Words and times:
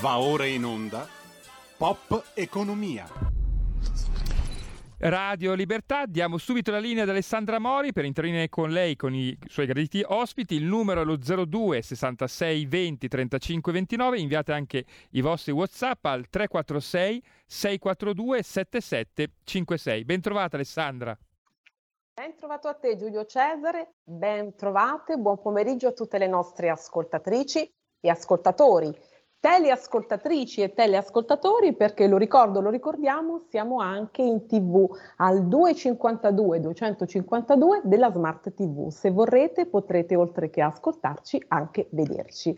Va 0.00 0.18
ora 0.18 0.46
in 0.46 0.64
onda 0.64 1.06
Pop 1.76 2.32
Economia. 2.34 3.06
Radio 5.00 5.54
Libertà, 5.54 6.06
diamo 6.06 6.38
subito 6.38 6.72
la 6.72 6.80
linea 6.80 7.04
ad 7.04 7.08
Alessandra 7.08 7.60
Mori 7.60 7.92
per 7.92 8.04
intervenire 8.04 8.48
con 8.48 8.70
lei, 8.70 8.96
con 8.96 9.14
i 9.14 9.38
suoi 9.46 9.66
graditi 9.66 10.04
ospiti. 10.04 10.56
Il 10.56 10.64
numero 10.64 11.02
è 11.02 11.04
lo 11.04 11.16
02 11.16 11.82
66 11.82 12.66
20 12.66 13.06
35 13.06 13.72
29. 13.72 14.18
Inviate 14.18 14.52
anche 14.52 14.84
i 15.10 15.20
vostri 15.20 15.52
WhatsApp 15.52 16.04
al 16.04 16.28
346 16.28 17.22
642 17.46 18.42
7756. 18.42 20.04
Ben 20.04 20.20
trovata 20.20 20.56
Alessandra. 20.56 21.16
Ben 22.14 22.34
trovato 22.34 22.66
a 22.66 22.74
te 22.74 22.96
Giulio 22.96 23.24
Cesare, 23.24 23.94
ben 24.02 24.56
trovate, 24.56 25.16
buon 25.16 25.40
pomeriggio 25.40 25.86
a 25.86 25.92
tutte 25.92 26.18
le 26.18 26.26
nostre 26.26 26.70
ascoltatrici 26.70 27.72
ascoltatori, 28.02 28.94
teleascoltatrici 29.40 30.62
e 30.62 30.74
teleascoltatori 30.74 31.74
perché 31.74 32.06
lo 32.06 32.16
ricordo, 32.16 32.60
lo 32.60 32.70
ricordiamo, 32.70 33.38
siamo 33.48 33.80
anche 33.80 34.22
in 34.22 34.46
tv 34.46 34.88
al 35.16 35.46
252 35.46 36.60
252 36.60 37.80
della 37.84 38.10
Smart 38.10 38.52
TV. 38.52 38.88
Se 38.88 39.10
vorrete 39.10 39.66
potrete 39.66 40.16
oltre 40.16 40.50
che 40.50 40.60
ascoltarci 40.60 41.44
anche 41.48 41.88
vederci. 41.90 42.56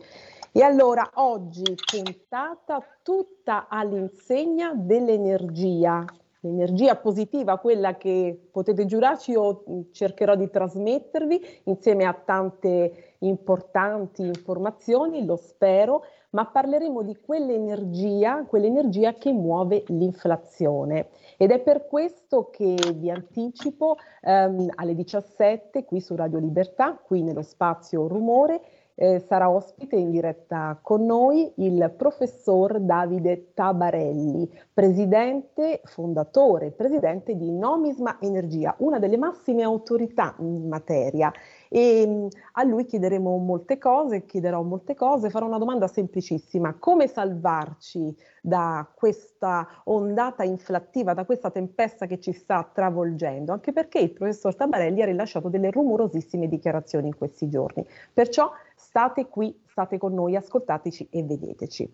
E 0.53 0.63
allora 0.63 1.09
oggi 1.15 1.63
puntata 1.63 2.85
tutta 3.03 3.69
all'insegna 3.69 4.73
dell'energia, 4.75 6.05
l'energia 6.41 6.97
positiva, 6.97 7.59
quella 7.59 7.97
che 7.97 8.49
potete 8.51 8.85
giurarci, 8.85 9.31
io 9.31 9.63
cercherò 9.93 10.35
di 10.35 10.51
trasmettervi 10.51 11.61
insieme 11.65 12.05
a 12.05 12.15
tante 12.15 13.10
importanti 13.21 14.23
informazioni, 14.23 15.25
lo 15.25 15.37
spero, 15.37 16.05
ma 16.31 16.47
parleremo 16.47 17.03
di 17.03 17.17
quell'energia, 17.17 18.45
quell'energia 18.47 19.15
che 19.15 19.33
muove 19.33 19.85
l'inflazione. 19.89 21.09
Ed 21.37 21.51
è 21.51 21.61
per 21.61 21.87
questo 21.87 22.51
che 22.51 22.77
vi 22.95 23.11
anticipo 23.11 23.97
ehm, 24.23 24.71
alle 24.75 24.95
17 24.95 25.85
qui 25.85 26.01
su 26.01 26.15
Radio 26.15 26.39
Libertà, 26.39 26.95
qui 27.03 27.23
nello 27.23 27.43
spazio 27.43 28.07
Rumore, 28.07 28.61
eh, 29.01 29.19
sarà 29.19 29.49
ospite 29.49 29.97
in 29.97 30.11
diretta 30.11 30.79
con 30.83 31.07
noi 31.07 31.51
il 31.57 31.93
professor 31.97 32.79
Davide 32.81 33.55
Tabarelli, 33.55 34.47
presidente, 34.73 35.81
fondatore, 35.85 36.71
presidente 36.71 37.35
di 37.35 37.51
Nomisma 37.51 38.19
Energia, 38.21 38.75
una 38.81 38.99
delle 38.99 39.17
massime 39.17 39.63
autorità 39.63 40.35
in 40.41 40.69
materia 40.69 41.33
e 41.73 42.05
mm, 42.05 42.27
a 42.55 42.65
lui 42.65 42.85
chiederemo 42.85 43.37
molte 43.39 43.79
cose, 43.79 44.25
chiederò 44.25 44.61
molte 44.63 44.97
cose, 44.97 45.31
farò 45.31 45.47
una 45.47 45.59
domanda 45.59 45.87
semplicissima, 45.87 46.75
come 46.75 47.07
salvarci 47.07 48.13
da 48.43 48.91
questa 48.93 49.69
ondata 49.85 50.43
inflattiva, 50.43 51.15
da 51.15 51.25
questa 51.25 51.51
tempesta 51.51 52.07
che 52.07 52.19
ci 52.19 52.33
sta 52.33 52.69
travolgendo, 52.73 53.53
anche 53.53 53.73
perché 53.73 54.01
il 54.01 54.11
professor 54.11 54.57
Tabarelli 54.57 55.01
ha 55.03 55.07
rilasciato 55.07 55.49
delle 55.49 55.71
rumorosissime 55.71 56.49
dichiarazioni 56.49 57.07
in 57.07 57.17
questi 57.17 57.49
giorni, 57.49 57.87
perciò 58.13 58.51
state 58.75 59.29
qui, 59.29 59.57
state 59.67 59.97
con 59.97 60.13
noi, 60.13 60.35
ascoltateci 60.35 61.07
e 61.09 61.23
vedeteci. 61.23 61.89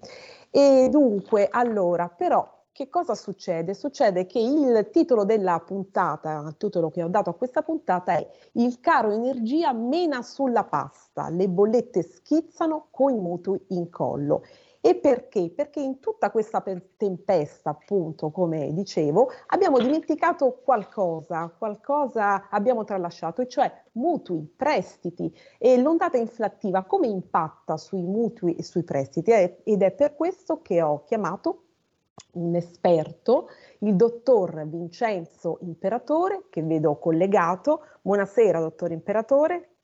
E 0.51 0.89
dunque, 0.91 1.49
allora, 1.51 2.09
però 2.09 2.56
che 2.77 2.91
cosa 2.91 3.15
succede? 3.15 3.73
Succede 3.73 4.27
che 4.27 4.39
il 4.39 4.91
titolo 4.93 5.25
della 5.25 5.61
puntata, 5.61 6.45
il 6.47 6.59
titolo 6.59 6.91
che 6.91 7.03
ho 7.03 7.09
dato 7.09 7.31
a 7.31 7.35
questa 7.35 7.63
puntata 7.63 8.19
è 8.19 8.31
Il 8.53 8.81
caro 8.81 9.13
energia 9.13 9.73
mena 9.73 10.21
sulla 10.21 10.63
pasta, 10.65 11.31
le 11.31 11.49
bollette 11.49 12.03
schizzano 12.03 12.89
con 12.91 13.15
i 13.15 13.19
mutui 13.19 13.59
in 13.69 13.89
collo. 13.89 14.43
E 14.83 14.95
perché? 14.95 15.51
Perché 15.57 15.81
in 15.81 16.01
tutta 16.01 16.31
questa 16.31 16.63
tempesta, 16.99 17.71
appunto, 17.71 18.31
come 18.31 18.75
dicevo, 18.75 19.31
abbiamo 19.47 19.79
dimenticato 19.79 20.61
qualcosa, 20.63 21.51
qualcosa 21.57 22.51
abbiamo 22.51 22.85
tralasciato, 22.85 23.41
e 23.41 23.49
cioè 23.49 23.73
mutui, 23.93 24.53
prestiti 24.55 25.35
e 25.57 25.79
l'ondata 25.79 26.19
inflattiva 26.19 26.85
come 26.85 27.07
impatta 27.07 27.79
sui 27.79 28.03
mutui 28.03 28.55
e 28.55 28.63
sui 28.63 28.85
prestiti. 28.85 29.31
Ed 29.31 29.83
è 29.83 29.93
per 29.93 30.15
questo 30.15 30.61
che 30.61 30.83
ho 30.83 31.05
chiamato 31.05 31.63
un 32.33 32.55
esperto, 32.55 33.49
il 33.81 33.95
dottor 33.95 34.67
Vincenzo 34.67 35.59
Imperatore, 35.63 36.47
che 36.51 36.63
vedo 36.63 36.99
collegato. 36.99 37.83
Buonasera, 38.03 38.61
dottor 38.61 38.93
Imperatore. 38.93 39.77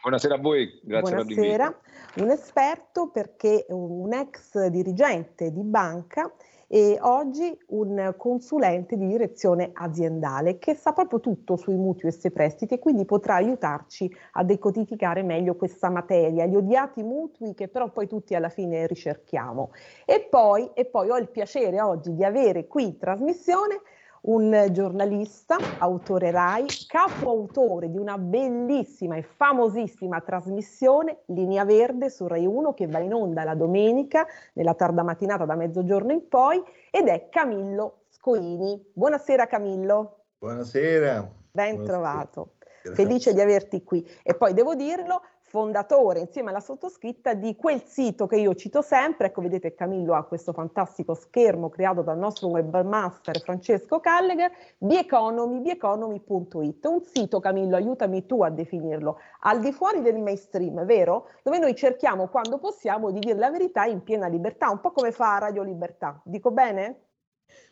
Buonasera 0.00 0.36
a 0.36 0.38
voi, 0.38 0.80
grazie 0.82 1.14
Buonasera. 1.14 1.80
Un 2.16 2.30
esperto 2.30 3.10
perché 3.10 3.66
un 3.70 4.12
ex 4.12 4.66
dirigente 4.66 5.50
di 5.50 5.62
banca 5.62 6.32
e 6.70 6.98
oggi 7.00 7.58
un 7.68 8.14
consulente 8.18 8.96
di 8.98 9.06
direzione 9.06 9.70
aziendale 9.72 10.58
che 10.58 10.74
sa 10.74 10.92
proprio 10.92 11.18
tutto 11.18 11.56
sui 11.56 11.76
mutui 11.76 12.10
e 12.10 12.12
sui 12.12 12.30
prestiti 12.30 12.74
e 12.74 12.78
quindi 12.78 13.06
potrà 13.06 13.36
aiutarci 13.36 14.14
a 14.32 14.44
decodificare 14.44 15.22
meglio 15.22 15.56
questa 15.56 15.88
materia, 15.88 16.44
gli 16.44 16.54
odiati 16.54 17.02
mutui 17.02 17.54
che 17.54 17.68
però 17.68 17.90
poi 17.90 18.06
tutti 18.06 18.34
alla 18.34 18.50
fine 18.50 18.86
ricerchiamo. 18.86 19.70
E 20.04 20.26
poi, 20.28 20.70
e 20.74 20.84
poi 20.84 21.08
ho 21.08 21.16
il 21.16 21.30
piacere 21.30 21.80
oggi 21.80 22.14
di 22.14 22.22
avere 22.22 22.66
qui 22.66 22.84
in 22.84 22.98
trasmissione 22.98 23.80
un 24.22 24.68
giornalista, 24.72 25.56
autore 25.78 26.30
RAI, 26.30 26.66
capoautore 26.86 27.90
di 27.90 27.98
una 27.98 28.18
bellissima 28.18 29.16
e 29.16 29.22
famosissima 29.22 30.20
trasmissione 30.20 31.20
Linea 31.26 31.64
Verde 31.64 32.10
su 32.10 32.26
Rai 32.26 32.46
1 32.46 32.74
che 32.74 32.86
va 32.86 32.98
in 32.98 33.14
onda 33.14 33.44
la 33.44 33.54
domenica 33.54 34.26
nella 34.54 34.74
tarda 34.74 35.02
mattinata 35.02 35.44
da 35.44 35.54
mezzogiorno 35.54 36.12
in 36.12 36.28
poi 36.28 36.62
ed 36.90 37.06
è 37.08 37.28
Camillo 37.28 38.04
Scoini. 38.08 38.90
Buonasera 38.92 39.46
Camillo. 39.46 40.24
Buonasera. 40.38 41.28
Ben 41.50 41.76
Buonasera. 41.76 41.84
trovato. 41.84 42.52
Grazie. 42.82 43.04
Felice 43.04 43.34
di 43.34 43.40
averti 43.40 43.82
qui. 43.82 44.06
E 44.22 44.34
poi 44.34 44.54
devo 44.54 44.74
dirlo, 44.74 45.22
fondatore 45.48 46.20
insieme 46.20 46.50
alla 46.50 46.60
sottoscritta 46.60 47.32
di 47.32 47.56
quel 47.56 47.82
sito 47.82 48.26
che 48.26 48.36
io 48.36 48.54
cito 48.54 48.82
sempre, 48.82 49.28
ecco 49.28 49.40
vedete 49.40 49.74
Camillo 49.74 50.14
ha 50.14 50.24
questo 50.24 50.52
fantastico 50.52 51.14
schermo 51.14 51.70
creato 51.70 52.02
dal 52.02 52.18
nostro 52.18 52.48
webmaster 52.48 53.40
Francesco 53.40 53.98
Callegher, 53.98 54.50
bieconomy, 54.76 55.60
bieconomy.it, 55.60 56.84
un 56.84 57.02
sito 57.02 57.40
Camillo, 57.40 57.76
aiutami 57.76 58.26
tu 58.26 58.42
a 58.42 58.50
definirlo, 58.50 59.18
al 59.40 59.60
di 59.60 59.72
fuori 59.72 60.02
del 60.02 60.18
mainstream, 60.18 60.84
vero? 60.84 61.28
Dove 61.42 61.58
noi 61.58 61.74
cerchiamo 61.74 62.28
quando 62.28 62.58
possiamo 62.58 63.10
di 63.10 63.20
dire 63.20 63.38
la 63.38 63.50
verità 63.50 63.84
in 63.84 64.02
piena 64.02 64.26
libertà, 64.26 64.68
un 64.68 64.80
po' 64.80 64.92
come 64.92 65.12
fa 65.12 65.38
Radio 65.38 65.62
Libertà, 65.62 66.20
dico 66.24 66.50
bene? 66.50 67.04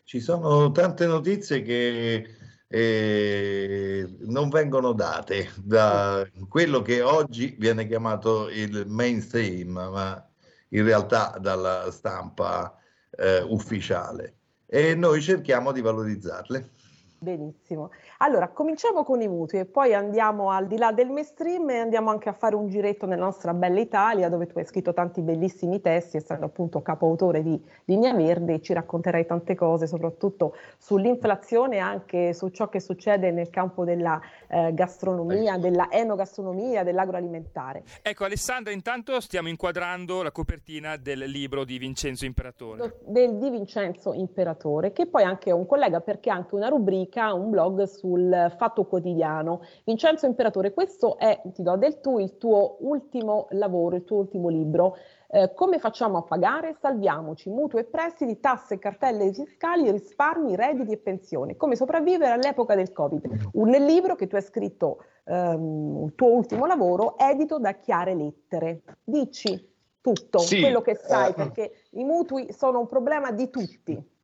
Ci 0.03 0.19
sono 0.19 0.71
tante 0.71 1.05
notizie 1.05 1.61
che 1.61 2.25
eh, 2.67 4.17
non 4.21 4.49
vengono 4.49 4.93
date 4.93 5.51
da 5.63 6.27
quello 6.49 6.81
che 6.81 7.01
oggi 7.01 7.55
viene 7.57 7.87
chiamato 7.87 8.49
il 8.49 8.85
mainstream, 8.87 9.71
ma 9.71 10.29
in 10.69 10.83
realtà 10.83 11.37
dalla 11.39 11.89
stampa 11.91 12.75
eh, 13.11 13.41
ufficiale. 13.41 14.35
E 14.65 14.95
noi 14.95 15.21
cerchiamo 15.21 15.71
di 15.71 15.81
valorizzarle. 15.81 16.71
Benissimo. 17.19 17.89
Allora, 18.19 18.47
cominciamo 18.49 19.03
con 19.03 19.21
i 19.21 19.27
mutui 19.27 19.59
e 19.59 19.65
poi 19.65 19.93
andiamo 19.93 20.49
al 20.49 20.67
di 20.67 20.77
là 20.77 20.91
del 20.91 21.09
mainstream 21.09 21.69
e 21.69 21.77
andiamo 21.77 22.09
anche 22.09 22.29
a 22.29 22.33
fare 22.33 22.55
un 22.55 22.67
giretto 22.67 23.05
nella 23.05 23.25
nostra 23.25 23.53
bella 23.53 23.79
Italia 23.79 24.27
dove 24.29 24.47
tu 24.47 24.57
hai 24.57 24.65
scritto 24.65 24.93
tanti 24.93 25.21
bellissimi 25.21 25.81
testi, 25.81 26.17
essendo 26.17 26.45
appunto 26.45 26.81
capoautore 26.81 27.43
di 27.43 27.61
Linea 27.85 28.13
Verde 28.13 28.59
ci 28.61 28.73
racconterai 28.73 29.25
tante 29.25 29.53
cose, 29.55 29.85
soprattutto 29.85 30.55
sull'inflazione 30.77 31.75
e 31.75 31.79
anche 31.79 32.33
su 32.33 32.49
ciò 32.49 32.69
che 32.69 32.79
succede 32.79 33.31
nel 33.31 33.49
campo 33.49 33.83
della 33.83 34.19
eh, 34.47 34.73
gastronomia, 34.73 35.53
ecco. 35.53 35.61
della 35.61 35.91
enogastronomia, 35.91 36.83
dell'agroalimentare. 36.83 37.83
Ecco 38.01 38.23
Alessandra, 38.23 38.73
intanto 38.73 39.19
stiamo 39.21 39.47
inquadrando 39.47 40.23
la 40.23 40.31
copertina 40.31 40.97
del 40.97 41.19
libro 41.19 41.63
di 41.63 41.77
Vincenzo 41.77 42.25
Imperatore. 42.25 42.97
Del, 43.05 43.37
di 43.37 43.49
Vincenzo 43.49 44.13
Imperatore, 44.13 44.91
che 44.91 45.05
poi 45.05 45.23
anche 45.23 45.51
è 45.51 45.53
un 45.53 45.67
collega 45.67 45.99
perché 45.99 46.31
ha 46.31 46.33
anche 46.33 46.55
una 46.55 46.67
rubrica 46.67 46.85
rubrica, 47.07 47.33
un 47.33 47.49
blog 47.49 47.83
sul 48.07 48.53
Fatto 48.57 48.85
Quotidiano. 48.85 49.61
Vincenzo 49.83 50.25
Imperatore, 50.25 50.73
questo 50.73 51.17
è, 51.17 51.41
ti 51.53 51.61
do 51.61 51.75
del 51.75 51.99
tu, 51.99 52.19
il 52.19 52.37
tuo 52.37 52.77
ultimo 52.79 53.47
lavoro, 53.51 53.97
il 53.97 54.05
tuo 54.05 54.19
ultimo 54.19 54.47
libro. 54.47 54.95
Eh, 55.29 55.53
come 55.53 55.77
facciamo 55.77 56.19
a 56.19 56.21
pagare? 56.21 56.77
Salviamoci 56.79 57.49
mutui 57.49 57.81
e 57.81 57.83
prestiti, 57.83 58.39
tasse, 58.39 58.79
cartelle 58.79 59.33
fiscali, 59.33 59.91
risparmi, 59.91 60.55
redditi 60.55 60.93
e 60.93 60.97
pensioni. 60.97 61.57
Come 61.57 61.75
sopravvivere 61.75 62.31
all'epoca 62.31 62.75
del 62.75 62.93
Covid? 62.93 63.49
Un 63.53 63.69
libro 63.69 64.15
che 64.15 64.27
tu 64.27 64.35
hai 64.35 64.41
scritto, 64.41 65.03
ehm, 65.25 66.05
il 66.05 66.15
tuo 66.15 66.29
ultimo 66.29 66.65
lavoro, 66.65 67.17
edito 67.17 67.59
da 67.59 67.73
Chiare 67.73 68.15
Lettere. 68.15 68.83
Dici 69.03 69.75
tutto, 69.99 70.39
sì, 70.39 70.61
quello 70.61 70.79
che 70.79 70.95
sai, 70.95 71.31
eh, 71.31 71.33
perché 71.33 71.71
i 71.91 72.05
mutui 72.05 72.53
sono 72.53 72.79
un 72.79 72.87
problema 72.87 73.31
di 73.31 73.49
tutti. 73.49 74.15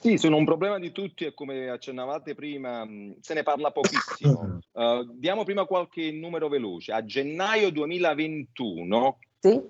Sì, 0.00 0.16
sono 0.16 0.36
un 0.36 0.46
problema 0.46 0.78
di 0.78 0.92
tutti 0.92 1.26
e 1.26 1.34
come 1.34 1.68
accennavate 1.68 2.34
prima 2.34 2.88
se 3.20 3.34
ne 3.34 3.42
parla 3.42 3.70
pochissimo. 3.70 4.58
Uh, 4.72 5.04
diamo 5.12 5.44
prima 5.44 5.66
qualche 5.66 6.10
numero 6.10 6.48
veloce. 6.48 6.92
A 6.92 7.04
gennaio 7.04 7.70
2021 7.70 9.18
sì. 9.40 9.60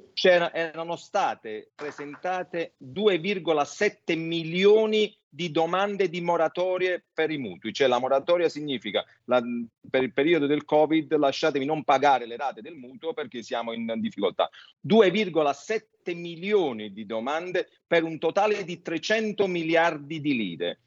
erano 0.53 0.95
state 0.95 1.73
presentate 1.75 2.75
2,7 2.81 4.17
milioni 4.17 5.13
di 5.33 5.53
domande 5.53 6.09
di 6.09 6.21
moratorie 6.21 7.05
per 7.15 7.31
i 7.31 7.39
mutui, 7.39 7.73
cioè 7.73 7.87
la 7.87 8.01
moratoria 8.01 8.49
significa 8.49 9.05
la, 9.27 9.41
per 9.89 10.03
il 10.03 10.13
periodo 10.13 10.47
del 10.47 10.65
Covid 10.65 11.15
lasciatevi 11.17 11.65
non 11.65 11.85
pagare 11.85 12.27
le 12.27 12.37
rate 12.37 12.61
del 12.61 12.75
mutuo 12.75 13.15
perché 13.15 13.43
siamo 13.43 13.73
in 13.73 13.93
difficoltà. 13.99 14.51
2,7 14.87 16.17
milioni 16.17 16.93
di 16.93 17.07
domande 17.07 17.69
per 17.87 18.03
un 18.03 18.19
totale 18.19 18.65
di 18.65 18.83
300 18.83 19.47
miliardi 19.47 20.21
di 20.21 20.37
lire. 20.37 20.81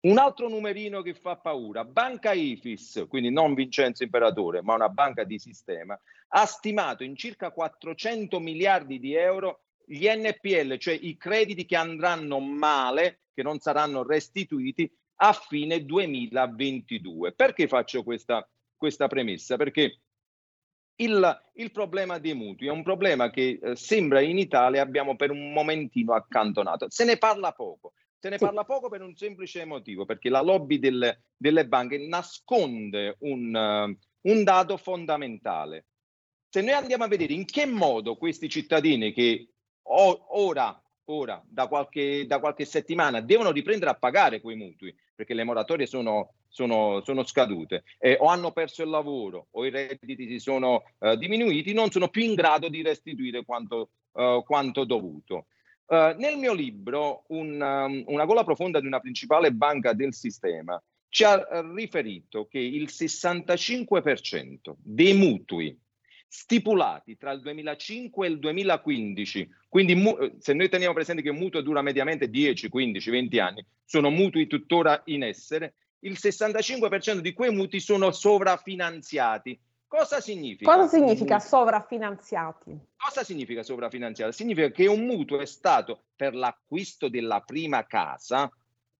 Un 0.00 0.16
altro 0.16 0.48
numerino 0.48 1.02
che 1.02 1.12
fa 1.12 1.36
paura, 1.36 1.84
Banca 1.84 2.32
Ifis, 2.32 3.04
quindi 3.06 3.30
non 3.30 3.52
Vincenzo 3.52 4.02
Imperatore, 4.02 4.62
ma 4.62 4.74
una 4.74 4.88
banca 4.88 5.24
di 5.24 5.38
sistema, 5.38 5.98
ha 6.28 6.46
stimato 6.46 7.04
in 7.04 7.14
circa 7.16 7.50
400 7.50 8.40
miliardi 8.40 8.98
di 8.98 9.14
euro 9.14 9.64
gli 9.84 10.06
NPL, 10.08 10.78
cioè 10.78 10.96
i 10.98 11.18
crediti 11.18 11.66
che 11.66 11.76
andranno 11.76 12.38
male, 12.38 13.22
che 13.40 13.42
non 13.42 13.58
saranno 13.58 14.02
restituiti 14.02 14.90
a 15.16 15.32
fine 15.32 15.84
2022. 15.84 17.32
Perché 17.32 17.66
faccio 17.66 18.02
questa, 18.02 18.46
questa 18.76 19.08
premessa? 19.08 19.56
Perché 19.56 20.00
il, 20.96 21.42
il, 21.54 21.72
problema 21.72 22.18
dei 22.18 22.34
mutui 22.34 22.66
è 22.66 22.70
un 22.70 22.82
problema 22.82 23.30
che 23.30 23.58
eh, 23.62 23.76
sembra 23.76 24.20
in 24.20 24.36
Italia 24.36 24.82
abbiamo 24.82 25.16
per 25.16 25.30
un 25.30 25.52
momentino 25.52 26.12
accantonato. 26.12 26.90
Se 26.90 27.04
ne 27.04 27.16
parla 27.16 27.52
poco. 27.52 27.94
Se 28.18 28.28
ne 28.28 28.36
parla 28.36 28.64
poco 28.64 28.90
per 28.90 29.00
un 29.00 29.16
semplice 29.16 29.64
motivo, 29.64 30.04
perché 30.04 30.28
la 30.28 30.42
lobby 30.42 30.78
del, 30.78 31.18
delle 31.34 31.66
banche 31.66 31.96
nasconde 32.06 33.16
un, 33.20 33.54
uh, 33.54 34.30
un 34.30 34.44
dato 34.44 34.76
fondamentale. 34.76 35.86
Se 36.50 36.60
noi 36.60 36.74
andiamo 36.74 37.04
a 37.04 37.08
vedere 37.08 37.32
in 37.32 37.46
che 37.46 37.64
modo 37.64 38.18
questi 38.18 38.50
cittadini 38.50 39.14
che 39.14 39.48
o, 39.84 40.26
ora, 40.38 40.78
ora 41.10 41.42
da, 41.46 41.66
qualche, 41.66 42.26
da 42.26 42.38
qualche 42.38 42.64
settimana 42.64 43.20
devono 43.20 43.50
riprendere 43.50 43.90
a 43.90 43.94
pagare 43.94 44.40
quei 44.40 44.56
mutui, 44.56 44.94
perché 45.14 45.34
le 45.34 45.44
moratorie 45.44 45.86
sono, 45.86 46.34
sono, 46.48 47.02
sono 47.04 47.24
scadute, 47.24 47.84
eh, 47.98 48.16
o 48.20 48.26
hanno 48.26 48.52
perso 48.52 48.82
il 48.82 48.88
lavoro 48.88 49.48
o 49.50 49.66
i 49.66 49.70
redditi 49.70 50.28
si 50.28 50.38
sono 50.38 50.82
uh, 50.98 51.16
diminuiti, 51.16 51.72
non 51.72 51.90
sono 51.90 52.08
più 52.08 52.22
in 52.22 52.34
grado 52.34 52.68
di 52.68 52.82
restituire 52.82 53.44
quanto, 53.44 53.90
uh, 54.12 54.42
quanto 54.44 54.84
dovuto. 54.84 55.46
Uh, 55.86 56.14
nel 56.16 56.36
mio 56.38 56.54
libro, 56.54 57.24
un, 57.28 57.60
um, 57.60 58.04
Una 58.06 58.24
gola 58.24 58.44
profonda 58.44 58.78
di 58.80 58.86
una 58.86 59.00
principale 59.00 59.52
banca 59.52 59.92
del 59.92 60.14
sistema 60.14 60.80
ci 61.08 61.24
ha 61.24 61.44
riferito 61.74 62.46
che 62.46 62.60
il 62.60 62.84
65% 62.84 64.74
dei 64.78 65.12
mutui 65.14 65.76
stipulati 66.32 67.16
tra 67.16 67.32
il 67.32 67.40
2005 67.40 68.24
e 68.24 68.30
il 68.30 68.38
2015, 68.38 69.48
quindi 69.68 69.92
eh, 69.94 70.36
se 70.38 70.52
noi 70.52 70.68
teniamo 70.68 70.94
presente 70.94 71.22
che 71.22 71.30
un 71.30 71.38
mutuo 71.38 71.60
dura 71.60 71.82
mediamente 71.82 72.30
10, 72.30 72.68
15, 72.68 73.10
20 73.10 73.38
anni, 73.40 73.66
sono 73.84 74.10
mutui 74.10 74.46
tuttora 74.46 75.02
in 75.06 75.24
essere, 75.24 75.74
il 76.00 76.12
65% 76.12 77.18
di 77.18 77.32
quei 77.32 77.52
mutui 77.52 77.80
sono 77.80 78.12
sovrafinanziati 78.12 79.58
Cosa 79.90 80.20
significa? 80.20 80.72
Cosa 80.72 80.86
significa 80.86 81.40
sovrafinanziati? 81.40 82.78
Cosa 82.96 83.24
significa 83.24 83.64
sovrafinanziati? 83.64 84.32
Significa 84.32 84.70
che 84.70 84.86
un 84.86 85.04
mutuo 85.04 85.40
è 85.40 85.46
stato 85.46 86.04
per 86.14 86.32
l'acquisto 86.36 87.08
della 87.08 87.40
prima 87.40 87.84
casa, 87.84 88.48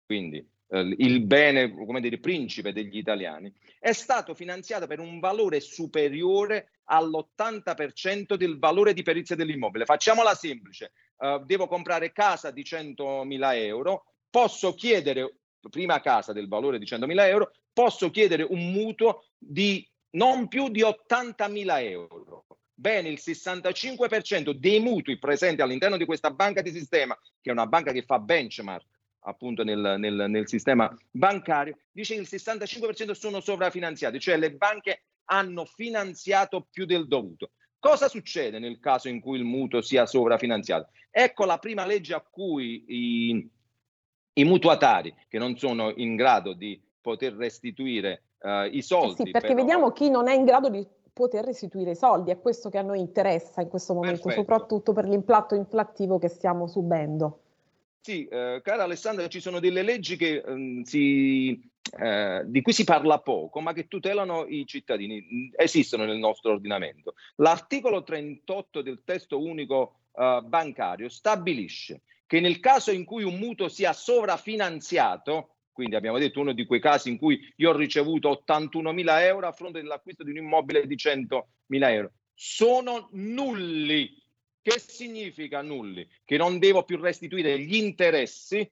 quindi 0.04 0.44
il 0.72 1.20
bene, 1.22 1.72
come 1.72 2.00
dire, 2.00 2.18
principe 2.18 2.72
degli 2.72 2.96
italiani, 2.96 3.52
è 3.78 3.92
stato 3.92 4.34
finanziato 4.34 4.86
per 4.86 5.00
un 5.00 5.18
valore 5.18 5.60
superiore 5.60 6.70
all'80% 6.84 8.34
del 8.34 8.58
valore 8.58 8.92
di 8.92 9.02
perizia 9.02 9.34
dell'immobile. 9.36 9.84
Facciamola 9.84 10.34
semplice, 10.34 10.92
eh, 11.18 11.42
devo 11.44 11.66
comprare 11.66 12.12
casa 12.12 12.50
di 12.50 12.62
100.000 12.62 13.54
euro, 13.56 14.04
posso 14.30 14.74
chiedere, 14.74 15.38
prima 15.70 16.00
casa 16.00 16.32
del 16.32 16.48
valore 16.48 16.78
di 16.78 16.86
100.000 16.86 17.26
euro, 17.26 17.52
posso 17.72 18.10
chiedere 18.10 18.44
un 18.44 18.70
mutuo 18.70 19.24
di 19.36 19.86
non 20.10 20.48
più 20.48 20.68
di 20.68 20.82
80.000 20.82 21.82
euro. 21.82 22.46
Bene, 22.72 23.08
il 23.08 23.20
65% 23.20 24.52
dei 24.52 24.80
mutui 24.80 25.18
presenti 25.18 25.60
all'interno 25.60 25.98
di 25.98 26.06
questa 26.06 26.30
banca 26.30 26.62
di 26.62 26.70
sistema, 26.70 27.14
che 27.40 27.50
è 27.50 27.52
una 27.52 27.66
banca 27.66 27.92
che 27.92 28.02
fa 28.02 28.18
benchmark 28.18 28.86
appunto 29.20 29.62
nel, 29.64 29.96
nel, 29.98 30.26
nel 30.28 30.48
sistema 30.48 30.94
bancario, 31.10 31.76
dice 31.90 32.14
che 32.14 32.20
il 32.20 32.28
65% 32.30 33.12
sono 33.12 33.40
sovrafinanziati, 33.40 34.20
cioè 34.20 34.36
le 34.36 34.52
banche 34.52 35.04
hanno 35.24 35.64
finanziato 35.64 36.66
più 36.70 36.86
del 36.86 37.06
dovuto. 37.06 37.50
Cosa 37.78 38.08
succede 38.08 38.58
nel 38.58 38.78
caso 38.78 39.08
in 39.08 39.20
cui 39.20 39.38
il 39.38 39.44
mutuo 39.44 39.80
sia 39.80 40.04
sovrafinanziato? 40.04 40.90
Ecco 41.10 41.44
la 41.44 41.58
prima 41.58 41.86
legge 41.86 42.14
a 42.14 42.20
cui 42.20 42.84
i, 42.86 43.50
i 44.34 44.44
mutuatari, 44.44 45.14
che 45.28 45.38
non 45.38 45.56
sono 45.56 45.92
in 45.96 46.14
grado 46.14 46.52
di 46.52 46.80
poter 47.00 47.34
restituire 47.34 48.24
uh, 48.40 48.64
i 48.70 48.82
soldi. 48.82 49.22
Eh 49.22 49.24
sì, 49.24 49.30
perché 49.30 49.48
però... 49.48 49.60
vediamo 49.60 49.92
chi 49.92 50.10
non 50.10 50.28
è 50.28 50.34
in 50.34 50.44
grado 50.44 50.68
di 50.68 50.86
poter 51.12 51.44
restituire 51.44 51.92
i 51.92 51.96
soldi, 51.96 52.30
è 52.30 52.38
questo 52.38 52.68
che 52.68 52.78
a 52.78 52.82
noi 52.82 53.00
interessa 53.00 53.60
in 53.60 53.68
questo 53.68 53.94
momento, 53.94 54.22
Perfetto. 54.22 54.40
soprattutto 54.40 54.92
per 54.92 55.08
l'impatto 55.08 55.54
inflattivo 55.54 56.18
che 56.18 56.28
stiamo 56.28 56.66
subendo. 56.66 57.40
Sì, 58.02 58.26
eh, 58.26 58.60
cara 58.62 58.84
Alessandra, 58.84 59.28
ci 59.28 59.40
sono 59.40 59.60
delle 59.60 59.82
leggi 59.82 60.16
che, 60.16 60.42
um, 60.46 60.82
si, 60.82 61.60
eh, 61.98 62.42
di 62.46 62.62
cui 62.62 62.72
si 62.72 62.84
parla 62.84 63.20
poco, 63.20 63.60
ma 63.60 63.74
che 63.74 63.88
tutelano 63.88 64.46
i 64.46 64.64
cittadini, 64.66 65.50
esistono 65.54 66.06
nel 66.06 66.16
nostro 66.16 66.52
ordinamento. 66.52 67.14
L'articolo 67.36 68.02
38 68.02 68.80
del 68.80 69.02
testo 69.04 69.38
unico 69.38 70.00
uh, 70.12 70.40
bancario 70.42 71.10
stabilisce 71.10 72.02
che 72.30 72.38
nel 72.38 72.60
caso 72.60 72.92
in 72.92 73.04
cui 73.04 73.24
un 73.24 73.38
mutuo 73.38 73.68
sia 73.68 73.92
sovrafinanziato, 73.92 75.56
quindi 75.72 75.96
abbiamo 75.96 76.18
detto 76.18 76.38
uno 76.38 76.52
di 76.52 76.64
quei 76.64 76.78
casi 76.78 77.10
in 77.10 77.18
cui 77.18 77.40
io 77.56 77.70
ho 77.70 77.76
ricevuto 77.76 78.44
81.000 78.46 79.22
euro 79.22 79.48
a 79.48 79.52
fronte 79.52 79.80
dell'acquisto 79.80 80.22
di 80.22 80.30
un 80.30 80.36
immobile 80.36 80.86
di 80.86 80.94
100.000 80.94 81.44
euro. 81.90 82.12
Sono 82.32 83.08
nulli. 83.14 84.16
Che 84.62 84.78
significa 84.78 85.62
nulli? 85.62 86.08
Che 86.24 86.36
non 86.36 86.58
devo 86.58 86.84
più 86.84 86.98
restituire 87.00 87.58
gli 87.58 87.76
interessi, 87.76 88.70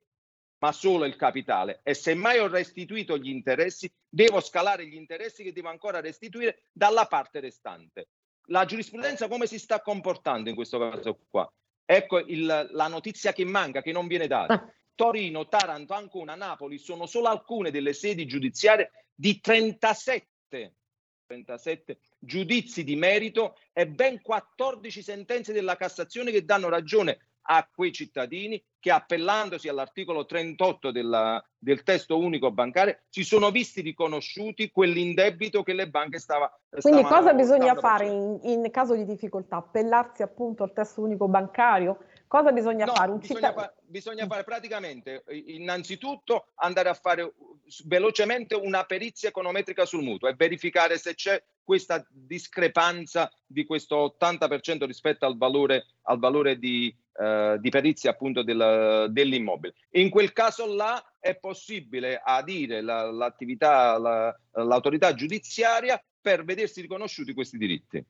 ma 0.59 0.73
solo 0.73 1.05
il 1.05 1.17
capitale. 1.17 1.81
E 1.83 1.95
se 1.95 2.15
mai 2.15 2.39
ho 2.39 2.49
restituito 2.49 3.17
gli 3.17 3.29
interessi, 3.29 3.91
devo 4.09 4.41
scalare 4.41 4.87
gli 4.87 4.95
interessi 4.95 5.43
che 5.43 5.53
devo 5.53 5.69
ancora 5.69 6.01
restituire 6.01 6.65
dalla 6.73 7.07
parte 7.07 7.41
restante. 7.41 8.09
La 8.51 8.65
giurisprudenza 8.65 9.29
come 9.29 9.47
si 9.47 9.59
sta 9.59 9.81
comportando 9.81 10.49
in 10.49 10.55
questo 10.55 10.79
caso 10.79 11.21
qua? 11.29 11.51
Ecco 11.85 12.19
il, 12.19 12.69
la 12.71 12.89
notizia 12.89 13.33
che 13.33 13.45
manca, 13.45 13.83
che 13.83 13.93
non 13.93 14.07
viene 14.07 14.27
data. 14.27 14.55
Ah. 14.55 14.73
Torino, 14.95 15.47
Taranto, 15.47 15.95
Ancona, 15.95 16.35
Napoli 16.35 16.77
sono 16.77 17.07
solo 17.07 17.29
alcune 17.29 17.71
delle 17.71 17.93
sedi 17.93 18.27
giudiziarie 18.27 18.91
di 19.15 19.41
37, 19.41 20.75
37 21.29 21.99
giudizi 22.19 22.83
di 22.83 22.97
merito 22.97 23.57
e 23.75 23.87
ben 23.87 24.23
14 24.23 25.03
sentenze 25.03 25.53
della 25.53 25.77
Cassazione 25.77 26.31
che 26.31 26.45
danno 26.45 26.71
ragione 26.71 27.19
a 27.51 27.69
quei 27.73 27.93
cittadini 27.93 28.63
che 28.79 28.91
appellandosi 28.91 29.69
all'articolo 29.69 30.27
38 30.27 30.91
della, 30.91 31.43
del 31.57 31.83
testo 31.83 32.19
unico 32.19 32.51
bancario 32.51 32.99
si 33.09 33.25
sono 33.25 33.51
visti 33.51 33.81
riconosciuti 33.81 34.71
quell'indebito 34.71 35.63
che 35.63 35.73
le 35.73 35.89
banche 35.89 36.19
stava 36.19 36.51
Quindi 36.81 37.03
cosa 37.03 37.33
bisogna 37.33 37.75
fare 37.75 38.07
in, 38.07 38.39
in, 38.43 38.71
caso 38.71 38.95
di 38.95 39.05
difficoltà? 39.05 39.57
Appellarsi 39.57 40.23
appunto 40.23 40.63
al 40.63 40.73
testo 40.73 41.01
unico 41.01 41.27
bancario? 41.27 41.99
Cosa 42.27 42.53
bisogna 42.53 42.85
no, 42.85 42.93
fare? 42.95 43.11
Un 43.11 43.19
bisogna, 43.19 43.49
cittad- 43.49 43.55
fa- 43.55 43.75
bisogna 43.81 44.27
fare 44.27 44.45
praticamente, 44.45 45.25
innanzitutto, 45.47 46.49
andare 46.57 46.91
a 46.91 46.95
fare 46.95 47.33
velocemente 47.85 48.55
una 48.55 48.85
perizia 48.85 49.29
econometrica 49.29 49.85
sul 49.85 50.03
mutuo 50.03 50.29
e 50.29 50.35
verificare 50.35 50.99
se 50.99 51.15
c'è 51.15 51.43
questa 51.63 52.05
discrepanza 52.11 53.31
di 53.47 53.65
questo 53.65 54.17
80% 54.19 54.87
rispetto 54.87 55.27
al 55.27 55.37
valore, 55.37 55.87
al 56.03 56.19
valore 56.19 56.59
di, 56.59 56.95
eh, 57.21 57.57
di 57.61 57.69
perizia 57.69 58.11
appunto 58.11 58.43
del, 58.43 59.09
dell'immobile. 59.11 59.75
In 59.91 60.09
quel 60.09 60.33
caso 60.33 60.73
là 60.73 61.03
è 61.19 61.37
possibile 61.37 62.21
adire 62.25 62.81
la, 62.81 63.11
l'attività, 63.11 63.99
la, 63.99 64.35
l'autorità 64.53 65.13
giudiziaria 65.15 66.03
per 66.21 66.45
vedersi 66.45 66.81
riconosciuti 66.81 67.35
questi 67.35 67.59
diritti. 67.59 68.05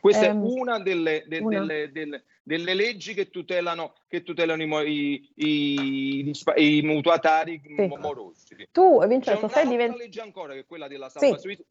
Questa 0.00 0.26
eh, 0.26 0.28
è 0.28 0.30
una 0.30 0.78
delle, 0.78 1.24
de, 1.26 1.38
una 1.38 1.58
delle, 1.58 1.90
delle, 1.92 2.24
delle, 2.48 2.72
leggi 2.72 3.12
che 3.12 3.28
tutelano, 3.28 3.94
che 4.08 4.22
tutelano 4.22 4.62
i, 4.62 5.30
i, 5.34 6.30
i, 6.30 6.32
i 6.56 6.82
mutuatari 6.82 7.60
sì. 7.62 7.86
morosi. 7.86 8.68
Tu, 8.72 9.06
Vincenzo, 9.06 9.48
sei 9.48 9.68
diventato... 9.68 9.98
legge 9.98 10.20
ancora 10.22 10.54
che 10.54 10.60
è 10.60 10.66
quella 10.66 10.88
della 10.88 11.10
salva 11.10 11.36
sì. 11.36 11.42
suicidi. 11.42 11.68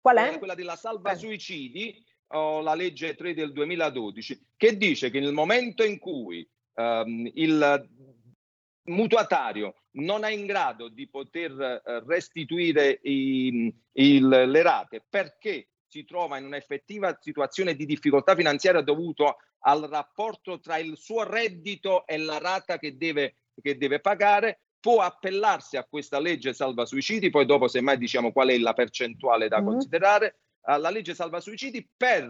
Qual 0.00 0.16
è? 0.16 0.38
Quella 0.38 0.54
della 0.54 0.76
salva 0.76 1.14
suicidi, 1.14 2.02
oh, 2.28 2.62
la 2.62 2.74
legge 2.74 3.14
3 3.14 3.34
del 3.34 3.52
2012, 3.52 4.46
che 4.56 4.76
dice 4.78 5.10
che 5.10 5.20
nel 5.20 5.34
momento 5.34 5.84
in 5.84 5.98
cui 5.98 6.48
um, 6.76 7.30
il 7.34 7.90
mutuatario 8.84 9.74
non 9.92 10.24
è 10.24 10.30
in 10.30 10.46
grado 10.46 10.88
di 10.88 11.06
poter 11.06 11.52
uh, 11.84 12.08
restituire 12.08 12.98
i, 13.02 13.72
il, 13.92 14.26
le 14.26 14.62
rate 14.62 15.04
perché 15.06 15.68
si 15.92 16.06
trova 16.06 16.38
in 16.38 16.46
un'effettiva 16.46 17.18
situazione 17.20 17.74
di 17.74 17.84
difficoltà 17.84 18.34
finanziaria 18.34 18.80
dovuto 18.80 19.36
al 19.64 19.82
rapporto 19.82 20.58
tra 20.58 20.78
il 20.78 20.96
suo 20.96 21.22
reddito 21.22 22.06
e 22.06 22.16
la 22.16 22.38
rata 22.38 22.78
che 22.78 22.96
deve, 22.96 23.34
che 23.60 23.76
deve 23.76 24.00
pagare, 24.00 24.60
può 24.80 25.02
appellarsi 25.02 25.76
a 25.76 25.84
questa 25.84 26.18
legge 26.18 26.54
salva 26.54 26.86
suicidi, 26.86 27.28
poi 27.28 27.44
dopo 27.44 27.68
semmai 27.68 27.98
diciamo 27.98 28.32
qual 28.32 28.48
è 28.48 28.58
la 28.58 28.72
percentuale 28.72 29.48
da 29.48 29.60
mm. 29.60 29.66
considerare, 29.66 30.36
alla 30.62 30.88
legge 30.88 31.14
salva 31.14 31.40
suicidi 31.40 31.86
per 31.94 32.24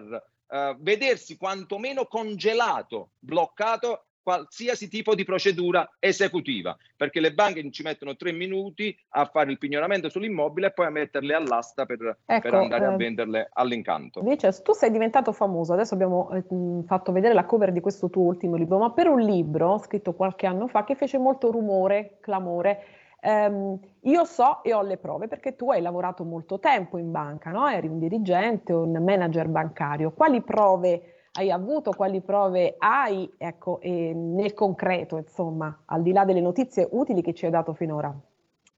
uh, 0.48 0.76
vedersi 0.80 1.36
quantomeno 1.36 2.06
congelato, 2.06 3.12
bloccato 3.20 4.06
qualsiasi 4.22 4.88
tipo 4.88 5.14
di 5.14 5.24
procedura 5.24 5.88
esecutiva, 5.98 6.76
perché 6.96 7.20
le 7.20 7.34
banche 7.34 7.68
ci 7.70 7.82
mettono 7.82 8.16
tre 8.16 8.32
minuti 8.32 8.96
a 9.10 9.26
fare 9.26 9.50
il 9.50 9.58
pignoramento 9.58 10.08
sull'immobile 10.08 10.68
e 10.68 10.72
poi 10.72 10.86
a 10.86 10.90
metterle 10.90 11.34
all'asta 11.34 11.84
per, 11.84 12.18
ecco, 12.24 12.40
per 12.48 12.54
andare 12.54 12.84
eh, 12.84 12.88
a 12.88 12.96
venderle 12.96 13.48
all'incanto. 13.52 14.20
Dice, 14.22 14.52
tu 14.62 14.72
sei 14.72 14.90
diventato 14.90 15.32
famoso, 15.32 15.72
adesso 15.72 15.94
abbiamo 15.94 16.30
eh, 16.30 16.44
fatto 16.86 17.12
vedere 17.12 17.34
la 17.34 17.44
cover 17.44 17.72
di 17.72 17.80
questo 17.80 18.10
tuo 18.10 18.22
ultimo 18.22 18.56
libro, 18.56 18.78
ma 18.78 18.92
per 18.92 19.08
un 19.08 19.20
libro 19.20 19.78
scritto 19.78 20.14
qualche 20.14 20.46
anno 20.46 20.68
fa 20.68 20.84
che 20.84 20.94
fece 20.94 21.18
molto 21.18 21.50
rumore, 21.50 22.18
clamore, 22.20 22.84
ehm, 23.20 23.78
io 24.02 24.24
so 24.24 24.62
e 24.62 24.72
ho 24.72 24.82
le 24.82 24.96
prove 24.96 25.28
perché 25.28 25.56
tu 25.56 25.70
hai 25.70 25.80
lavorato 25.80 26.24
molto 26.24 26.58
tempo 26.58 26.98
in 26.98 27.10
banca, 27.10 27.50
no? 27.50 27.68
eri 27.68 27.88
un 27.88 27.98
dirigente, 27.98 28.72
un 28.72 28.92
manager 29.02 29.48
bancario, 29.48 30.12
quali 30.12 30.42
prove 30.42 31.21
hai 31.32 31.50
avuto, 31.50 31.92
quali 31.92 32.20
prove 32.20 32.74
hai, 32.78 33.30
ecco, 33.38 33.80
nel 33.82 34.52
concreto, 34.52 35.16
insomma, 35.16 35.82
al 35.86 36.02
di 36.02 36.12
là 36.12 36.24
delle 36.24 36.40
notizie 36.40 36.86
utili 36.90 37.22
che 37.22 37.32
ci 37.32 37.46
hai 37.46 37.50
dato 37.50 37.72
finora. 37.72 38.14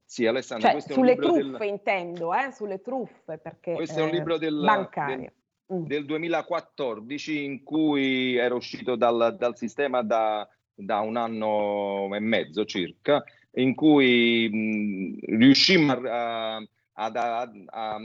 Sì, 0.05 0.25
Alessandro, 0.25 0.69
cioè, 0.69 0.79
sulle 0.79 1.15
truffe 1.15 1.57
del... 1.57 1.67
intendo, 1.67 2.33
eh, 2.33 2.51
sulle 2.51 2.81
truffe, 2.81 3.37
perché 3.37 3.73
questo 3.73 3.99
è 3.99 4.03
un 4.03 4.09
libro 4.09 4.37
del, 4.37 4.61
bancario. 4.63 5.33
Del, 5.65 5.79
mm. 5.79 5.85
del 5.85 6.05
2014 6.05 7.43
in 7.43 7.63
cui 7.63 8.35
ero 8.35 8.55
uscito 8.55 8.95
dal, 8.95 9.35
dal 9.37 9.57
sistema 9.57 10.03
da, 10.03 10.47
da, 10.73 10.99
un 10.99 11.17
anno 11.17 12.07
e 12.13 12.19
mezzo 12.19 12.63
circa, 12.65 13.23
in 13.55 13.73
cui 13.73 14.47
mh, 14.49 15.37
riuscimmo 15.37 15.91
a, 15.91 16.55
a, 16.57 17.49
a, 17.65 17.99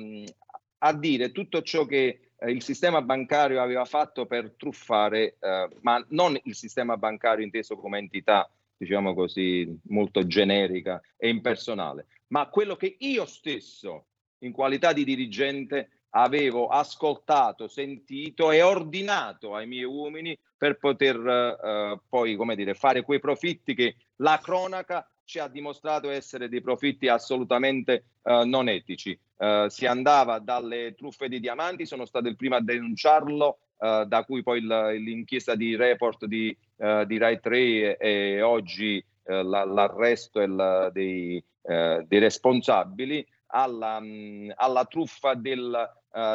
a 0.79 0.93
dire 0.95 1.33
tutto 1.33 1.63
ciò 1.63 1.85
che 1.85 2.30
eh, 2.41 2.51
il 2.51 2.63
sistema 2.63 3.03
bancario 3.03 3.63
aveva 3.63 3.85
fatto 3.85 4.27
per 4.27 4.55
truffare, 4.57 5.37
eh, 5.39 5.69
ma 5.83 6.05
non 6.09 6.39
il 6.45 6.55
sistema 6.55 6.97
bancario 6.97 7.45
inteso 7.45 7.77
come 7.77 7.99
entità, 7.99 8.51
diciamo 8.77 9.15
così, 9.15 9.79
molto 9.89 10.27
generica 10.27 11.01
e 11.17 11.29
impersonale, 11.29 12.07
ma 12.29 12.49
quello 12.49 12.77
che 12.77 12.97
io 12.99 13.27
stesso, 13.27 14.07
in 14.39 14.53
qualità 14.53 14.93
di 14.95 15.05
dirigente, 15.05 15.91
avevo 16.11 16.69
ascoltato, 16.69 17.69
sentito 17.69 18.51
e 18.51 18.63
ordinato 18.63 19.55
ai 19.55 19.67
miei 19.67 19.85
uomini 19.85 20.37
per 20.57 20.79
poter 20.79 21.17
eh, 21.17 22.01
poi, 22.09 22.37
come 22.37 22.57
dire, 22.57 22.75
fare 22.75 23.03
quei 23.03 23.21
profitti 23.21 23.75
che 23.75 23.97
la 24.17 24.41
cronaca 24.43 25.09
ci 25.31 25.39
ha 25.39 25.47
dimostrato 25.47 26.11
essere 26.11 26.49
dei 26.49 26.61
profitti 26.61 27.07
assolutamente 27.07 28.07
uh, 28.23 28.43
non 28.45 28.69
etici. 28.69 29.17
Uh, 29.37 29.69
si 29.69 29.87
andava 29.87 30.41
dalle 30.41 30.97
truffe 30.97 31.29
di 31.29 31.39
diamanti, 31.39 31.87
sono 31.87 32.05
stato 32.05 32.27
il 32.27 32.35
primo 32.35 32.57
a 32.57 32.61
denunciarlo, 32.61 33.59
uh, 33.77 34.05
da 34.07 34.25
cui 34.25 34.43
poi 34.43 34.59
il, 34.59 35.03
l'inchiesta 35.05 35.55
di 35.55 35.77
report 35.77 36.25
di, 36.25 36.55
di 37.07 37.19
Rai 37.19 37.39
3 37.39 37.97
e 37.99 38.43
oggi 38.43 39.05
la, 39.25 39.65
l'arresto 39.65 40.45
la, 40.47 40.91
dei, 40.91 41.43
dei, 41.63 42.19
responsabili, 42.19 43.25
alla, 43.49 44.01
mh, 44.01 44.55
alla 44.57 44.87
truffa 44.87 45.35
del, 45.35 45.89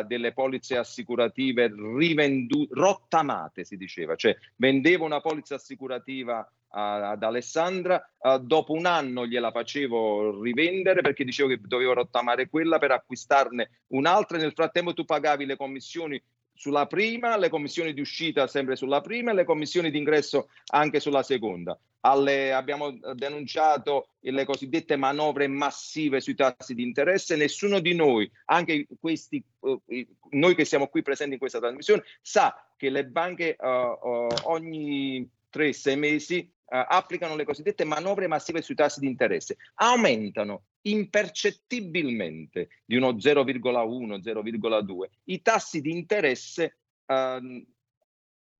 delle 0.05 0.31
polizze 0.33 0.77
assicurative 0.77 1.73
rivendute, 1.97 2.73
rottamate 2.73 3.65
si 3.65 3.75
diceva, 3.75 4.15
cioè 4.15 4.37
vendevo 4.55 5.03
una 5.03 5.19
polizza 5.19 5.55
assicurativa 5.55 6.47
ad 6.75 7.23
Alessandra. 7.23 8.05
Uh, 8.19 8.37
dopo 8.37 8.73
un 8.73 8.85
anno 8.85 9.25
gliela 9.25 9.51
facevo 9.51 10.41
rivendere 10.41 11.01
perché 11.01 11.23
dicevo 11.23 11.49
che 11.49 11.59
dovevo 11.61 11.93
rottamare 11.93 12.49
quella 12.49 12.77
per 12.79 12.91
acquistarne 12.91 13.69
un'altra. 13.87 14.37
Nel 14.37 14.53
frattempo 14.53 14.93
tu 14.93 15.05
pagavi 15.05 15.45
le 15.45 15.55
commissioni 15.55 16.21
sulla 16.53 16.85
prima, 16.85 17.37
le 17.37 17.49
commissioni 17.49 17.93
di 17.93 18.01
uscita 18.01 18.47
sempre 18.47 18.75
sulla 18.75 19.01
prima 19.01 19.31
e 19.31 19.35
le 19.35 19.43
commissioni 19.43 19.91
di 19.91 19.97
ingresso 19.97 20.49
anche 20.67 20.99
sulla 20.99 21.23
seconda. 21.23 21.77
Alle, 22.01 22.53
abbiamo 22.53 22.91
denunciato 23.13 24.09
le 24.19 24.45
cosiddette 24.45 24.95
manovre 24.95 25.47
massive 25.47 26.21
sui 26.21 26.35
tassi 26.35 26.75
di 26.75 26.83
interesse. 26.83 27.35
Nessuno 27.35 27.79
di 27.79 27.95
noi, 27.95 28.29
anche 28.45 28.85
questi, 28.99 29.43
uh, 29.59 29.81
noi 30.31 30.55
che 30.55 30.65
siamo 30.65 30.87
qui 30.87 31.01
presenti 31.01 31.33
in 31.33 31.39
questa 31.39 31.59
trasmissione, 31.59 32.03
sa 32.21 32.55
che 32.77 32.89
le 32.89 33.05
banche 33.05 33.55
uh, 33.59 33.67
uh, 33.67 34.27
ogni 34.43 35.27
tre, 35.49 35.73
sei 35.73 35.97
mesi 35.97 36.53
applicano 36.67 37.35
le 37.35 37.45
cosiddette 37.45 37.83
manovre 37.83 38.27
massive 38.27 38.61
sui 38.61 38.75
tassi 38.75 38.99
di 38.99 39.07
interesse, 39.07 39.57
aumentano 39.75 40.63
impercettibilmente 40.81 42.69
di 42.85 42.95
uno 42.95 43.13
0,1, 43.13 44.19
0,2 44.19 45.09
i 45.25 45.41
tassi 45.41 45.81
di 45.81 45.91
interesse 45.91 46.77
uh, 47.07 47.65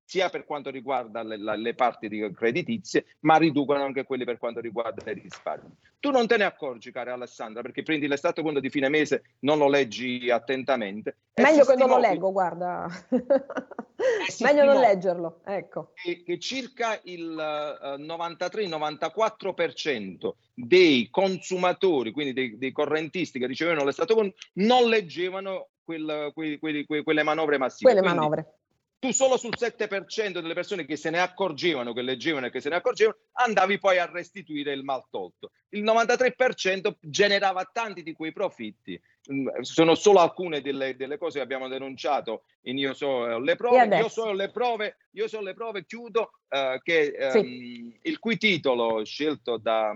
sia 0.06 0.30
per 0.30 0.46
quanto 0.46 0.70
riguarda 0.70 1.24
le, 1.24 1.38
le, 1.38 1.74
parti 1.74 2.08
creditizie, 2.32 3.06
ma 3.22 3.38
riducono 3.38 3.84
anche 3.84 4.06
quelli 4.06 4.24
per 4.24 4.38
quanto 4.38 4.60
riguarda 4.62 5.10
i 5.10 5.16
risparmi. 5.16 5.76
Tu 6.00 6.12
non 6.12 6.28
te 6.28 6.38
ne 6.38 6.44
accorgi, 6.44 6.92
cara 6.92 7.14
Alessandra, 7.14 7.64
perché 7.64 7.82
prendi 7.82 8.06
l'estratto 8.08 8.44
conto 8.44 8.60
di 8.60 8.70
fine 8.70 8.88
mese, 8.88 9.24
non 9.40 9.58
lo 9.58 9.68
leggi 9.68 10.30
attentamente. 10.30 11.18
Meglio 11.34 11.66
che 11.66 11.74
non 11.76 11.90
lo 11.90 11.98
leggo, 11.98 12.32
guarda. 12.32 12.88
Meglio 14.42 14.66
non 14.66 14.80
leggerlo, 14.80 15.40
ecco. 15.44 15.94
Che, 15.96 16.22
che 16.24 16.38
circa 16.38 17.00
il 17.06 17.32
uh, 17.32 18.00
93-94% 18.00 20.34
dei 20.54 21.10
consumatori, 21.10 22.12
quindi 22.12 22.34
dei, 22.34 22.60
dei, 22.60 22.72
correntisti 22.72 23.40
che 23.40 23.48
ricevevano 23.48 23.86
l'estratto 23.86 24.14
conto, 24.14 24.36
non 24.54 24.88
leggevano 24.88 25.70
quel, 25.84 26.30
que, 26.36 26.60
que, 26.60 26.86
que, 26.86 27.02
quelle 27.02 27.24
manovre 27.24 27.58
massive. 27.58 27.92
Quelle 27.92 28.06
quindi, 28.06 28.20
manovre 28.20 28.60
tu 29.00 29.12
solo 29.12 29.38
sul 29.38 29.54
7% 29.58 30.40
delle 30.40 30.54
persone 30.54 30.86
che 30.86 30.96
se 30.96 31.10
ne 31.10 31.20
accorgevano, 31.20 31.94
che 31.94 32.02
leggevano 32.02 32.48
e 32.48 32.52
che 32.52 32.60
se 32.60 32.70
ne 32.70 32.76
accorgevano, 32.76 33.18
andavi 33.34 33.78
poi 33.80 34.00
a 34.00 34.10
restituire 34.10 34.74
il 34.74 34.84
mal 34.84 35.04
tolto. 35.10 35.52
Il 35.70 35.84
93% 35.84 36.96
generava 37.00 37.70
tanti 37.72 38.04
di 38.04 38.14
quei 38.14 38.32
profitti. 38.32 39.00
Mm, 39.32 39.60
sono 39.62 39.96
solo 39.96 40.20
alcune 40.20 40.62
delle, 40.62 40.96
delle 40.96 41.18
cose 41.18 41.38
che 41.38 41.44
abbiamo 41.44 41.68
denunciato 41.68 42.46
in 42.64 42.78
Io 42.78 42.94
so 42.94 43.38
le 43.38 43.56
prove. 43.56 43.98
Io 43.98 44.10
so 44.10 44.32
le 44.32 44.50
prove, 44.50 44.98
io 45.12 45.28
so 45.28 45.42
le 45.42 45.54
prove, 45.54 45.86
chiudo, 45.86 46.32
uh, 46.50 46.80
che, 46.82 47.16
um, 47.20 47.30
sì. 47.32 48.00
il 48.02 48.20
cui 48.20 48.38
titolo 48.38 49.04
scelto 49.04 49.58
da, 49.58 49.94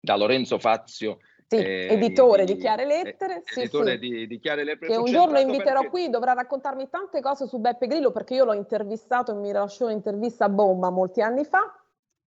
da 0.00 0.16
Lorenzo 0.16 0.58
Fazio 0.58 1.18
sì, 1.48 1.56
eh, 1.56 1.88
editore 1.90 2.44
di, 2.44 2.54
di 2.54 2.60
Chiare 2.60 2.84
Lettere. 2.84 3.42
Sì, 3.44 3.60
editore 3.60 3.92
sì. 3.92 3.98
Di, 3.98 4.26
di, 4.26 4.38
Chiare 4.38 4.64
Lettere. 4.64 4.92
Che 4.92 4.98
un 4.98 5.04
giorno 5.04 5.38
inviterò 5.38 5.80
perché... 5.80 5.88
qui, 5.88 6.10
dovrà 6.10 6.32
raccontarmi 6.32 6.88
tante 6.90 7.20
cose 7.20 7.46
su 7.46 7.58
Beppe 7.58 7.86
Grillo 7.86 8.10
perché 8.10 8.34
io 8.34 8.44
l'ho 8.44 8.54
intervistato 8.54 9.32
e 9.32 9.34
mi 9.36 9.52
lasciò 9.52 9.86
un'intervista 9.86 10.46
a 10.46 10.48
bomba 10.48 10.90
molti 10.90 11.20
anni 11.20 11.44
fa. 11.44 11.80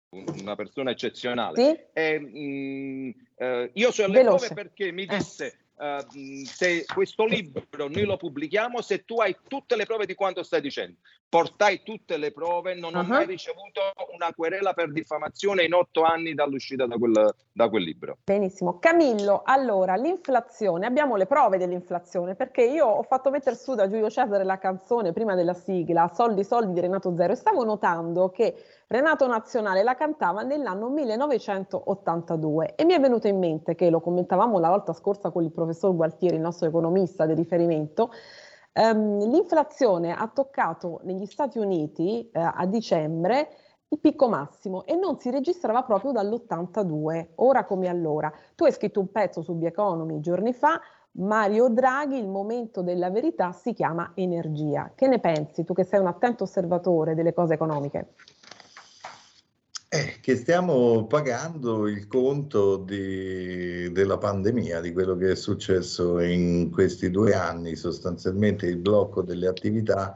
Una 0.09 0.55
persona 0.55 0.91
eccezionale. 0.91 1.55
Sì. 1.61 1.79
E, 1.93 2.19
mh, 2.19 2.37
mm, 2.37 3.09
eh, 3.35 3.71
io 3.73 3.91
sono 3.91 4.07
alle 4.07 4.23
prove 4.23 4.49
perché 4.53 4.91
mi 4.91 5.03
eh. 5.03 5.17
disse... 5.17 5.57
Eh 5.79 5.85
Uh, 5.87 6.43
se 6.43 6.85
questo 6.85 7.25
libro 7.25 7.87
noi 7.87 8.03
lo 8.03 8.17
pubblichiamo 8.17 8.81
se 8.81 9.05
tu 9.05 9.19
hai 9.19 9.35
tutte 9.47 9.75
le 9.75 9.85
prove 9.85 10.07
di 10.07 10.15
quanto 10.15 10.41
stai 10.41 10.59
dicendo. 10.59 10.97
Portai 11.29 11.83
tutte 11.83 12.17
le 12.17 12.31
prove, 12.31 12.73
non 12.73 12.95
uh-huh. 12.95 13.01
ho 13.01 13.03
mai 13.03 13.25
ricevuto 13.25 13.81
una 14.13 14.33
querela 14.33 14.73
per 14.73 14.91
diffamazione 14.91 15.65
in 15.65 15.73
otto 15.73 16.03
anni 16.03 16.33
dall'uscita 16.33 16.87
da 16.87 16.97
quel, 16.97 17.35
da 17.51 17.69
quel 17.69 17.83
libro. 17.83 18.17
Benissimo. 18.23 18.79
Camillo, 18.79 19.41
allora, 19.43 19.95
l'inflazione, 19.95 20.85
abbiamo 20.85 21.15
le 21.15 21.25
prove 21.25 21.57
dell'inflazione 21.57 22.35
perché 22.35 22.63
io 22.63 22.85
ho 22.85 23.03
fatto 23.03 23.29
mettere 23.29 23.55
su 23.55 23.75
da 23.75 23.89
Giulio 23.89 24.09
Cesare 24.09 24.45
la 24.45 24.57
canzone 24.57 25.11
prima 25.11 25.35
della 25.35 25.53
sigla, 25.53 26.09
Soldi, 26.13 26.43
soldi 26.43 26.73
di 26.73 26.79
Renato 26.79 27.13
Zero 27.15 27.33
e 27.33 27.35
stavo 27.35 27.63
notando 27.65 28.29
che 28.29 28.55
Renato 28.89 29.27
Nazionale 29.27 29.83
la 29.83 29.95
cantava 29.95 30.43
nell'anno 30.43 30.87
1982 30.87 32.75
e 32.75 32.85
mi 32.85 32.93
è 32.93 33.01
venuto 33.01 33.27
in 33.27 33.37
mente 33.37 33.75
che 33.75 33.89
lo 33.89 33.99
commentavamo 33.99 34.59
la 34.59 34.69
volta 34.69 34.93
scorsa 34.93 35.29
con 35.29 35.43
il 35.43 35.51
professor 35.51 35.93
Gualtieri, 35.93 36.37
il 36.37 36.41
nostro 36.41 36.69
economista 36.69 37.25
di 37.25 37.33
riferimento, 37.33 38.11
ehm, 38.71 39.29
l'inflazione 39.29 40.13
ha 40.13 40.31
toccato 40.33 41.01
negli 41.03 41.25
Stati 41.25 41.59
Uniti 41.59 42.29
eh, 42.31 42.39
a 42.39 42.65
dicembre 42.65 43.49
il 43.89 43.99
picco 43.99 44.29
massimo 44.29 44.85
e 44.85 44.95
non 44.95 45.19
si 45.19 45.31
registrava 45.31 45.83
proprio 45.83 46.13
dall'82, 46.13 47.31
ora 47.35 47.65
come 47.65 47.89
allora. 47.89 48.31
Tu 48.55 48.63
hai 48.63 48.71
scritto 48.71 49.01
un 49.01 49.11
pezzo 49.11 49.41
su 49.41 49.57
The 49.59 49.67
Economy 49.67 50.21
giorni 50.21 50.53
fa, 50.53 50.79
Mario 51.17 51.67
Draghi, 51.67 52.17
il 52.17 52.29
momento 52.29 52.81
della 52.81 53.09
verità 53.09 53.51
si 53.51 53.73
chiama 53.73 54.13
energia. 54.15 54.93
Che 54.95 55.07
ne 55.07 55.19
pensi 55.19 55.65
tu 55.65 55.73
che 55.73 55.83
sei 55.83 55.99
un 55.99 56.07
attento 56.07 56.43
osservatore 56.45 57.15
delle 57.15 57.33
cose 57.33 57.55
economiche? 57.55 58.13
Eh, 59.97 60.19
che 60.21 60.35
stiamo 60.35 61.07
pagando 61.07 61.87
il 61.87 62.05
conto 62.07 62.77
di, 62.77 63.91
della 63.91 64.19
pandemia, 64.19 64.79
di 64.79 64.93
quello 64.93 65.17
che 65.17 65.31
è 65.31 65.35
successo 65.35 66.19
in 66.19 66.69
questi 66.69 67.09
due 67.09 67.33
anni, 67.33 67.75
sostanzialmente 67.75 68.67
il 68.67 68.77
blocco 68.77 69.23
delle 69.23 69.47
attività 69.47 70.15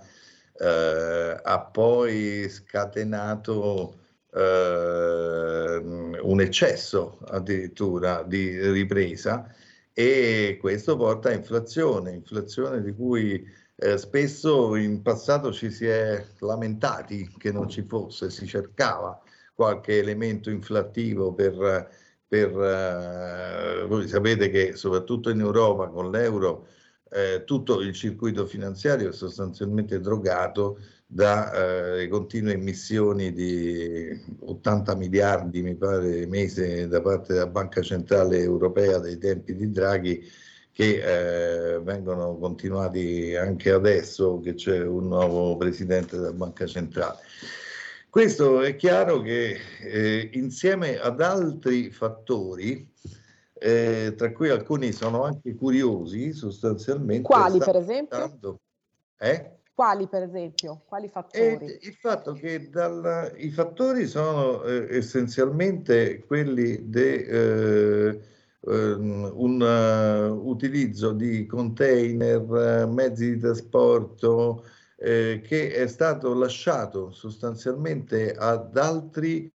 eh, 0.56 1.40
ha 1.42 1.60
poi 1.62 2.48
scatenato 2.48 3.96
eh, 4.32 5.82
un 6.22 6.42
eccesso 6.42 7.18
addirittura 7.26 8.22
di 8.22 8.62
ripresa 8.72 9.52
e 9.94 10.60
questo 10.62 10.96
porta 10.96 11.30
a 11.30 11.34
inflazione, 11.34 12.12
inflazione 12.12 12.84
di 12.84 12.94
cui 12.94 13.44
eh, 13.78 13.98
spesso 13.98 14.76
in 14.76 15.02
passato 15.02 15.52
ci 15.52 15.72
si 15.72 15.88
è 15.88 16.24
lamentati 16.38 17.34
che 17.36 17.52
non 17.52 17.68
ci 17.68 17.82
fosse, 17.82 18.30
si 18.30 18.46
cercava 18.46 19.20
qualche 19.54 20.00
elemento 20.00 20.50
inflattivo 20.50 21.34
per, 21.34 21.90
per 22.28 22.50
eh, 22.50 23.86
voi 23.88 24.08
sapete 24.08 24.50
che 24.50 24.76
soprattutto 24.76 25.30
in 25.30 25.40
Europa 25.40 25.88
con 25.88 26.10
l'euro 26.12 26.68
eh, 27.14 27.44
tutto 27.46 27.82
il 27.82 27.94
circuito 27.94 28.46
finanziario 28.46 29.10
è 29.10 29.14
sostanzialmente 29.14 30.00
drogato 30.00 30.80
da 31.06 31.98
eh, 31.98 32.08
continue 32.08 32.54
emissioni 32.54 33.34
di 33.34 34.18
80 34.40 34.96
miliardi, 34.96 35.62
mi 35.62 35.76
pare, 35.76 36.26
mese 36.26 36.88
da 36.88 37.02
parte 37.02 37.34
della 37.34 37.48
Banca 37.48 37.82
Centrale 37.82 38.40
Europea 38.40 38.98
dei 39.00 39.18
tempi 39.18 39.54
di 39.54 39.70
Draghi, 39.72 40.24
che 40.72 41.74
eh, 41.74 41.80
vengono 41.82 42.38
continuati 42.38 43.36
anche 43.36 43.72
adesso 43.72 44.40
che 44.40 44.54
c'è 44.54 44.82
un 44.82 45.10
nuovo 45.10 45.58
presidente 45.58 46.16
della 46.16 46.32
Banca 46.32 46.66
Centrale. 46.66 47.18
Questo 48.12 48.60
è 48.60 48.76
chiaro 48.76 49.22
che 49.22 49.58
eh, 49.80 50.32
insieme 50.34 51.00
ad 51.00 51.22
altri 51.22 51.92
fattori, 51.92 52.86
eh, 53.54 54.16
tra 54.18 54.34
cui 54.34 54.50
alcuni 54.50 54.92
sono 54.92 55.24
anche 55.24 55.56
curiosi 55.56 56.34
sostanzialmente. 56.34 57.22
Quali 57.22 57.60
per 57.60 57.78
esempio? 57.78 58.60
Eh? 59.18 59.60
Quali 59.74 60.08
per 60.08 60.24
esempio? 60.24 60.82
Quali 60.88 61.08
fattori? 61.08 61.66
Eh, 61.66 61.80
il 61.84 61.94
fatto 61.94 62.34
che 62.34 62.70
dal, 62.70 63.32
i 63.38 63.50
fattori 63.50 64.06
sono 64.08 64.62
eh, 64.66 64.88
essenzialmente 64.98 66.26
quelli 66.26 66.90
di 66.90 67.00
eh, 67.00 68.20
ehm, 68.60 69.32
un 69.36 69.62
uh, 69.62 70.50
utilizzo 70.50 71.14
di 71.14 71.46
container, 71.46 72.88
mezzi 72.88 73.36
di 73.36 73.40
trasporto, 73.40 74.66
eh, 75.02 75.42
che 75.44 75.74
è 75.74 75.88
stato 75.88 76.34
lasciato 76.36 77.12
sostanzialmente 77.12 78.34
ad 78.34 78.78
altri 78.78 79.52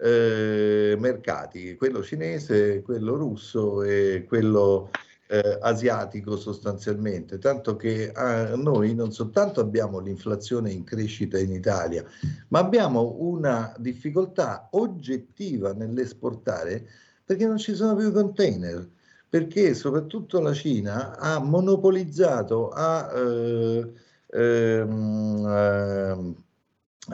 eh, 0.00 0.96
mercati, 0.98 1.76
quello 1.76 2.02
cinese, 2.02 2.82
quello 2.82 3.14
russo 3.14 3.82
e 3.82 4.24
quello 4.26 4.90
eh, 5.28 5.58
asiatico 5.60 6.36
sostanzialmente, 6.36 7.38
tanto 7.38 7.76
che 7.76 8.12
eh, 8.14 8.56
noi 8.56 8.94
non 8.94 9.12
soltanto 9.12 9.60
abbiamo 9.60 10.00
l'inflazione 10.00 10.72
in 10.72 10.82
crescita 10.82 11.38
in 11.38 11.52
Italia, 11.52 12.04
ma 12.48 12.58
abbiamo 12.58 13.16
una 13.20 13.72
difficoltà 13.78 14.68
oggettiva 14.72 15.72
nell'esportare 15.74 16.88
perché 17.24 17.46
non 17.46 17.58
ci 17.58 17.74
sono 17.74 17.94
più 17.94 18.10
container, 18.10 18.88
perché 19.28 19.74
soprattutto 19.74 20.40
la 20.40 20.54
Cina 20.54 21.18
ha 21.18 21.38
monopolizzato, 21.38 22.70
ha 22.70 23.12
eh, 23.14 23.92
ehm, 24.30 25.46
ehm, 25.46 26.44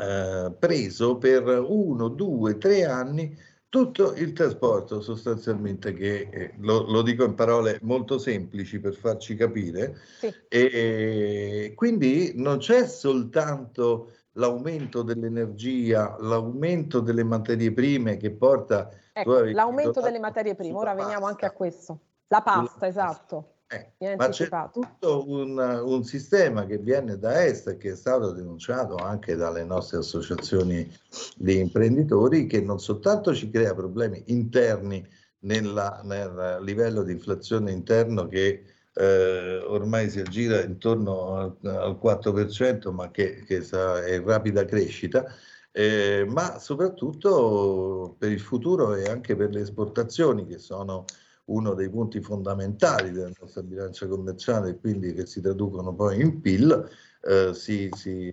eh, 0.01 0.53
preso 0.59 1.19
per 1.19 1.47
uno, 1.47 2.09
due, 2.09 2.59
tre 2.59 2.85
anni 2.85 3.37
tutto 3.69 4.15
il 4.15 4.33
trasporto 4.33 5.01
sostanzialmente 5.01 5.93
che 5.95 6.29
eh, 6.31 6.55
lo, 6.59 6.89
lo, 6.89 7.03
dico 7.03 7.25
in 7.25 7.35
parole 7.35 7.79
molto 7.83 8.19
semplici 8.19 8.79
per 8.79 8.95
farci 8.95 9.35
capire 9.35 9.97
sì. 10.19 10.33
e 10.49 11.73
quindi 11.75 12.35
non 12.37 12.59
c'è 12.59 12.87
soltanto 12.87 14.13
l'aumento 14.35 15.03
dell'energia, 15.03 16.17
l'aumento 16.21 17.01
delle 17.01 17.25
materie 17.25 17.73
prime 17.73 18.17
che 18.17 18.31
porta 18.31 18.91
ecco, 19.13 19.45
l'aumento 19.45 20.01
delle 20.01 20.21
materie 20.21 20.55
prime, 20.55 20.77
ora 20.77 20.95
veniamo 20.95 21.27
anche 21.27 21.47
a 21.47 21.51
questo. 21.51 21.99
La 22.29 22.43
pasta, 22.43 22.87
esatto. 22.87 23.54
Eh, 23.67 24.17
ma 24.17 24.29
c'è 24.29 24.49
tutto 24.71 25.29
un, 25.29 25.59
un, 25.59 26.05
sistema 26.05 26.67
che 26.67 26.79
viene 26.79 27.19
da 27.19 27.45
est 27.45 27.67
e 27.69 27.77
che 27.79 27.93
è 27.93 27.97
stato 27.97 28.33
denunciato 28.33 28.97
anche 28.97 29.37
dalle 29.37 29.65
nostre 29.65 29.99
associazioni 29.99 30.89
di 31.37 31.59
imprenditori 31.59 32.47
che 32.47 32.61
non 32.61 32.79
soltanto 32.79 33.35
ci 33.35 33.51
crea 33.51 33.75
problemi 33.75 34.23
interni 34.27 35.05
nella, 35.41 36.03
nel 36.05 36.59
livello 36.63 37.03
di 37.03 37.13
inflazione 37.13 37.73
interno 37.73 38.29
che 38.29 38.65
eh, 38.93 39.57
ormai 39.67 40.09
si 40.11 40.21
aggira 40.21 40.63
intorno 40.63 41.35
al, 41.35 41.57
al 41.63 41.99
4%, 42.01 42.93
ma 42.93 43.11
che, 43.11 43.45
che 43.45 43.59
è 43.59 44.15
in 44.15 44.25
rapida 44.25 44.65
crescita, 44.65 45.25
eh, 45.73 46.25
ma 46.29 46.59
soprattutto 46.59 48.15
per 48.19 48.31
il 48.31 48.41
futuro 48.41 48.95
e 48.95 49.05
anche 49.05 49.35
per 49.35 49.51
le 49.51 49.63
esportazioni 49.63 50.47
che 50.47 50.59
sono 50.59 51.05
uno 51.47 51.75
dei 51.75 51.91
punti 51.91 52.21
fondamentali 52.21 53.11
della 53.11 53.31
nostra 53.39 53.63
bilancia 53.63 54.07
commerciale 54.07 54.71
e 54.71 54.79
quindi 54.79 55.13
che 55.13 55.27
si 55.27 55.41
traducono 55.41 55.95
poi 55.95 56.21
in 56.21 56.41
PIL, 56.41 56.89
eh, 57.23 57.53
si, 57.55 57.89
si, 57.93 58.33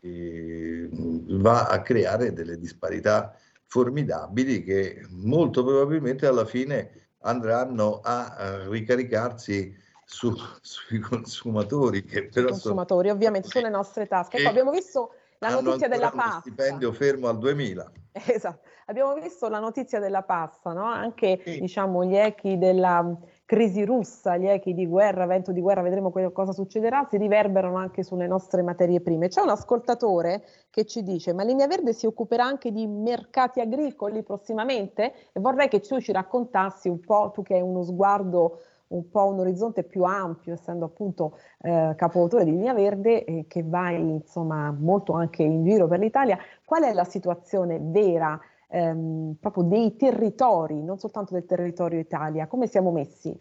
va 1.39 1.67
a 1.67 1.81
creare 1.81 2.33
delle 2.33 2.57
disparità 2.57 3.35
formidabili 3.65 4.63
che 4.63 5.05
molto 5.09 5.63
probabilmente 5.63 6.25
alla 6.27 6.45
fine 6.45 7.09
andranno 7.19 7.99
a, 8.01 8.35
a 8.35 8.67
ricaricarsi 8.69 9.75
su, 10.05 10.33
sui 10.61 10.99
consumatori. 10.99 12.03
Che 12.03 12.27
però 12.27 12.47
I 12.47 12.51
consumatori 12.51 13.07
sono, 13.07 13.17
ovviamente 13.17 13.47
sulle 13.49 13.69
nostre 13.69 14.07
tasche. 14.07 14.37
Ecco, 14.37 14.49
abbiamo 14.49 14.71
visto 14.71 15.13
la 15.41 15.59
notizia 15.59 15.87
della 15.87 16.11
pasta. 16.11 16.39
stipendio 16.41 16.91
fermo 16.91 17.27
al 17.27 17.37
2000. 17.37 17.91
Esatto. 18.27 18.67
Abbiamo 18.87 19.13
visto 19.13 19.47
la 19.47 19.59
notizia 19.59 19.99
della 19.99 20.21
pasta, 20.23 20.73
no? 20.73 20.83
anche 20.83 21.39
sì. 21.45 21.61
diciamo, 21.61 22.03
gli 22.03 22.17
echi 22.17 22.57
della 22.57 23.17
crisi 23.45 23.85
russa, 23.85 24.35
gli 24.35 24.47
echi 24.47 24.73
di 24.73 24.85
guerra, 24.85 25.25
vento 25.25 25.53
di 25.53 25.61
guerra, 25.61 25.81
vedremo 25.81 26.11
cosa 26.33 26.51
succederà, 26.51 27.07
si 27.09 27.17
riverberano 27.17 27.77
anche 27.77 28.03
sulle 28.03 28.27
nostre 28.27 28.63
materie 28.63 28.99
prime. 28.99 29.29
C'è 29.29 29.41
un 29.41 29.49
ascoltatore 29.49 30.43
che 30.69 30.85
ci 30.85 31.03
dice, 31.03 31.33
ma 31.33 31.43
Linea 31.43 31.67
Verde 31.67 31.93
si 31.93 32.05
occuperà 32.05 32.43
anche 32.43 32.71
di 32.71 32.85
mercati 32.85 33.61
agricoli 33.61 34.23
prossimamente? 34.23 35.13
E 35.31 35.39
vorrei 35.39 35.69
che 35.69 35.79
tu 35.79 36.01
ci 36.01 36.11
raccontassi 36.11 36.89
un 36.89 36.99
po', 36.99 37.31
tu 37.33 37.43
che 37.43 37.53
hai 37.53 37.61
uno 37.61 37.83
sguardo 37.83 38.59
un 38.91 39.09
po' 39.09 39.27
un 39.27 39.39
orizzonte 39.39 39.83
più 39.83 40.03
ampio, 40.03 40.53
essendo 40.53 40.85
appunto 40.85 41.37
eh, 41.61 41.93
capoautore 41.95 42.45
di 42.45 42.51
Linea 42.51 42.73
Verde, 42.73 43.23
eh, 43.23 43.45
che 43.47 43.63
vai 43.63 43.99
insomma 43.99 44.71
molto 44.71 45.13
anche 45.13 45.43
in 45.43 45.63
giro 45.63 45.87
per 45.87 45.99
l'Italia, 45.99 46.37
qual 46.65 46.83
è 46.83 46.93
la 46.93 47.03
situazione 47.03 47.79
vera 47.81 48.39
ehm, 48.69 49.35
proprio 49.39 49.63
dei 49.63 49.95
territori, 49.95 50.81
non 50.83 50.97
soltanto 50.97 51.33
del 51.33 51.45
territorio 51.45 51.99
Italia, 51.99 52.47
come 52.47 52.67
siamo 52.67 52.91
messi? 52.91 53.37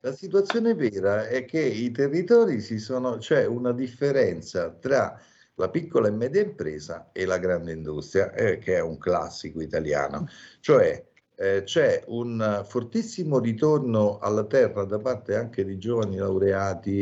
La 0.00 0.12
situazione 0.12 0.74
vera 0.74 1.26
è 1.26 1.44
che 1.44 1.60
i 1.60 1.90
territori 1.90 2.60
si 2.60 2.78
sono, 2.78 3.16
c'è 3.16 3.46
una 3.46 3.72
differenza 3.72 4.70
tra 4.70 5.18
la 5.54 5.70
piccola 5.70 6.08
e 6.08 6.12
media 6.12 6.40
impresa 6.40 7.10
e 7.12 7.24
la 7.24 7.38
grande 7.38 7.72
industria, 7.72 8.32
eh, 8.32 8.58
che 8.58 8.76
è 8.76 8.80
un 8.80 8.96
classico 8.96 9.60
italiano, 9.60 10.26
cioè 10.60 11.04
eh, 11.38 11.62
c'è 11.62 12.02
un 12.08 12.64
fortissimo 12.66 13.38
ritorno 13.38 14.18
alla 14.18 14.44
terra 14.44 14.84
da 14.84 14.98
parte 14.98 15.36
anche 15.36 15.64
di 15.64 15.78
giovani 15.78 16.16
laureati 16.16 17.00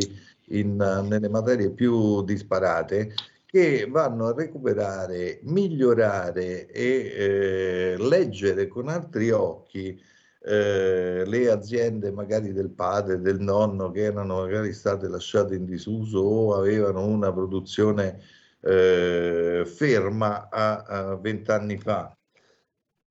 in, 0.48 0.76
nelle 0.76 1.28
materie 1.28 1.70
più 1.70 2.22
disparate 2.22 3.14
che 3.46 3.86
vanno 3.88 4.26
a 4.26 4.34
recuperare, 4.34 5.40
migliorare 5.44 6.66
e 6.66 7.12
eh, 7.16 7.96
leggere 7.98 8.66
con 8.66 8.88
altri 8.88 9.30
occhi 9.30 9.98
eh, 10.42 11.24
le 11.26 11.50
aziende 11.50 12.10
magari 12.12 12.52
del 12.52 12.70
padre, 12.70 13.20
del 13.20 13.40
nonno 13.40 13.90
che 13.90 14.02
erano 14.02 14.40
magari 14.40 14.72
state 14.72 15.08
lasciate 15.08 15.54
in 15.54 15.64
disuso 15.64 16.18
o 16.20 16.54
avevano 16.54 17.06
una 17.06 17.32
produzione 17.32 18.20
eh, 18.60 19.64
ferma 19.66 20.48
a 20.50 21.16
vent'anni 21.16 21.78
fa. 21.78 22.16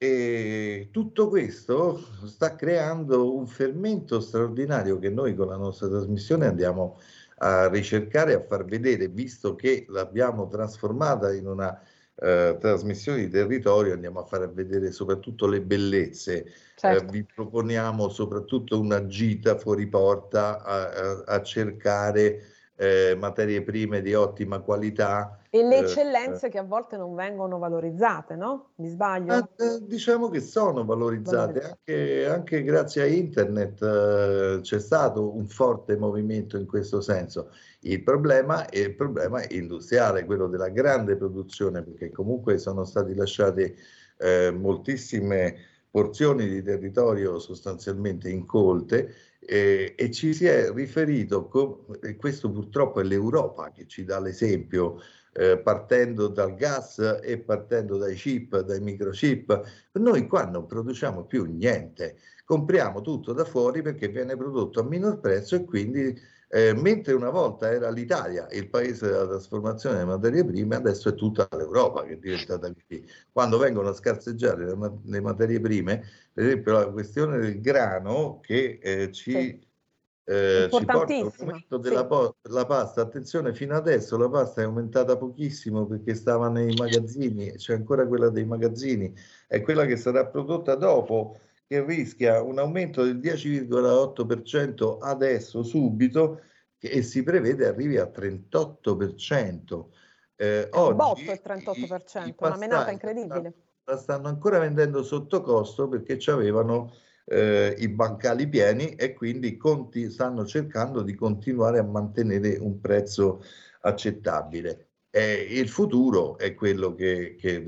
E 0.05 0.89
tutto 0.91 1.29
questo 1.29 1.99
sta 2.25 2.55
creando 2.55 3.35
un 3.35 3.47
fermento 3.47 4.19
straordinario 4.19 4.99
che 4.99 5.09
noi 5.09 5.33
con 5.33 5.47
la 5.47 5.55
nostra 5.55 5.87
trasmissione 5.87 6.45
andiamo 6.45 6.99
a 7.37 7.67
ricercare, 7.69 8.35
a 8.35 8.45
far 8.47 8.65
vedere, 8.65 9.07
visto 9.07 9.55
che 9.55 9.87
l'abbiamo 9.89 10.47
trasformata 10.47 11.33
in 11.33 11.47
una 11.47 11.81
eh, 12.17 12.55
trasmissione 12.59 13.21
di 13.21 13.29
territorio, 13.29 13.93
andiamo 13.93 14.19
a 14.19 14.25
far 14.25 14.47
vedere 14.53 14.91
soprattutto 14.91 15.47
le 15.47 15.61
bellezze. 15.61 16.45
Certo. 16.75 17.03
Eh, 17.03 17.07
vi 17.09 17.23
proponiamo 17.23 18.07
soprattutto 18.09 18.79
una 18.79 19.07
gita 19.07 19.57
fuori 19.57 19.87
porta 19.87 20.61
a, 20.61 20.89
a, 20.91 21.23
a 21.25 21.41
cercare 21.41 22.54
eh, 22.77 23.15
materie 23.17 23.63
prime 23.63 24.01
di 24.01 24.13
ottima 24.13 24.59
qualità. 24.59 25.39
E 25.49 25.63
le 25.63 25.77
eh, 25.77 25.79
eccellenze 25.79 26.47
eh, 26.47 26.49
che 26.49 26.57
a 26.57 26.63
volte 26.63 26.97
non 26.97 27.15
vengono 27.15 27.57
valorizzate, 27.57 28.35
no? 28.35 28.71
Mi 28.75 28.89
sbaglio? 28.89 29.33
Eh, 29.33 29.65
eh 29.65 29.79
diciamo 29.81 30.29
che 30.29 30.41
sono 30.41 30.83
valorizzate. 30.83 31.61
Anche, 31.61 32.27
anche, 32.27 32.63
grazie 32.63 33.03
a 33.03 33.05
internet 33.05 33.81
eh, 33.81 34.59
c'è 34.61 34.79
stato 34.79 35.35
un 35.35 35.47
forte 35.47 35.95
movimento 35.95 36.57
in 36.57 36.65
questo 36.65 36.99
senso. 36.99 37.51
Il 37.81 38.03
problema 38.03 38.67
è 38.67 38.79
il 38.79 38.95
problema 38.95 39.41
industriale, 39.49 40.25
quello 40.25 40.47
della 40.47 40.69
grande 40.69 41.15
produzione, 41.15 41.81
perché 41.81 42.11
comunque 42.11 42.57
sono 42.57 42.83
stati 42.83 43.15
lasciati 43.15 44.03
moltissime 44.17 45.57
porzioni 45.91 46.47
di 46.47 46.61
territorio 46.61 47.37
sostanzialmente 47.37 48.29
incolte 48.29 49.13
eh, 49.45 49.93
e 49.97 50.11
ci 50.11 50.33
si 50.33 50.45
è 50.45 50.71
riferito, 50.71 51.47
con, 51.47 51.77
e 52.01 52.15
questo 52.15 52.51
purtroppo 52.51 52.99
è 52.99 53.03
l'Europa 53.03 53.71
che 53.71 53.85
ci 53.87 54.03
dà 54.03 54.19
l'esempio, 54.19 54.99
eh, 55.33 55.57
partendo 55.57 56.27
dal 56.27 56.55
gas 56.55 57.19
e 57.21 57.37
partendo 57.39 57.97
dai 57.97 58.15
chip, 58.15 58.59
dai 58.61 58.79
microchip, 58.79 59.89
noi 59.93 60.27
qua 60.27 60.45
non 60.45 60.65
produciamo 60.65 61.25
più 61.25 61.43
niente, 61.45 62.17
compriamo 62.45 63.01
tutto 63.01 63.33
da 63.33 63.43
fuori 63.43 63.81
perché 63.81 64.07
viene 64.07 64.37
prodotto 64.37 64.79
a 64.79 64.83
minor 64.83 65.19
prezzo 65.19 65.55
e 65.55 65.65
quindi 65.65 66.17
eh, 66.49 66.73
mentre 66.73 67.13
una 67.13 67.29
volta 67.29 67.71
era 67.71 67.89
l'Italia 67.89 68.47
il 68.51 68.69
paese 68.69 69.07
della 69.07 69.27
trasformazione 69.27 69.97
delle 69.97 70.09
materie 70.09 70.45
prime, 70.45 70.75
adesso 70.75 71.09
è 71.09 71.15
tutta 71.15 71.47
l'Europa 71.51 72.03
che 72.03 72.13
è 72.13 72.17
diventata 72.17 72.71
così. 72.71 73.05
Quando 73.31 73.57
vengono 73.57 73.89
a 73.89 73.93
scarseggiare 73.93 74.65
le, 74.65 74.91
le 75.03 75.21
materie 75.21 75.59
prime, 75.59 76.03
per 76.33 76.45
esempio 76.45 76.73
la 76.73 76.89
questione 76.89 77.39
del 77.39 77.59
grano 77.61 78.39
che 78.41 78.79
eh, 78.81 79.11
ci, 79.11 79.31
sì. 79.31 79.67
eh, 80.25 80.69
ci 80.71 80.85
porta 80.85 81.13
al 81.13 81.33
momento 81.39 81.77
della 81.77 82.01
sì. 82.01 82.07
po- 82.07 82.35
pasta, 82.65 83.01
attenzione, 83.01 83.53
fino 83.53 83.75
adesso 83.75 84.17
la 84.17 84.29
pasta 84.29 84.61
è 84.61 84.65
aumentata 84.65 85.17
pochissimo 85.17 85.85
perché 85.85 86.13
stava 86.13 86.49
nei 86.49 86.73
magazzini, 86.75 87.53
c'è 87.53 87.73
ancora 87.73 88.07
quella 88.07 88.29
dei 88.29 88.45
magazzini, 88.45 89.13
è 89.47 89.61
quella 89.61 89.85
che 89.85 89.97
sarà 89.97 90.25
prodotta 90.27 90.75
dopo 90.75 91.39
che 91.67 91.83
rischia 91.83 92.41
un 92.41 92.59
aumento 92.59 93.03
del 93.03 93.17
10,8% 93.17 94.97
adesso, 95.01 95.63
subito, 95.63 96.41
e 96.77 97.01
si 97.01 97.23
prevede 97.23 97.65
arrivi 97.65 97.97
a 97.97 98.05
38%. 98.05 99.85
Eh, 100.35 100.69
oggi 100.71 100.95
botto 100.95 101.21
il 101.21 101.41
38%, 101.43 102.25
i, 102.25 102.29
i 102.29 102.35
una 102.37 102.57
menata 102.57 102.91
incredibile. 102.91 103.53
La 103.85 103.97
stanno 103.97 104.27
ancora 104.27 104.59
vendendo 104.59 105.03
sotto 105.03 105.41
costo 105.41 105.87
perché 105.87 106.19
ci 106.19 106.29
avevano 106.29 106.93
eh, 107.25 107.75
i 107.79 107.87
bancali 107.87 108.47
pieni 108.47 108.95
e 108.95 109.13
quindi 109.13 109.57
conti, 109.57 110.09
stanno 110.11 110.45
cercando 110.45 111.01
di 111.01 111.15
continuare 111.15 111.79
a 111.79 111.83
mantenere 111.83 112.57
un 112.57 112.79
prezzo 112.79 113.43
accettabile. 113.81 114.89
Eh, 115.09 115.47
il 115.49 115.69
futuro 115.69 116.37
è 116.37 116.53
quello 116.53 116.93
che, 116.93 117.35
che 117.39 117.63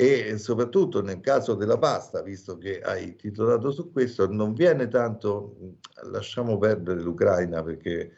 e 0.00 0.38
soprattutto 0.38 1.02
nel 1.02 1.18
caso 1.18 1.54
della 1.54 1.76
pasta, 1.76 2.22
visto 2.22 2.56
che 2.56 2.80
hai 2.80 3.16
titolato 3.16 3.72
su 3.72 3.90
questo, 3.90 4.30
non 4.30 4.52
viene 4.52 4.86
tanto, 4.86 5.56
lasciamo 6.12 6.56
perdere 6.56 7.02
l'Ucraina 7.02 7.64
perché 7.64 8.12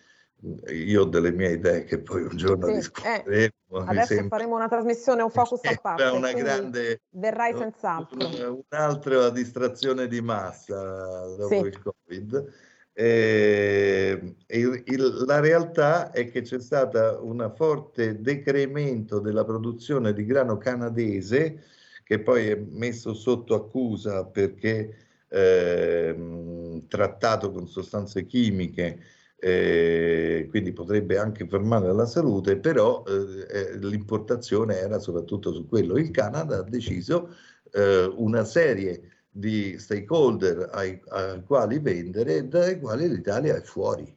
io 0.68 1.00
ho 1.00 1.04
delle 1.06 1.32
mie 1.32 1.52
idee 1.52 1.84
che 1.84 2.02
poi 2.02 2.24
un 2.24 2.36
giorno 2.36 2.66
sì, 2.66 2.72
discuteremo. 2.74 3.24
Eh, 3.38 3.52
adesso 3.86 4.14
sembra, 4.14 4.36
faremo 4.36 4.56
una 4.56 4.68
trasmissione, 4.68 5.22
un 5.22 5.30
focus 5.30 5.64
a 5.64 5.74
parte. 5.80 6.04
Una 6.04 6.32
grande, 6.34 7.00
verrai 7.12 7.56
senz'altro. 7.56 8.62
Un'altra 8.68 9.30
distrazione 9.30 10.06
di 10.06 10.20
massa 10.20 11.34
dopo 11.34 11.48
sì. 11.48 11.66
il 11.66 11.82
Covid. 11.82 12.52
Eh, 12.92 14.34
il, 14.48 14.82
il, 14.86 15.24
la 15.26 15.40
realtà 15.40 16.10
è 16.10 16.28
che 16.30 16.42
c'è 16.42 16.60
stato 16.60 17.20
un 17.22 17.52
forte 17.56 18.20
decremento 18.20 19.20
della 19.20 19.44
produzione 19.44 20.12
di 20.12 20.24
grano 20.24 20.58
canadese 20.58 21.62
che 22.04 22.20
poi 22.20 22.48
è 22.48 22.56
messo 22.56 23.14
sotto 23.14 23.54
accusa 23.54 24.24
perché 24.26 24.96
eh, 25.28 26.82
trattato 26.88 27.52
con 27.52 27.68
sostanze 27.68 28.26
chimiche, 28.26 28.98
eh, 29.38 30.46
quindi 30.50 30.72
potrebbe 30.72 31.18
anche 31.18 31.46
fermare 31.46 31.92
la 31.92 32.06
salute, 32.06 32.58
però 32.58 33.04
eh, 33.06 33.46
eh, 33.48 33.78
l'importazione 33.78 34.76
era 34.78 34.98
soprattutto 34.98 35.52
su 35.52 35.68
quello. 35.68 35.96
Il 35.96 36.10
Canada 36.10 36.58
ha 36.58 36.62
deciso 36.62 37.34
eh, 37.72 38.12
una 38.16 38.44
serie 38.44 39.09
di 39.30 39.78
stakeholder 39.78 40.70
ai, 40.72 41.00
ai 41.08 41.42
quali 41.44 41.78
vendere 41.78 42.36
e 42.36 42.44
dai 42.44 42.80
quali 42.80 43.08
l'Italia 43.08 43.54
è 43.54 43.60
fuori. 43.62 44.16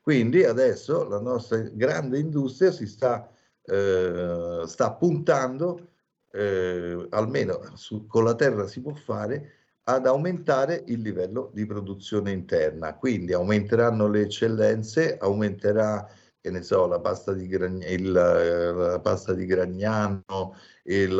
Quindi 0.00 0.44
adesso 0.44 1.08
la 1.08 1.20
nostra 1.20 1.58
grande 1.58 2.18
industria 2.18 2.72
si 2.72 2.86
sta, 2.86 3.30
eh, 3.64 4.62
sta 4.66 4.92
puntando, 4.92 5.88
eh, 6.32 7.06
almeno 7.10 7.60
su, 7.74 8.06
con 8.06 8.24
la 8.24 8.34
terra 8.34 8.66
si 8.66 8.80
può 8.80 8.94
fare, 8.94 9.52
ad 9.84 10.06
aumentare 10.06 10.84
il 10.86 11.00
livello 11.00 11.50
di 11.52 11.64
produzione 11.66 12.32
interna. 12.32 12.94
Quindi 12.96 13.32
aumenteranno 13.32 14.08
le 14.08 14.22
eccellenze, 14.22 15.16
aumenterà 15.18 16.08
che 16.40 16.50
ne 16.50 16.62
so, 16.62 16.86
la 16.86 17.00
pasta 17.00 17.32
di, 17.34 17.46
Gragn- 17.46 17.82
il, 17.82 18.10
la 18.10 19.00
pasta 19.00 19.34
di 19.34 19.44
Gragnano, 19.44 20.56
il, 20.84 21.14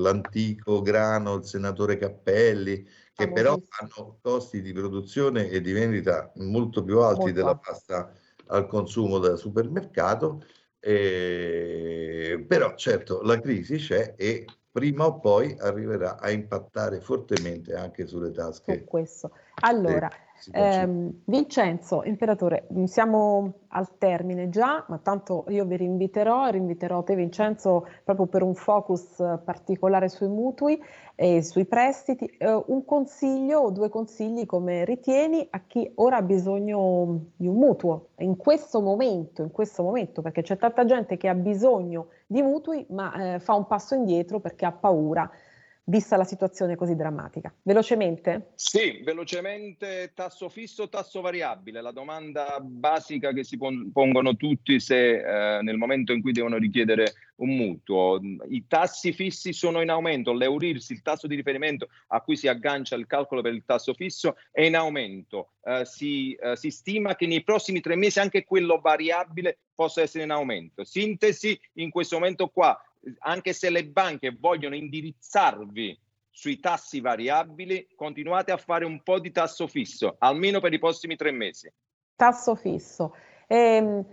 l'antico 0.00 0.82
grano, 0.82 1.34
il 1.34 1.44
senatore 1.44 1.96
Cappelli, 1.96 2.86
che 3.12 3.24
ah, 3.24 3.32
però 3.32 3.58
hanno 3.80 4.18
costi 4.22 4.62
di 4.62 4.72
produzione 4.72 5.48
e 5.48 5.60
di 5.60 5.72
vendita 5.72 6.30
molto 6.36 6.84
più 6.84 7.00
alti 7.00 7.24
molto. 7.24 7.34
della 7.34 7.56
pasta 7.56 8.12
al 8.46 8.66
consumo 8.66 9.18
da 9.18 9.36
supermercato. 9.36 10.44
Eh, 10.84 12.44
però 12.46 12.74
certo 12.74 13.22
la 13.22 13.38
crisi 13.40 13.76
c'è 13.76 14.14
e 14.16 14.44
prima 14.72 15.06
o 15.06 15.20
poi 15.20 15.54
arriverà 15.60 16.18
a 16.18 16.30
impattare 16.30 17.00
fortemente 17.00 17.74
anche 17.74 18.06
sulle 18.06 18.32
tasche. 18.32 18.78
Su 18.78 18.84
questo. 18.84 19.30
Allora, 19.60 20.10
eh, 20.10 20.31
Vincenzo, 21.24 22.02
imperatore, 22.04 22.66
mm, 22.72 22.84
siamo 22.84 23.60
al 23.68 23.96
termine 23.96 24.48
già, 24.48 24.84
ma 24.88 24.98
tanto 24.98 25.44
io 25.48 25.64
vi 25.64 25.76
rinviterò, 25.76 26.48
rinviterò 26.48 27.02
te 27.04 27.14
Vincenzo 27.14 27.86
proprio 28.04 28.26
per 28.26 28.42
un 28.42 28.54
focus 28.54 29.16
particolare 29.44 30.08
sui 30.08 30.28
mutui 30.28 30.82
e 31.14 31.42
sui 31.42 31.64
prestiti. 31.64 32.26
Eh, 32.26 32.62
un 32.66 32.84
consiglio 32.84 33.60
o 33.60 33.70
due 33.70 33.88
consigli 33.88 34.44
come 34.44 34.84
ritieni 34.84 35.46
a 35.50 35.60
chi 35.66 35.90
ora 35.96 36.16
ha 36.16 36.22
bisogno 36.22 37.26
di 37.36 37.46
un 37.46 37.56
mutuo 37.56 38.08
in 38.18 38.36
questo 38.36 38.80
momento, 38.80 39.42
in 39.42 39.50
questo 39.50 39.82
momento, 39.82 40.22
perché 40.22 40.42
c'è 40.42 40.56
tanta 40.56 40.84
gente 40.84 41.16
che 41.16 41.28
ha 41.28 41.34
bisogno 41.34 42.08
di 42.26 42.42
mutui 42.42 42.84
ma 42.90 43.34
eh, 43.34 43.38
fa 43.38 43.54
un 43.54 43.66
passo 43.66 43.94
indietro 43.94 44.40
perché 44.40 44.66
ha 44.66 44.72
paura 44.72 45.30
vista 45.84 46.16
la 46.16 46.24
situazione 46.24 46.76
così 46.76 46.94
drammatica. 46.94 47.52
Velocemente? 47.62 48.52
Sì, 48.54 49.00
velocemente 49.02 50.12
tasso 50.14 50.48
fisso 50.48 50.88
tasso 50.88 51.20
variabile, 51.20 51.80
la 51.80 51.90
domanda 51.90 52.58
basica 52.60 53.32
che 53.32 53.44
si 53.44 53.58
pongono 53.58 54.36
tutti 54.36 54.78
se 54.78 55.58
eh, 55.58 55.62
nel 55.62 55.76
momento 55.76 56.12
in 56.12 56.20
cui 56.20 56.32
devono 56.32 56.56
richiedere 56.56 57.14
un 57.36 57.56
mutuo. 57.56 58.20
I 58.48 58.66
tassi 58.68 59.12
fissi 59.12 59.52
sono 59.52 59.80
in 59.80 59.90
aumento, 59.90 60.32
l'Eurirs, 60.32 60.90
il 60.90 61.02
tasso 61.02 61.26
di 61.26 61.34
riferimento 61.34 61.88
a 62.08 62.20
cui 62.20 62.36
si 62.36 62.46
aggancia 62.46 62.94
il 62.94 63.06
calcolo 63.06 63.42
per 63.42 63.52
il 63.52 63.64
tasso 63.64 63.94
fisso, 63.94 64.36
è 64.50 64.62
in 64.62 64.76
aumento. 64.76 65.52
Eh, 65.64 65.84
si, 65.84 66.34
eh, 66.34 66.56
si 66.56 66.70
stima 66.70 67.16
che 67.16 67.26
nei 67.26 67.42
prossimi 67.42 67.80
tre 67.80 67.96
mesi 67.96 68.20
anche 68.20 68.44
quello 68.44 68.78
variabile 68.80 69.58
possa 69.74 70.02
essere 70.02 70.24
in 70.24 70.30
aumento. 70.30 70.84
Sintesi, 70.84 71.58
in 71.74 71.90
questo 71.90 72.16
momento 72.16 72.48
qua 72.48 72.80
anche 73.20 73.52
se 73.52 73.70
le 73.70 73.86
banche 73.86 74.36
vogliono 74.38 74.74
indirizzarvi 74.74 75.98
sui 76.30 76.60
tassi 76.60 77.00
variabili, 77.00 77.88
continuate 77.94 78.52
a 78.52 78.56
fare 78.56 78.84
un 78.84 79.02
po' 79.02 79.18
di 79.18 79.30
tasso 79.30 79.66
fisso, 79.66 80.16
almeno 80.18 80.60
per 80.60 80.72
i 80.72 80.78
prossimi 80.78 81.14
tre 81.16 81.30
mesi. 81.30 81.70
Tasso 82.16 82.54
fisso. 82.54 83.14
Ehm, 83.46 84.04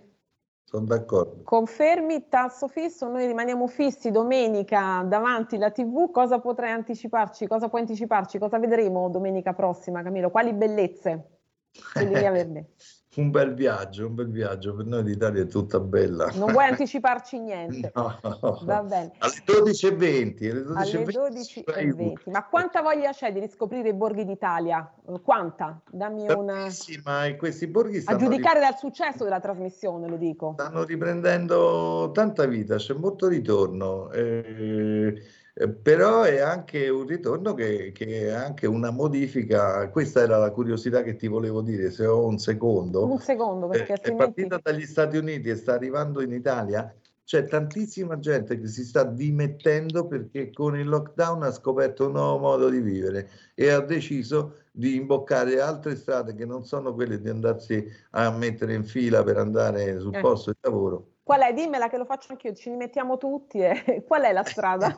Sono 0.65 0.85
d'accordo. 0.85 1.43
Confermi 1.43 2.27
tasso 2.27 2.67
fisso, 2.67 3.07
noi 3.07 3.25
rimaniamo 3.25 3.67
fissi 3.67 4.11
domenica 4.11 5.03
davanti 5.07 5.55
alla 5.55 5.71
TV, 5.71 6.11
cosa 6.11 6.39
potrai 6.39 6.71
anticiparci, 6.71 7.47
cosa 7.47 7.69
puoi 7.69 7.81
anticiparci, 7.81 8.37
cosa 8.37 8.59
vedremo 8.59 9.09
domenica 9.09 9.53
prossima 9.53 10.03
Camillo? 10.03 10.29
Quali 10.29 10.53
bellezze? 10.53 11.37
Un 13.19 13.31
bel 13.31 13.53
viaggio, 13.53 14.07
un 14.07 14.15
bel 14.15 14.29
viaggio. 14.29 14.73
Per 14.75 14.85
noi 14.85 15.03
l'Italia 15.03 15.43
è 15.43 15.47
tutta 15.47 15.79
bella. 15.81 16.31
Non 16.35 16.53
vuoi 16.53 16.67
anticiparci 16.71 17.37
niente. 17.39 17.91
No. 17.93 18.17
Va 18.63 18.81
bene. 18.81 19.11
Alle 19.17 19.33
12.20. 19.45 20.73
Alle 20.73 21.03
12.20. 21.03 21.63
Alle 21.73 21.93
12 21.95 22.29
Ma 22.31 22.45
quanta 22.45 22.81
voglia 22.81 23.11
c'è 23.11 23.33
di 23.33 23.39
riscoprire 23.39 23.89
i 23.89 23.93
borghi 23.93 24.23
d'Italia? 24.23 24.89
Quanta? 25.21 25.81
Dammi 25.91 26.31
una... 26.31 26.67
Ma 27.03 27.35
questi 27.35 27.67
borghi 27.67 27.99
stanno... 27.99 28.17
A 28.17 28.21
giudicare 28.21 28.61
dal 28.61 28.77
successo 28.77 29.25
della 29.25 29.41
trasmissione, 29.41 30.07
lo 30.07 30.15
dico. 30.15 30.53
Stanno 30.57 30.83
riprendendo 30.85 32.11
tanta 32.13 32.45
vita, 32.45 32.77
c'è 32.77 32.93
molto 32.93 33.27
ritorno. 33.27 34.09
Eh 34.11 35.21
Eh, 35.61 35.67
però 35.67 36.21
è 36.21 36.39
anche 36.39 36.87
un 36.87 37.05
ritorno 37.05 37.53
che, 37.53 37.91
che, 37.91 38.27
è 38.27 38.29
anche 38.29 38.65
una 38.65 38.91
modifica. 38.91 39.89
Questa 39.89 40.21
era 40.21 40.37
la 40.37 40.51
curiosità 40.51 41.03
che 41.03 41.17
ti 41.17 41.27
volevo 41.27 41.61
dire. 41.61 41.91
Se 41.91 42.05
ho 42.05 42.25
un 42.25 42.37
secondo, 42.37 43.05
un 43.05 43.19
secondo 43.19 43.67
perché 43.67 43.91
eh, 43.91 43.95
altrimenti... 43.95 44.41
è 44.41 44.47
partita 44.47 44.59
dagli 44.63 44.85
Stati 44.85 45.17
Uniti 45.17 45.49
e 45.49 45.57
sta 45.57 45.73
arrivando 45.73 46.21
in 46.21 46.31
Italia. 46.31 46.95
C'è 47.25 47.43
tantissima 47.43 48.17
gente 48.19 48.57
che 48.57 48.67
si 48.67 48.85
sta 48.85 49.03
dimettendo 49.03 50.07
perché 50.07 50.49
con 50.51 50.77
il 50.79 50.87
lockdown 50.87 51.43
ha 51.43 51.51
scoperto 51.51 52.05
un 52.05 52.13
nuovo 52.13 52.39
modo 52.39 52.69
di 52.69 52.79
vivere 52.79 53.29
e 53.53 53.69
ha 53.69 53.81
deciso 53.81 54.61
di 54.71 54.95
imboccare 54.95 55.59
altre 55.59 55.95
strade 55.95 56.33
che 56.33 56.45
non 56.45 56.63
sono 56.63 56.93
quelle 56.95 57.21
di 57.21 57.29
andarsi 57.29 57.85
a 58.11 58.31
mettere 58.31 58.73
in 58.73 58.85
fila 58.85 59.23
per 59.23 59.37
andare 59.37 59.99
sul 59.99 60.15
eh. 60.15 60.21
posto 60.21 60.51
di 60.51 60.57
lavoro 60.61 61.18
Qual 61.29 61.41
è? 61.41 61.53
Dimmela 61.53 61.89
che 61.89 61.97
lo 61.97 62.05
faccio 62.05 62.31
anch'io, 62.31 62.55
ci 62.55 62.71
mettiamo 62.71 63.17
tutti. 63.17 63.59
E... 63.59 64.03
Qual 64.07 64.23
è 64.23 64.33
la 64.33 64.43
strada? 64.43 64.97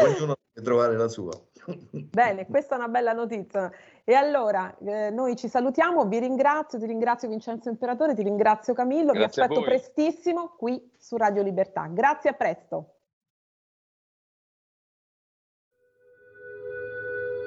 Ognuno 0.00 0.36
deve 0.52 0.62
trovare 0.62 0.96
la 0.96 1.08
sua. 1.08 1.32
Bene, 1.90 2.46
questa 2.46 2.76
è 2.76 2.78
una 2.78 2.86
bella 2.86 3.12
notizia. 3.12 3.68
E 4.04 4.14
allora, 4.14 4.72
eh, 4.78 5.10
noi 5.10 5.34
ci 5.34 5.48
salutiamo, 5.48 6.04
vi 6.04 6.20
ringrazio, 6.20 6.78
ti 6.78 6.86
ringrazio 6.86 7.26
Vincenzo 7.26 7.68
Imperatore, 7.68 8.14
ti 8.14 8.22
ringrazio 8.22 8.74
Camillo, 8.74 9.10
Grazie 9.10 9.18
vi 9.18 9.24
aspetto 9.24 9.62
prestissimo 9.62 10.54
qui 10.56 10.80
su 10.96 11.16
Radio 11.16 11.42
Libertà. 11.42 11.88
Grazie, 11.90 12.30
a 12.30 12.34
presto. 12.34 12.94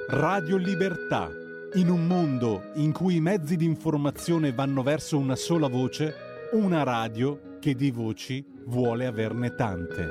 Radio 0.09 0.57
Libertà. 0.57 1.29
In 1.75 1.89
un 1.89 2.05
mondo 2.05 2.71
in 2.75 2.91
cui 2.91 3.15
i 3.15 3.21
mezzi 3.21 3.55
di 3.55 3.63
informazione 3.63 4.51
vanno 4.51 4.83
verso 4.83 5.17
una 5.17 5.35
sola 5.37 5.69
voce, 5.69 6.24
una 6.51 6.83
radio 6.83 7.57
che 7.59 7.75
di 7.75 7.91
voci 7.91 8.45
vuole 8.65 9.05
averne 9.05 9.55
tante. 9.55 10.07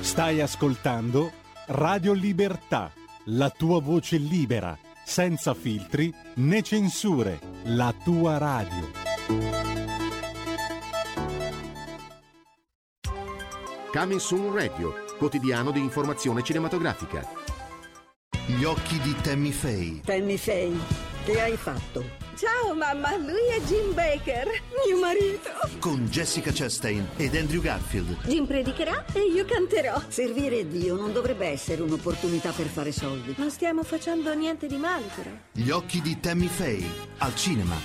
Stai 0.00 0.40
ascoltando 0.40 1.32
Radio 1.66 2.12
Libertà, 2.12 2.92
la 3.26 3.50
tua 3.50 3.80
voce 3.80 4.16
libera, 4.16 4.78
senza 5.04 5.54
filtri 5.54 6.12
né 6.36 6.62
censure, 6.62 7.40
la 7.64 7.94
tua 8.04 8.38
radio. 8.38 8.90
Coming 13.92 14.20
Soon 14.20 14.52
Radio, 14.52 14.92
quotidiano 15.18 15.70
di 15.70 15.80
informazione 15.80 16.42
cinematografica 16.42 17.44
gli 18.46 18.64
occhi 18.64 18.98
di 19.00 19.14
Tammy 19.22 19.50
Faye. 19.50 20.00
Tammy 20.04 20.36
Faye, 20.36 20.76
che 21.24 21.40
hai 21.40 21.56
fatto? 21.56 22.22
Ciao 22.36 22.74
mamma, 22.74 23.16
lui 23.16 23.48
è 23.56 23.60
Jim 23.62 23.94
Baker, 23.94 24.48
mio 24.86 24.98
marito. 24.98 25.50
Con 25.78 26.06
Jessica 26.08 26.50
Chastain 26.52 27.08
ed 27.16 27.36
Andrew 27.36 27.62
Garfield. 27.62 28.26
Jim 28.26 28.44
predicherà 28.44 29.04
e 29.12 29.20
io 29.20 29.44
canterò. 29.44 30.02
Servire 30.08 30.68
Dio 30.68 30.96
non 30.96 31.12
dovrebbe 31.12 31.46
essere 31.46 31.80
un'opportunità 31.82 32.50
per 32.50 32.66
fare 32.66 32.92
soldi. 32.92 33.34
Non 33.38 33.50
stiamo 33.50 33.82
facendo 33.82 34.34
niente 34.34 34.66
di 34.66 34.76
male 34.76 35.06
però. 35.14 35.30
Gli 35.52 35.70
occhi 35.70 36.02
di 36.02 36.18
Tammy 36.20 36.48
Faye, 36.48 36.86
al 37.18 37.34
cinema. 37.36 37.76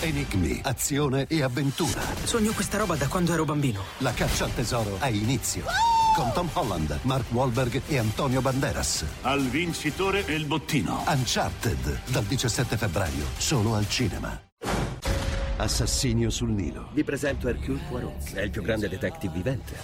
Enigmi, 0.00 0.60
azione 0.64 1.26
e 1.28 1.42
avventura. 1.42 2.00
Sogno 2.24 2.52
questa 2.52 2.78
roba 2.78 2.96
da 2.96 3.06
quando 3.06 3.32
ero 3.32 3.44
bambino. 3.44 3.82
La 3.98 4.12
caccia 4.12 4.44
al 4.44 4.54
tesoro 4.54 4.96
ha 4.98 5.08
inizio. 5.08 5.64
Oh! 5.66 5.93
Con 6.14 6.30
Tom 6.32 6.48
Holland, 6.52 7.00
Mark 7.02 7.26
Wahlberg 7.32 7.82
e 7.88 7.98
Antonio 7.98 8.40
Banderas. 8.40 9.04
Al 9.22 9.42
vincitore 9.42 10.20
il 10.28 10.46
bottino. 10.46 11.02
Uncharted, 11.06 12.02
dal 12.06 12.24
17 12.24 12.76
febbraio, 12.76 13.24
solo 13.36 13.74
al 13.74 13.88
cinema. 13.88 14.40
Assassinio 15.56 16.30
sul 16.30 16.50
Nilo. 16.50 16.88
Vi 16.92 17.04
presento 17.04 17.48
Hercule 17.48 17.80
Poirot, 17.88 18.32
è 18.32 18.42
il 18.42 18.50
più 18.50 18.62
grande 18.62 18.88
detective 18.88 19.32
vivente. 19.34 19.76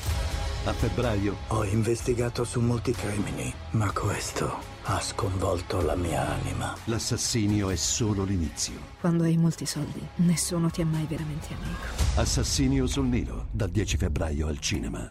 A 0.65 0.73
febbraio. 0.73 1.37
Ho 1.49 1.65
investigato 1.65 2.45
su 2.45 2.61
molti 2.61 2.93
crimini, 2.93 3.53
ma 3.71 3.91
questo 3.93 4.59
ha 4.85 5.01
sconvolto 5.01 5.81
la 5.81 5.97
mia 5.97 6.29
anima. 6.29 6.77
L'assassinio 6.85 7.71
è 7.71 7.77
solo 7.77 8.25
l'inizio. 8.25 8.75
Quando 9.01 9.25
hai 9.25 9.37
molti 9.37 9.65
soldi, 9.65 10.07
nessuno 10.17 10.69
ti 10.69 10.83
è 10.83 10.85
mai 10.85 11.07
veramente 11.09 11.55
amico. 11.55 11.87
Assassinio 12.17 12.87
sul 12.87 13.07
Nilo, 13.07 13.47
dal 13.51 13.71
10 13.71 13.97
febbraio 13.97 14.49
al 14.49 14.59
cinema. 14.59 15.11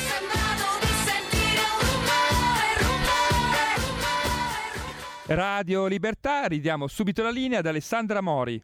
Radio 5.33 5.85
Libertà, 5.85 6.45
ridiamo 6.45 6.87
subito 6.87 7.23
la 7.23 7.29
linea 7.29 7.59
ad 7.59 7.65
Alessandra 7.65 8.19
Mori. 8.19 8.61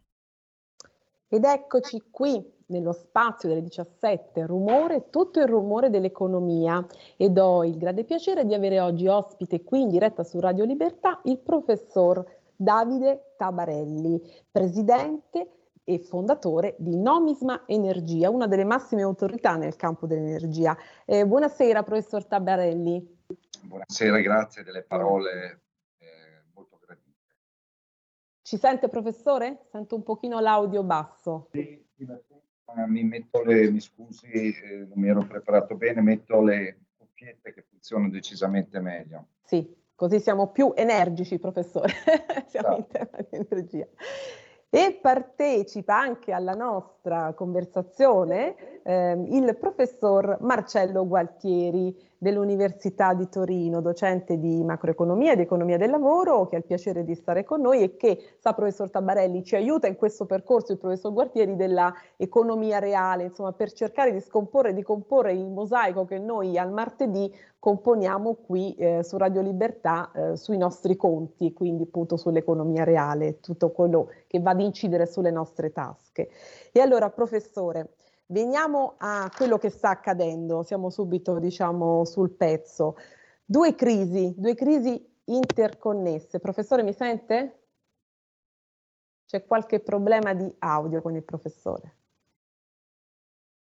Ed 1.30 1.46
eccoci 1.46 2.04
qui 2.12 2.46
nello 2.66 2.92
spazio 2.92 3.48
delle 3.48 3.62
17, 3.62 4.46
rumore, 4.46 5.10
tutto 5.10 5.40
il 5.40 5.48
rumore 5.48 5.90
dell'economia 5.90 6.86
ed 7.16 7.38
ho 7.38 7.64
il 7.64 7.78
grande 7.78 8.04
piacere 8.04 8.46
di 8.46 8.54
avere 8.54 8.82
oggi 8.82 9.08
ospite 9.08 9.64
qui 9.64 9.80
in 9.80 9.88
diretta 9.88 10.26
su 10.26 10.42
Radio 10.42 10.66
Libertà 10.66 11.22
il 11.24 11.38
professor 11.38 12.22
Davide 12.54 13.36
Tabarelli, 13.38 14.22
presidente 14.52 15.52
e 15.86 16.00
fondatore 16.00 16.76
di 16.80 16.98
Nomisma 16.98 17.64
Energia, 17.66 18.30
una 18.30 18.46
delle 18.46 18.66
massime 18.66 19.04
autorità 19.04 19.56
nel 19.56 19.78
campo 19.78 20.06
dell'energia. 20.06 20.76
Eh, 21.06 21.26
buonasera 21.26 21.84
professor 21.84 22.26
Tabarelli. 22.26 23.20
Buonasera, 23.64 24.20
grazie 24.20 24.64
delle 24.64 24.84
parole 24.84 25.62
ci 28.48 28.58
sente 28.58 28.88
professore? 28.88 29.66
Sento 29.70 29.96
un 29.96 30.04
pochino 30.04 30.40
l'audio 30.40 30.82
basso. 30.82 31.50
Sì, 31.52 31.86
mi 32.88 33.04
metto 33.04 33.44
le, 33.44 33.70
mi 33.70 33.82
scusi, 33.82 34.26
eh, 34.32 34.86
non 34.88 34.94
mi 34.96 35.10
ero 35.10 35.28
preparato 35.28 35.76
bene, 35.76 36.00
metto 36.00 36.42
le 36.42 36.86
cuffiette 36.96 37.54
che 37.54 37.66
funzionano 37.70 38.10
decisamente 38.10 38.80
meglio. 38.80 39.28
Sì, 39.44 39.70
così 39.94 40.22
siamo 40.22 40.48
più 40.52 40.72
energici, 40.78 41.40
professore. 41.40 41.92
siamo 42.48 42.78
in 42.78 42.86
esatto. 42.88 43.06
tema 43.06 43.28
di 43.30 43.36
energia. 43.36 43.88
E 44.70 44.98
partecipa 45.02 46.00
anche 46.00 46.32
alla 46.32 46.54
nostra 46.54 47.34
conversazione 47.34 48.82
eh, 48.84 49.26
il 49.28 49.58
professor 49.58 50.38
Marcello 50.40 51.06
Gualtieri, 51.06 51.94
dell'Università 52.18 53.14
di 53.14 53.30
Torino, 53.30 53.82
docente 53.82 54.40
di 54.40 54.64
macroeconomia 54.64 55.34
ed 55.34 55.40
economia 55.40 55.78
del 55.78 55.90
lavoro, 55.90 56.46
che 56.48 56.56
ha 56.56 56.60
il 56.60 56.66
piacere 56.66 57.04
di 57.04 57.16
stare 57.16 57.44
con 57.44 57.62
noi 57.62 57.82
e 57.82 57.96
che, 57.96 58.36
sa 58.40 58.54
professor 58.54 58.90
Tabarelli, 58.90 59.44
ci 59.44 59.56
aiuta 59.56 59.88
in 59.88 59.96
questo 59.96 60.26
percorso, 60.26 60.72
il 60.72 60.80
professor 60.80 61.14
Guartieri, 61.14 61.56
della 61.56 61.94
economia 62.16 62.80
reale, 62.80 63.24
insomma, 63.26 63.54
per 63.54 63.72
cercare 63.72 64.12
di 64.12 64.20
scomporre 64.20 64.70
e 64.70 64.74
di 64.74 64.84
comporre 64.84 65.34
il 65.34 65.50
mosaico 65.50 66.06
che 66.06 66.18
noi 66.18 66.58
al 66.58 66.72
martedì 66.72 67.32
componiamo 67.60 68.36
qui 68.46 68.76
eh, 68.76 69.04
su 69.04 69.18
Radio 69.18 69.42
Libertà 69.42 70.12
eh, 70.14 70.38
sui 70.38 70.58
nostri 70.58 70.96
conti, 70.96 71.54
quindi 71.54 71.84
appunto 71.84 72.16
sull'economia 72.16 72.84
reale, 72.84 73.40
tutto 73.40 73.72
quello 73.72 74.10
che 74.28 74.40
va 74.40 74.52
ad 74.52 74.62
incidere 74.62 75.06
sulle 75.06 75.32
nostre 75.32 75.72
tasche. 75.72 76.30
E 76.72 76.80
allora, 76.80 77.10
professore, 77.10 77.97
Veniamo 78.30 78.96
a 78.98 79.32
quello 79.34 79.58
che 79.58 79.70
sta 79.70 79.90
accadendo, 79.90 80.62
siamo 80.64 80.90
subito 80.90 81.40
diciamo 81.40 82.04
sul 82.04 82.32
pezzo. 82.32 82.98
Due 83.46 83.74
crisi, 83.74 84.34
due 84.36 84.54
crisi 84.54 85.02
interconnesse. 85.26 86.40
Professore 86.40 86.84
mi 86.84 86.92
sente? 86.92 87.68
C'è 89.26 89.46
qualche 89.46 89.80
problema 89.80 90.34
di 90.34 90.54
audio 90.60 91.02
con 91.02 91.16
il 91.16 91.24
professore? 91.24 91.96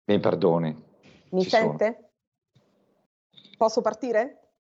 Mi 0.05 0.21
perdoni. 0.21 0.85
Mi 1.31 1.43
sente? 1.43 2.11
Sono. 2.53 2.67
Posso 3.57 3.81
partire? 3.81 4.51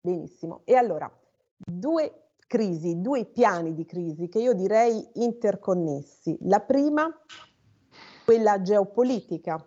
Benissimo. 0.00 0.62
E 0.64 0.76
allora, 0.76 1.10
due 1.56 2.34
crisi, 2.46 3.00
due 3.00 3.26
piani 3.26 3.74
di 3.74 3.84
crisi 3.84 4.28
che 4.28 4.38
io 4.38 4.54
direi 4.54 5.08
interconnessi. 5.14 6.36
La 6.42 6.60
prima, 6.60 7.08
quella 8.30 8.62
geopolitica, 8.62 9.60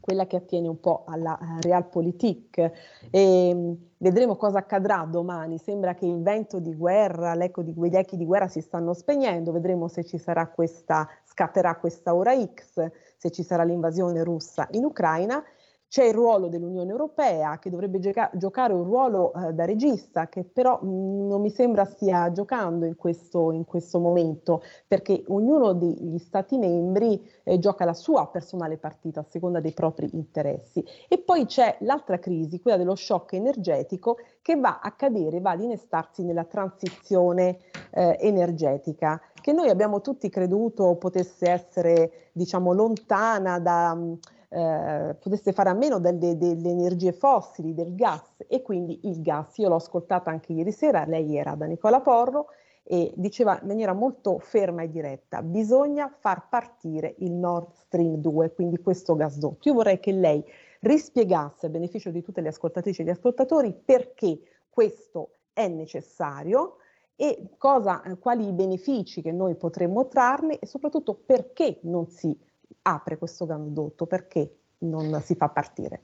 quella 0.00 0.26
che 0.26 0.36
attiene 0.36 0.68
un 0.68 0.80
po' 0.80 1.04
alla 1.06 1.38
uh, 1.40 1.60
realpolitik. 1.62 2.70
E, 3.10 3.50
um, 3.54 3.74
vedremo 3.96 4.36
cosa 4.36 4.58
accadrà 4.58 5.06
domani. 5.10 5.56
Sembra 5.56 5.94
che 5.94 6.04
il 6.04 6.20
vento 6.20 6.58
di 6.58 6.74
guerra, 6.74 7.32
l'eco 7.32 7.62
di 7.62 7.72
quegli 7.72 7.96
echi 7.96 8.18
di 8.18 8.26
guerra 8.26 8.48
si 8.48 8.60
stanno 8.60 8.92
spegnendo. 8.92 9.50
Vedremo 9.50 9.88
se 9.88 10.04
ci 10.04 10.18
sarà 10.18 10.46
questa, 10.48 11.08
scatterà 11.24 11.76
questa 11.76 12.14
ora 12.14 12.34
X, 12.38 12.86
se 13.16 13.30
ci 13.30 13.42
sarà 13.42 13.62
l'invasione 13.62 14.22
russa 14.24 14.68
in 14.72 14.84
Ucraina 14.84 15.42
c'è 15.90 16.04
il 16.04 16.14
ruolo 16.14 16.46
dell'Unione 16.46 16.88
Europea 16.88 17.58
che 17.58 17.68
dovrebbe 17.68 17.98
gioca- 17.98 18.30
giocare 18.34 18.72
un 18.72 18.84
ruolo 18.84 19.32
eh, 19.32 19.52
da 19.52 19.64
regista 19.64 20.28
che 20.28 20.44
però 20.44 20.78
mh, 20.80 20.86
mm, 20.86 21.26
non 21.26 21.40
mi 21.40 21.50
sembra 21.50 21.84
stia 21.84 22.30
giocando 22.30 22.86
in 22.86 22.94
questo, 22.94 23.50
in 23.50 23.64
questo 23.64 23.98
momento 23.98 24.62
perché 24.86 25.24
ognuno 25.26 25.72
degli 25.72 26.18
Stati 26.18 26.58
membri 26.58 27.28
eh, 27.42 27.58
gioca 27.58 27.84
la 27.84 27.92
sua 27.92 28.28
personale 28.28 28.76
partita 28.76 29.18
a 29.18 29.26
seconda 29.28 29.58
dei 29.58 29.72
propri 29.72 30.08
interessi. 30.12 30.84
E 31.08 31.18
poi 31.18 31.46
c'è 31.46 31.78
l'altra 31.80 32.20
crisi, 32.20 32.60
quella 32.60 32.76
dello 32.76 32.94
shock 32.94 33.32
energetico 33.32 34.18
che 34.42 34.54
va 34.54 34.78
a 34.80 34.92
cadere, 34.92 35.40
va 35.40 35.50
ad 35.50 35.62
innestarsi 35.62 36.22
nella 36.22 36.44
transizione 36.44 37.58
eh, 37.90 38.16
energetica 38.20 39.20
che 39.40 39.52
noi 39.52 39.68
abbiamo 39.70 40.00
tutti 40.00 40.28
creduto 40.28 40.94
potesse 40.94 41.50
essere 41.50 42.12
diciamo 42.30 42.72
lontana 42.72 43.58
da... 43.58 43.92
Mh, 43.92 44.18
eh, 44.52 45.16
potesse 45.20 45.52
fare 45.52 45.68
a 45.68 45.74
meno 45.74 46.00
delle, 46.00 46.36
delle, 46.36 46.70
energie 46.70 47.12
fossili, 47.12 47.72
del 47.72 47.94
gas 47.94 48.44
e 48.48 48.62
quindi 48.62 49.00
il 49.04 49.22
gas. 49.22 49.56
Io 49.58 49.68
l'ho 49.68 49.76
ascoltata 49.76 50.30
anche 50.30 50.52
ieri 50.52 50.72
sera, 50.72 51.04
lei 51.04 51.36
era 51.36 51.54
da 51.54 51.66
Nicola 51.66 52.00
Porro 52.00 52.46
e 52.82 53.12
diceva 53.14 53.56
in 53.60 53.68
maniera 53.68 53.92
molto 53.92 54.40
ferma 54.40 54.82
e 54.82 54.90
diretta, 54.90 55.42
bisogna 55.42 56.12
far 56.18 56.48
partire 56.48 57.14
il 57.18 57.30
Nord 57.30 57.74
Stream 57.74 58.16
2, 58.16 58.52
quindi 58.52 58.78
questo 58.78 59.14
gasdotto. 59.14 59.68
Io 59.68 59.74
vorrei 59.74 60.00
che 60.00 60.10
lei 60.10 60.44
rispiegasse 60.80 61.66
a 61.66 61.68
beneficio 61.68 62.10
di 62.10 62.20
tutte 62.20 62.40
le 62.40 62.48
ascoltatrici 62.48 63.02
e 63.02 63.04
gli 63.04 63.10
ascoltatori 63.10 63.72
perché 63.72 64.40
questo 64.68 65.36
è 65.52 65.68
necessario 65.68 66.78
e 67.14 67.50
cosa, 67.58 68.02
quali 68.18 68.48
i 68.48 68.52
benefici 68.52 69.22
che 69.22 69.30
noi 69.30 69.54
potremmo 69.54 70.08
trarne 70.08 70.58
e 70.58 70.66
soprattutto 70.66 71.14
perché 71.14 71.78
non 71.82 72.08
si 72.08 72.36
apre 72.82 73.18
questo 73.18 73.46
gasdotto? 73.46 74.06
Perché 74.06 74.56
non 74.78 75.20
si 75.22 75.34
fa 75.34 75.48
partire? 75.48 76.02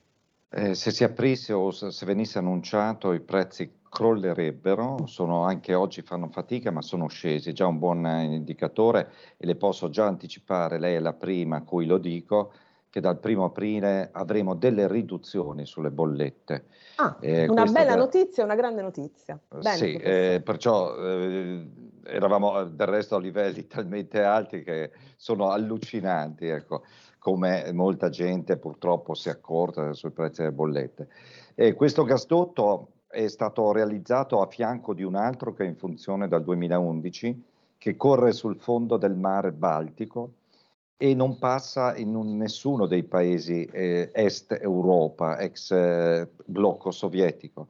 Eh, 0.48 0.74
se 0.74 0.90
si 0.90 1.04
aprisse 1.04 1.52
o 1.52 1.70
se 1.70 2.06
venisse 2.06 2.38
annunciato 2.38 3.12
i 3.12 3.20
prezzi 3.20 3.80
crollerebbero, 3.88 5.06
sono, 5.06 5.44
anche 5.44 5.74
oggi 5.74 6.02
fanno 6.02 6.28
fatica 6.28 6.70
ma 6.70 6.82
sono 6.82 7.08
scesi, 7.08 7.52
già 7.52 7.66
un 7.66 7.78
buon 7.78 8.06
indicatore 8.06 9.10
e 9.36 9.46
le 9.46 9.56
posso 9.56 9.88
già 9.88 10.06
anticipare, 10.06 10.78
lei 10.78 10.94
è 10.94 11.00
la 11.00 11.14
prima 11.14 11.56
a 11.56 11.62
cui 11.62 11.86
lo 11.86 11.98
dico, 11.98 12.52
che 12.96 13.02
dal 13.02 13.18
primo 13.18 13.44
aprile 13.44 14.08
avremo 14.10 14.54
delle 14.54 14.88
riduzioni 14.88 15.66
sulle 15.66 15.90
bollette. 15.90 16.64
Ah, 16.96 17.18
eh, 17.20 17.46
una 17.46 17.66
bella 17.66 17.90
da... 17.90 17.96
notizia, 17.96 18.42
una 18.42 18.54
grande 18.54 18.80
notizia. 18.80 19.38
Bene, 19.50 19.76
sì, 19.76 19.92
eh, 19.96 20.40
perciò 20.42 20.96
eh, 20.96 21.68
eravamo 22.04 22.64
del 22.64 22.86
resto 22.86 23.16
a 23.16 23.20
livelli 23.20 23.66
talmente 23.68 24.22
alti 24.22 24.62
che 24.62 24.92
sono 25.16 25.50
allucinanti, 25.50 26.46
ecco, 26.46 26.84
come 27.18 27.70
molta 27.74 28.08
gente 28.08 28.56
purtroppo 28.56 29.12
si 29.12 29.28
è 29.28 29.32
accorta 29.32 29.92
sui 29.92 30.10
prezzi 30.10 30.40
delle 30.40 30.54
bollette. 30.54 31.08
Questo 31.74 32.02
gasdotto 32.02 32.92
è 33.08 33.28
stato 33.28 33.72
realizzato 33.72 34.40
a 34.40 34.46
fianco 34.46 34.94
di 34.94 35.02
un 35.02 35.16
altro 35.16 35.52
che 35.52 35.64
è 35.64 35.66
in 35.66 35.76
funzione 35.76 36.28
dal 36.28 36.42
2011, 36.42 37.44
che 37.76 37.94
corre 37.96 38.32
sul 38.32 38.56
fondo 38.58 38.96
del 38.96 39.16
mare 39.16 39.52
Baltico 39.52 40.30
e 40.96 41.14
non 41.14 41.38
passa 41.38 41.94
in 41.96 42.14
un, 42.14 42.36
nessuno 42.36 42.86
dei 42.86 43.04
paesi 43.04 43.64
eh, 43.64 44.10
est 44.12 44.58
Europa, 44.60 45.38
ex 45.38 45.70
eh, 45.70 46.28
blocco 46.46 46.90
sovietico. 46.90 47.68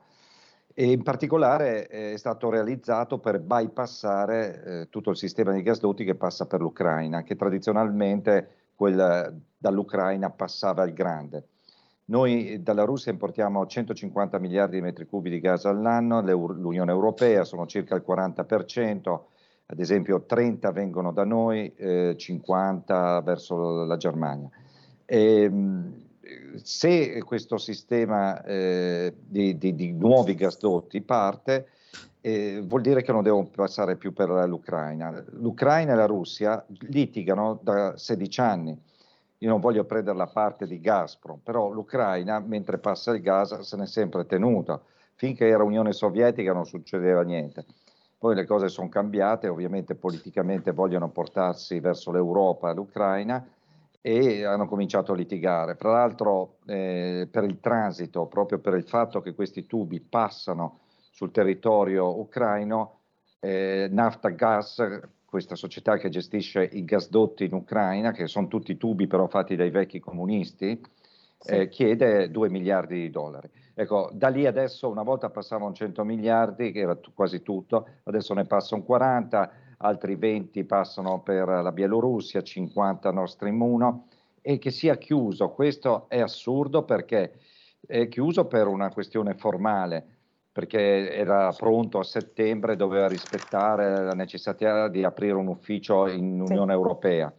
E 0.72 0.92
in 0.92 1.02
particolare 1.02 1.88
eh, 1.88 2.12
è 2.12 2.16
stato 2.18 2.50
realizzato 2.50 3.18
per 3.18 3.40
bypassare 3.40 4.62
eh, 4.62 4.88
tutto 4.90 5.10
il 5.10 5.16
sistema 5.16 5.52
di 5.52 5.62
gasdotti 5.62 6.04
che 6.04 6.14
passa 6.14 6.46
per 6.46 6.60
l'Ucraina, 6.60 7.22
che 7.22 7.34
tradizionalmente 7.34 8.70
quel, 8.74 9.42
dall'Ucraina 9.56 10.30
passava 10.30 10.84
il 10.84 10.92
grande. 10.92 11.48
Noi 12.08 12.62
dalla 12.62 12.84
Russia 12.84 13.10
importiamo 13.10 13.66
150 13.66 14.38
miliardi 14.38 14.76
di 14.76 14.82
metri 14.82 15.06
cubi 15.06 15.30
di 15.30 15.40
gas 15.40 15.64
all'anno, 15.64 16.20
l'Unione 16.20 16.92
Europea 16.92 17.42
sono 17.42 17.66
circa 17.66 17.96
il 17.96 18.04
40%, 18.06 19.20
ad 19.66 19.80
esempio 19.80 20.24
30 20.24 20.70
vengono 20.70 21.12
da 21.12 21.24
noi, 21.24 21.72
eh, 21.74 22.14
50 22.16 23.20
verso 23.22 23.84
la 23.84 23.96
Germania. 23.96 24.48
E, 25.04 25.42
ehm, 25.42 26.04
se 26.62 27.22
questo 27.22 27.56
sistema 27.58 28.42
eh, 28.42 29.14
di, 29.16 29.56
di, 29.58 29.74
di, 29.74 29.92
nuovi 29.92 30.34
gasdotti 30.34 31.00
parte, 31.02 31.68
eh, 32.20 32.60
vuol 32.64 32.80
dire 32.80 33.02
che 33.02 33.12
non 33.12 33.22
devono 33.22 33.48
passare 33.54 33.96
più 33.96 34.12
per 34.12 34.30
l'Ucraina. 34.30 35.24
L'Ucraina 35.32 35.92
e 35.92 35.96
la 35.96 36.06
Russia 36.06 36.64
litigano 36.88 37.60
da 37.62 37.96
16 37.96 38.40
anni. 38.40 38.80
Io 39.38 39.48
non 39.48 39.60
voglio 39.60 39.84
prendere 39.84 40.16
la 40.16 40.26
parte 40.26 40.66
di 40.66 40.80
Gazprom, 40.80 41.40
però 41.42 41.70
l'Ucraina, 41.70 42.40
mentre 42.40 42.78
passa 42.78 43.12
il 43.12 43.20
gas, 43.20 43.58
se 43.60 43.76
n'è 43.76 43.86
sempre 43.86 44.26
tenuta. 44.26 44.80
Finché 45.14 45.46
era 45.46 45.62
Unione 45.62 45.92
Sovietica 45.92 46.52
non 46.52 46.66
succedeva 46.66 47.22
niente. 47.22 47.64
Poi 48.18 48.34
le 48.34 48.46
cose 48.46 48.68
sono 48.68 48.88
cambiate, 48.88 49.48
ovviamente 49.48 49.94
politicamente 49.94 50.72
vogliono 50.72 51.10
portarsi 51.10 51.80
verso 51.80 52.10
l'Europa 52.10 52.72
l'Ucraina 52.72 53.46
e 54.00 54.44
hanno 54.44 54.66
cominciato 54.66 55.12
a 55.12 55.16
litigare. 55.16 55.76
Tra 55.76 55.90
l'altro 55.90 56.58
eh, 56.66 57.28
per 57.30 57.44
il 57.44 57.58
transito, 57.60 58.26
proprio 58.26 58.58
per 58.58 58.74
il 58.74 58.84
fatto 58.84 59.20
che 59.20 59.34
questi 59.34 59.66
tubi 59.66 60.00
passano 60.00 60.78
sul 61.10 61.30
territorio 61.30 62.18
ucraino, 62.18 63.00
eh, 63.40 63.88
Nafta 63.90 64.28
Gas, 64.30 64.82
questa 65.24 65.54
società 65.54 65.98
che 65.98 66.08
gestisce 66.08 66.62
i 66.62 66.84
gasdotti 66.84 67.44
in 67.44 67.52
Ucraina, 67.52 68.12
che 68.12 68.26
sono 68.26 68.48
tutti 68.48 68.76
tubi 68.76 69.06
però 69.06 69.26
fatti 69.26 69.56
dai 69.56 69.70
vecchi 69.70 69.98
comunisti, 69.98 70.80
sì. 71.38 71.50
eh, 71.50 71.68
chiede 71.68 72.30
2 72.30 72.48
miliardi 72.48 73.00
di 73.00 73.10
dollari. 73.10 73.50
Ecco, 73.78 74.08
da 74.10 74.28
lì 74.28 74.46
adesso 74.46 74.88
una 74.88 75.02
volta 75.02 75.28
passavano 75.28 75.74
100 75.74 76.02
miliardi, 76.02 76.72
che 76.72 76.80
era 76.80 76.98
quasi 77.12 77.42
tutto, 77.42 77.86
adesso 78.04 78.32
ne 78.32 78.46
passano 78.46 78.82
40, 78.82 79.50
altri 79.76 80.14
20 80.14 80.64
passano 80.64 81.20
per 81.20 81.46
la 81.46 81.72
Bielorussia, 81.72 82.40
50 82.40 83.10
Nord 83.10 83.28
Stream 83.28 83.60
1 83.60 84.06
e 84.40 84.56
che 84.56 84.70
sia 84.70 84.96
chiuso. 84.96 85.50
Questo 85.50 86.06
è 86.08 86.18
assurdo 86.20 86.84
perché 86.84 87.34
è 87.86 88.08
chiuso 88.08 88.46
per 88.46 88.66
una 88.66 88.90
questione 88.90 89.34
formale, 89.34 90.06
perché 90.50 91.12
era 91.12 91.52
pronto 91.52 91.98
a 91.98 92.02
settembre, 92.02 92.76
doveva 92.76 93.08
rispettare 93.08 94.04
la 94.04 94.14
necessità 94.14 94.88
di 94.88 95.04
aprire 95.04 95.34
un 95.34 95.48
ufficio 95.48 96.08
in 96.08 96.40
Unione. 96.40 96.72
Europea, 96.72 97.30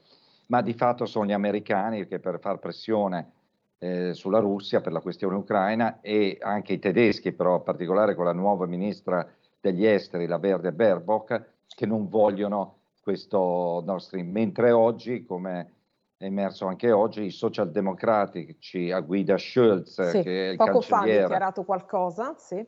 ma 0.50 0.62
di 0.62 0.74
fatto 0.74 1.08
sono 1.08 1.26
gli 1.26 1.34
americani 1.34 2.06
che 2.06 2.20
per 2.20 2.40
far 2.40 2.60
pressione 2.60 3.32
eh, 3.80 4.14
sulla 4.14 4.40
Russia 4.40 4.82
per 4.82 4.92
la 4.92 5.02
questione 5.02 5.36
ucraina 5.36 6.00
e 6.02 6.38
anche 6.42 6.74
i 6.74 6.80
tedeschi, 6.80 7.32
però 7.32 7.58
in 7.58 7.64
particolare 7.64 8.16
con 8.16 8.26
la 8.26 8.34
nuova 8.34 8.66
ministra 8.66 9.28
degli 9.60 9.86
esteri, 9.86 10.28
la 10.28 10.38
Verde 10.38 10.72
Baerbock, 10.72 11.50
che 11.68 11.86
non 11.86 12.08
vogliono 12.08 12.76
questo 13.02 13.84
Nord 13.86 14.02
Stream, 14.02 14.30
mentre 14.30 14.72
oggi, 14.72 15.24
come 15.24 15.74
è 16.18 16.26
emerso 16.26 16.66
anche 16.66 16.92
oggi, 16.92 17.24
i 17.24 17.32
socialdemocratici 17.32 18.92
a 18.92 19.00
guida 19.00 19.38
Scholz, 19.38 20.10
sì, 20.10 20.22
che 20.22 20.48
è 20.48 20.52
il 20.52 20.58
poco 20.58 20.82
fa 20.82 21.00
ha 21.00 21.04
dichiarato 21.04 21.64
qualcosa, 21.64 22.36
sì. 22.38 22.66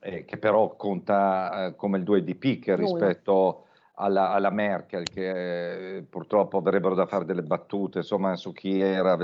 eh, 0.00 0.24
che 0.24 0.36
però 0.36 0.74
conta 0.76 1.66
eh, 1.66 1.76
come 1.76 1.98
il 1.98 2.04
2 2.04 2.24
di 2.24 2.34
picche 2.34 2.74
rispetto 2.76 3.66
alla, 3.94 4.30
alla, 4.30 4.50
Merkel, 4.50 5.04
che 5.04 5.96
eh, 5.96 6.02
purtroppo 6.02 6.58
avrebbero 6.58 6.94
da 6.94 7.06
fare 7.06 7.24
delle 7.24 7.42
battute 7.42 7.98
insomma, 7.98 8.36
su 8.36 8.52
chi 8.52 8.80
era 8.80 9.16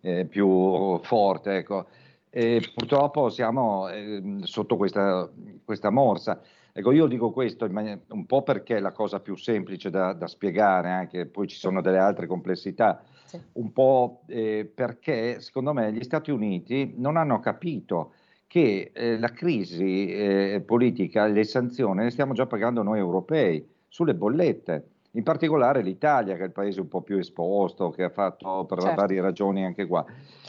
eh, 0.00 0.24
più 0.24 0.98
forte. 1.02 1.56
Ecco. 1.56 1.86
E 2.30 2.62
purtroppo 2.74 3.28
siamo 3.28 3.88
eh, 3.88 4.38
sotto 4.42 4.76
questa, 4.76 5.28
questa, 5.64 5.90
morsa. 5.90 6.40
Ecco, 6.72 6.92
io 6.92 7.06
dico 7.06 7.32
questo 7.32 7.68
maniera, 7.68 7.98
un 8.10 8.26
po' 8.26 8.42
perché 8.42 8.76
è 8.76 8.80
la 8.80 8.92
cosa 8.92 9.18
più 9.18 9.36
semplice 9.36 9.90
da, 9.90 10.12
da, 10.12 10.28
spiegare, 10.28 10.90
anche 10.90 11.26
poi 11.26 11.48
ci 11.48 11.56
sono 11.56 11.80
delle 11.80 11.98
altre 11.98 12.28
complessità, 12.28 13.02
sì. 13.24 13.40
un 13.54 13.72
po' 13.72 14.22
eh, 14.26 14.70
perché 14.72 15.40
secondo 15.40 15.72
me 15.72 15.92
gli 15.92 16.04
Stati 16.04 16.30
Uniti 16.30 16.94
non 16.96 17.16
hanno 17.16 17.40
capito 17.40 18.12
che 18.46 18.92
eh, 18.94 19.18
la 19.18 19.30
crisi 19.32 20.06
eh, 20.06 20.62
politica, 20.64 21.26
le 21.26 21.44
sanzioni 21.44 22.04
le 22.04 22.10
stiamo 22.10 22.32
già 22.32 22.46
pagando 22.46 22.82
noi 22.82 22.98
europei 22.98 23.64
sulle 23.88 24.14
bollette 24.14 24.89
in 25.12 25.22
particolare 25.22 25.82
l'Italia, 25.82 26.36
che 26.36 26.42
è 26.42 26.46
il 26.46 26.52
paese 26.52 26.80
un 26.80 26.88
po' 26.88 27.02
più 27.02 27.18
esposto, 27.18 27.90
che 27.90 28.04
ha 28.04 28.10
fatto 28.10 28.64
per 28.64 28.80
certo. 28.80 29.00
varie 29.00 29.20
ragioni 29.20 29.64
anche 29.64 29.86
qua. 29.86 30.04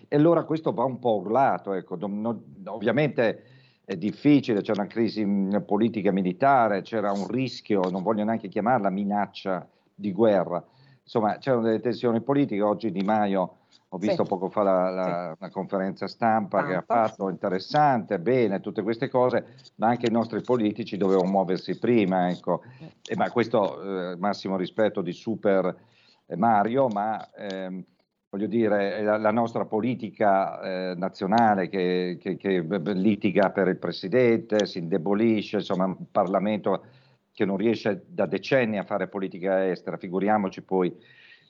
E 0.07 0.15
allora 0.15 0.43
questo 0.43 0.71
va 0.71 0.83
un 0.83 0.99
po' 0.99 1.15
urlato, 1.15 1.73
ecco. 1.73 1.95
non, 1.95 2.43
ovviamente 2.65 3.43
è 3.83 3.95
difficile, 3.95 4.61
c'è 4.61 4.73
una 4.73 4.87
crisi 4.87 5.25
politica 5.65 6.11
militare, 6.11 6.81
c'era 6.81 7.11
un 7.11 7.27
rischio, 7.27 7.81
non 7.89 8.03
voglio 8.03 8.23
neanche 8.23 8.47
chiamarla 8.47 8.89
minaccia 8.89 9.67
di 9.93 10.11
guerra. 10.11 10.63
Insomma, 11.01 11.37
c'erano 11.39 11.63
delle 11.63 11.79
tensioni 11.79 12.21
politiche. 12.21 12.61
Oggi 12.61 12.91
Di 12.91 13.01
Maio, 13.01 13.55
ho 13.93 13.97
visto 13.97 14.23
sì. 14.23 14.29
poco 14.29 14.49
fa 14.49 14.63
la, 14.63 14.89
la, 14.89 15.31
sì. 15.33 15.41
la 15.41 15.49
conferenza 15.49 16.07
stampa 16.07 16.59
Tanto. 16.59 16.71
che 16.71 16.77
ha 16.77 16.83
fatto, 16.85 17.29
interessante, 17.29 18.19
bene, 18.19 18.61
tutte 18.61 18.83
queste 18.83 19.09
cose, 19.09 19.55
ma 19.75 19.87
anche 19.87 20.07
i 20.07 20.11
nostri 20.11 20.41
politici 20.41 20.95
dovevano 20.95 21.29
muoversi 21.29 21.77
prima. 21.77 22.29
Ecco. 22.29 22.61
E, 23.05 23.15
ma 23.17 23.29
questo, 23.29 24.11
eh, 24.11 24.15
massimo 24.15 24.55
rispetto 24.55 25.01
di 25.01 25.11
Super 25.11 25.75
Mario, 26.37 26.87
ma 26.87 27.31
ehm, 27.33 27.83
voglio 28.29 28.47
dire, 28.47 29.01
la, 29.03 29.17
la 29.17 29.31
nostra 29.31 29.65
politica 29.65 30.61
eh, 30.61 30.95
nazionale 30.95 31.67
che, 31.67 32.17
che, 32.17 32.37
che, 32.37 32.65
litiga 32.93 33.49
per 33.49 33.67
il 33.67 33.77
presidente, 33.77 34.67
si 34.67 34.77
indebolisce, 34.77 35.57
insomma, 35.57 35.83
un 35.83 36.09
Parlamento 36.09 36.85
che 37.33 37.43
non 37.43 37.57
riesce 37.57 38.05
da 38.07 38.25
decenni 38.25 38.77
a 38.77 38.83
fare 38.83 39.09
politica 39.09 39.69
estera, 39.69 39.97
figuriamoci 39.97 40.61
poi 40.61 40.95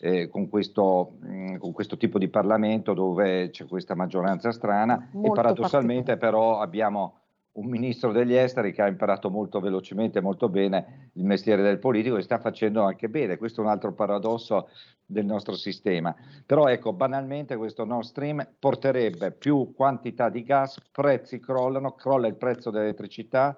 eh, 0.03 0.27
con, 0.29 0.49
questo, 0.49 1.17
mh, 1.19 1.33
mm, 1.33 1.55
con, 1.57 1.71
questo, 1.71 1.95
tipo 1.95 2.17
di 2.17 2.27
Parlamento 2.27 2.93
dove 2.93 3.51
c'è 3.51 3.67
questa 3.67 3.93
maggioranza 3.93 4.51
strana 4.51 5.09
Molto 5.11 5.31
e 5.31 5.35
paradossalmente 5.35 6.17
però 6.17 6.59
abbiamo 6.59 7.17
un 7.53 7.67
ministro 7.67 8.11
degli 8.11 8.33
esteri 8.33 8.71
che 8.71 8.81
ha 8.81 8.87
imparato 8.87 9.29
molto 9.29 9.59
velocemente 9.59 10.19
e 10.19 10.21
molto 10.21 10.47
bene 10.47 11.11
il 11.13 11.25
mestiere 11.25 11.61
del 11.61 11.79
politico 11.79 12.15
e 12.15 12.21
sta 12.21 12.39
facendo 12.39 12.83
anche 12.83 13.09
bene. 13.09 13.37
Questo 13.37 13.61
è 13.61 13.63
un 13.65 13.69
altro 13.69 13.93
paradosso 13.93 14.69
del 15.05 15.25
nostro 15.25 15.55
sistema. 15.55 16.15
Però 16.45 16.67
ecco, 16.67 16.93
banalmente 16.93 17.57
questo 17.57 17.83
Nord 17.83 18.05
Stream 18.05 18.47
porterebbe 18.57 19.31
più 19.31 19.73
quantità 19.75 20.29
di 20.29 20.43
gas, 20.43 20.79
prezzi 20.91 21.39
crollano, 21.39 21.93
crolla 21.93 22.27
il 22.27 22.35
prezzo 22.35 22.71
dell'elettricità 22.71 23.57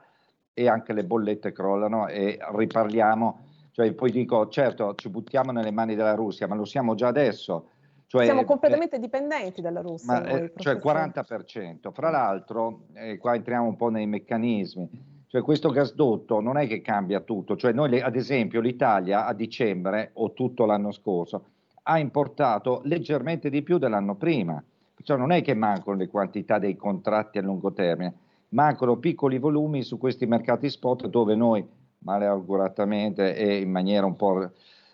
e 0.53 0.67
anche 0.67 0.91
le 0.91 1.03
bollette 1.03 1.51
crollano 1.51 2.07
e 2.07 2.39
riparliamo. 2.51 3.51
Cioè, 3.73 3.91
poi 3.93 4.11
dico, 4.11 4.47
certo, 4.49 4.93
ci 4.93 5.09
buttiamo 5.09 5.51
nelle 5.51 5.71
mani 5.71 5.95
della 5.95 6.13
Russia, 6.13 6.47
ma 6.47 6.53
lo 6.53 6.63
siamo 6.63 6.93
già 6.93 7.07
adesso. 7.07 7.69
Cioè, 8.05 8.25
Siamo 8.25 8.43
completamente 8.43 8.97
eh, 8.97 8.99
dipendenti 8.99 9.61
dalla 9.61 9.81
Russia. 9.81 10.13
Ma, 10.13 10.19
noi, 10.19 10.51
cioè 10.57 10.75
il 10.75 10.81
40%. 10.83 11.91
Fra 11.91 12.11
l'altro, 12.11 12.83
eh, 12.93 13.17
qua 13.17 13.33
entriamo 13.33 13.65
un 13.67 13.75
po' 13.75 13.89
nei 13.89 14.05
meccanismi, 14.05 15.25
cioè 15.25 15.41
questo 15.41 15.71
gasdotto 15.71 16.39
non 16.39 16.57
è 16.57 16.67
che 16.67 16.81
cambia 16.81 17.21
tutto, 17.21 17.55
cioè 17.55 17.73
noi 17.73 17.99
ad 17.99 18.15
esempio 18.15 18.61
l'Italia 18.61 19.25
a 19.25 19.33
dicembre 19.33 20.11
o 20.13 20.33
tutto 20.33 20.65
l'anno 20.65 20.91
scorso 20.91 21.45
ha 21.85 21.97
importato 21.97 22.81
leggermente 22.83 23.49
di 23.49 23.63
più 23.63 23.79
dell'anno 23.79 24.15
prima, 24.15 24.63
cioè 25.01 25.17
non 25.17 25.31
è 25.31 25.41
che 25.41 25.55
mancano 25.55 25.97
le 25.97 26.07
quantità 26.07 26.59
dei 26.59 26.75
contratti 26.75 27.39
a 27.39 27.41
lungo 27.41 27.73
termine, 27.73 28.13
mancano 28.49 28.97
piccoli 28.97 29.39
volumi 29.39 29.81
su 29.81 29.97
questi 29.97 30.25
mercati 30.25 30.69
spot 30.69 31.07
dove 31.07 31.35
noi 31.35 31.65
maleauguratamente 32.03 33.35
e 33.35 33.61
in 33.61 33.71
maniera 33.71 34.05
un 34.05 34.15
po' 34.15 34.49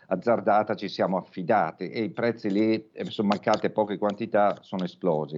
azzardata 0.08 0.76
ci 0.76 0.88
siamo 0.88 1.18
affidati 1.18 1.90
e 1.90 2.02
i 2.04 2.10
prezzi 2.10 2.50
lì 2.50 2.90
eh, 2.92 3.06
sono 3.06 3.30
mancate 3.30 3.70
poche 3.70 3.98
quantità, 3.98 4.58
sono 4.62 4.84
esplosi. 4.84 5.38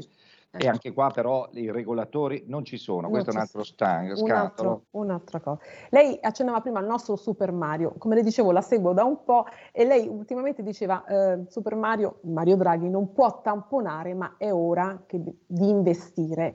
E 0.53 0.67
anche 0.67 0.91
qua 0.91 1.09
però 1.11 1.47
i 1.53 1.71
regolatori 1.71 2.43
non 2.47 2.65
ci 2.65 2.75
sono, 2.75 3.01
non 3.01 3.11
questo 3.11 3.29
è 3.29 3.33
un 3.33 3.39
altro 3.39 3.63
stang, 3.63 4.17
un 4.17 4.31
altro, 4.31 4.83
un'altra 4.91 5.39
cosa. 5.39 5.61
Lei 5.91 6.17
accennava 6.21 6.59
prima 6.59 6.79
al 6.79 6.85
nostro 6.85 7.15
Super 7.15 7.53
Mario, 7.53 7.93
come 7.97 8.15
le 8.15 8.21
dicevo 8.21 8.51
la 8.51 8.59
seguo 8.59 8.91
da 8.91 9.05
un 9.05 9.23
po' 9.23 9.45
e 9.71 9.85
lei 9.85 10.09
ultimamente 10.09 10.61
diceva 10.61 11.05
eh, 11.05 11.45
Super 11.47 11.75
Mario, 11.75 12.19
Mario 12.23 12.57
Draghi 12.57 12.89
non 12.89 13.13
può 13.13 13.41
tamponare 13.41 14.13
ma 14.13 14.35
è 14.37 14.51
ora 14.51 15.03
che, 15.05 15.21
di 15.23 15.69
investire. 15.69 16.53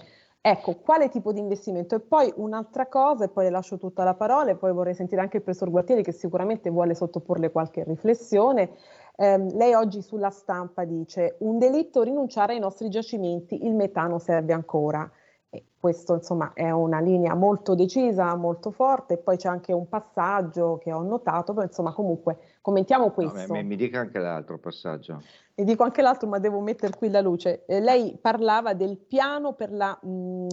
Ecco, 0.49 0.77
quale 0.77 1.09
tipo 1.09 1.33
di 1.33 1.41
investimento? 1.41 1.97
E 1.97 1.99
poi 2.01 2.33
un'altra 2.37 2.87
cosa, 2.87 3.25
e 3.25 3.29
poi 3.29 3.43
le 3.45 3.51
lascio 3.51 3.79
tutta 3.79 4.05
la 4.05 4.15
parola, 4.15 4.53
e 4.53 4.55
poi 4.55 4.73
vorrei 4.73 4.95
sentire 4.95 5.21
anche 5.21 5.39
il 5.39 5.43
professor 5.43 5.69
Gualtieri 5.71 6.05
che 6.05 6.13
sicuramente 6.13 6.71
vuole 6.71 6.95
sottoporle 6.95 7.51
qualche 7.51 7.83
riflessione. 7.83 8.71
Eh, 9.17 9.39
lei 9.55 9.75
oggi 9.75 10.03
sulla 10.03 10.31
stampa 10.31 10.85
dice 10.85 11.35
un 11.41 11.59
delitto 11.59 12.03
rinunciare 12.03 12.53
ai 12.53 12.61
nostri 12.61 12.89
giacimenti, 12.91 13.67
il 13.67 13.75
metano 13.75 14.21
serve 14.21 14.53
ancora. 14.53 15.11
E 15.51 15.65
questo 15.81 16.15
insomma 16.15 16.53
è 16.55 16.71
una 16.71 17.01
linea 17.01 17.35
molto 17.35 17.75
decisa, 17.75 18.33
molto 18.37 18.71
forte, 18.71 19.15
e 19.15 19.17
poi 19.17 19.37
c'è 19.37 19.49
anche 19.49 19.73
un 19.73 19.89
passaggio 19.89 20.79
che 20.79 20.93
ho 20.93 21.03
notato, 21.03 21.55
però 21.55 21.67
insomma 21.67 21.93
comunque 21.93 22.39
commentiamo 22.61 23.11
questo. 23.11 23.47
No, 23.49 23.55
mi, 23.55 23.65
mi 23.65 23.77
dica 23.77 23.99
anche 23.99 24.21
l'altro 24.21 24.59
passaggio. 24.59 25.23
E 25.59 25.65
dico 25.65 25.85
anche 25.85 26.03
l'altro, 26.03 26.29
ma 26.29 26.39
devo 26.39 26.61
mettere 26.61 26.95
qui 26.95 27.09
la 27.09 27.23
luce. 27.23 27.65
Eh, 27.65 27.81
lei 27.81 28.19
parlava 28.21 28.75
del 28.75 28.99
piano 28.99 29.55
per 29.55 29.73
la... 29.73 29.99
Mh, 30.03 30.09
mm, 30.09 30.49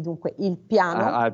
dunque, 0.00 0.34
il 0.38 0.58
piano 0.58 1.04
ah, 1.04 1.24
ah, 1.24 1.30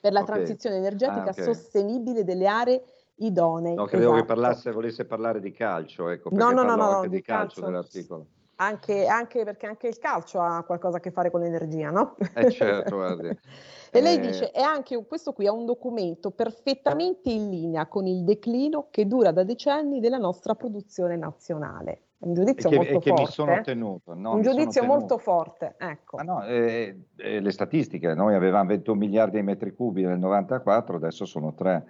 per 0.00 0.12
la 0.12 0.22
okay. 0.22 0.34
transizione 0.34 0.76
energetica 0.76 1.28
ah, 1.28 1.30
okay. 1.30 1.44
sostenibile 1.44 2.24
delle 2.24 2.46
aree 2.46 2.82
idonee. 3.16 3.74
No, 3.74 3.84
credevo 3.84 4.14
esatto. 4.14 4.26
che 4.26 4.34
parlasse, 4.34 4.72
volesse 4.72 5.04
parlare 5.04 5.38
di 5.38 5.52
calcio, 5.52 6.08
ecco, 6.08 6.30
no, 6.32 6.50
no, 6.50 6.62
no, 6.62 6.76
no, 6.76 7.06
di 7.06 7.20
calcio, 7.20 7.60
calcio 7.60 7.66
nell'articolo. 7.66 8.26
Anche, 8.56 9.06
anche, 9.06 9.44
perché 9.44 9.66
anche 9.66 9.88
il 9.88 9.98
calcio 9.98 10.40
ha 10.40 10.62
qualcosa 10.64 10.98
a 10.98 11.00
che 11.00 11.10
fare 11.10 11.30
con 11.30 11.40
l'energia, 11.40 11.90
no? 11.90 12.16
Eh 12.34 12.50
certo, 12.50 12.96
guardi. 12.96 13.38
E 13.94 14.00
lei 14.00 14.16
eh... 14.16 14.20
dice, 14.20 14.50
è 14.52 14.62
anche, 14.62 15.04
questo 15.04 15.34
qui 15.34 15.44
è 15.44 15.50
un 15.50 15.66
documento 15.66 16.30
perfettamente 16.30 17.28
in 17.28 17.50
linea 17.50 17.84
con 17.88 18.06
il 18.06 18.24
declino 18.24 18.86
che 18.90 19.06
dura 19.06 19.32
da 19.32 19.44
decenni 19.44 20.00
della 20.00 20.16
nostra 20.16 20.54
produzione 20.54 21.16
nazionale. 21.16 22.04
Un 22.22 22.34
giudizio 22.34 22.70
che, 22.70 22.76
molto 22.76 23.00
forte. 23.00 23.12
mi 23.12 23.26
sono 23.26 23.60
tenuto. 23.60 24.14
No, 24.14 24.34
un 24.34 24.42
giudizio 24.42 24.84
molto 24.84 25.18
forte, 25.18 25.74
ecco. 25.76 26.16
Ah, 26.16 26.22
no, 26.22 26.44
eh, 26.46 27.00
eh, 27.16 27.40
le 27.40 27.50
statistiche, 27.50 28.14
noi 28.14 28.34
avevamo 28.34 28.68
21 28.68 28.96
miliardi 28.96 29.36
di 29.36 29.42
metri 29.42 29.74
cubi 29.74 30.04
nel 30.04 30.18
94, 30.18 30.96
adesso 30.96 31.26
sono 31.26 31.52
3 31.52 31.84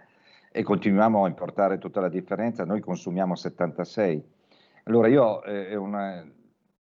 e 0.50 0.62
continuiamo 0.62 1.24
a 1.24 1.28
importare 1.28 1.78
tutta 1.78 2.00
la 2.00 2.08
differenza, 2.08 2.64
noi 2.64 2.80
consumiamo 2.80 3.34
76. 3.34 4.24
Allora 4.84 5.08
io 5.08 5.42
eh, 5.44 5.68
è, 5.68 5.74
una, 5.74 6.24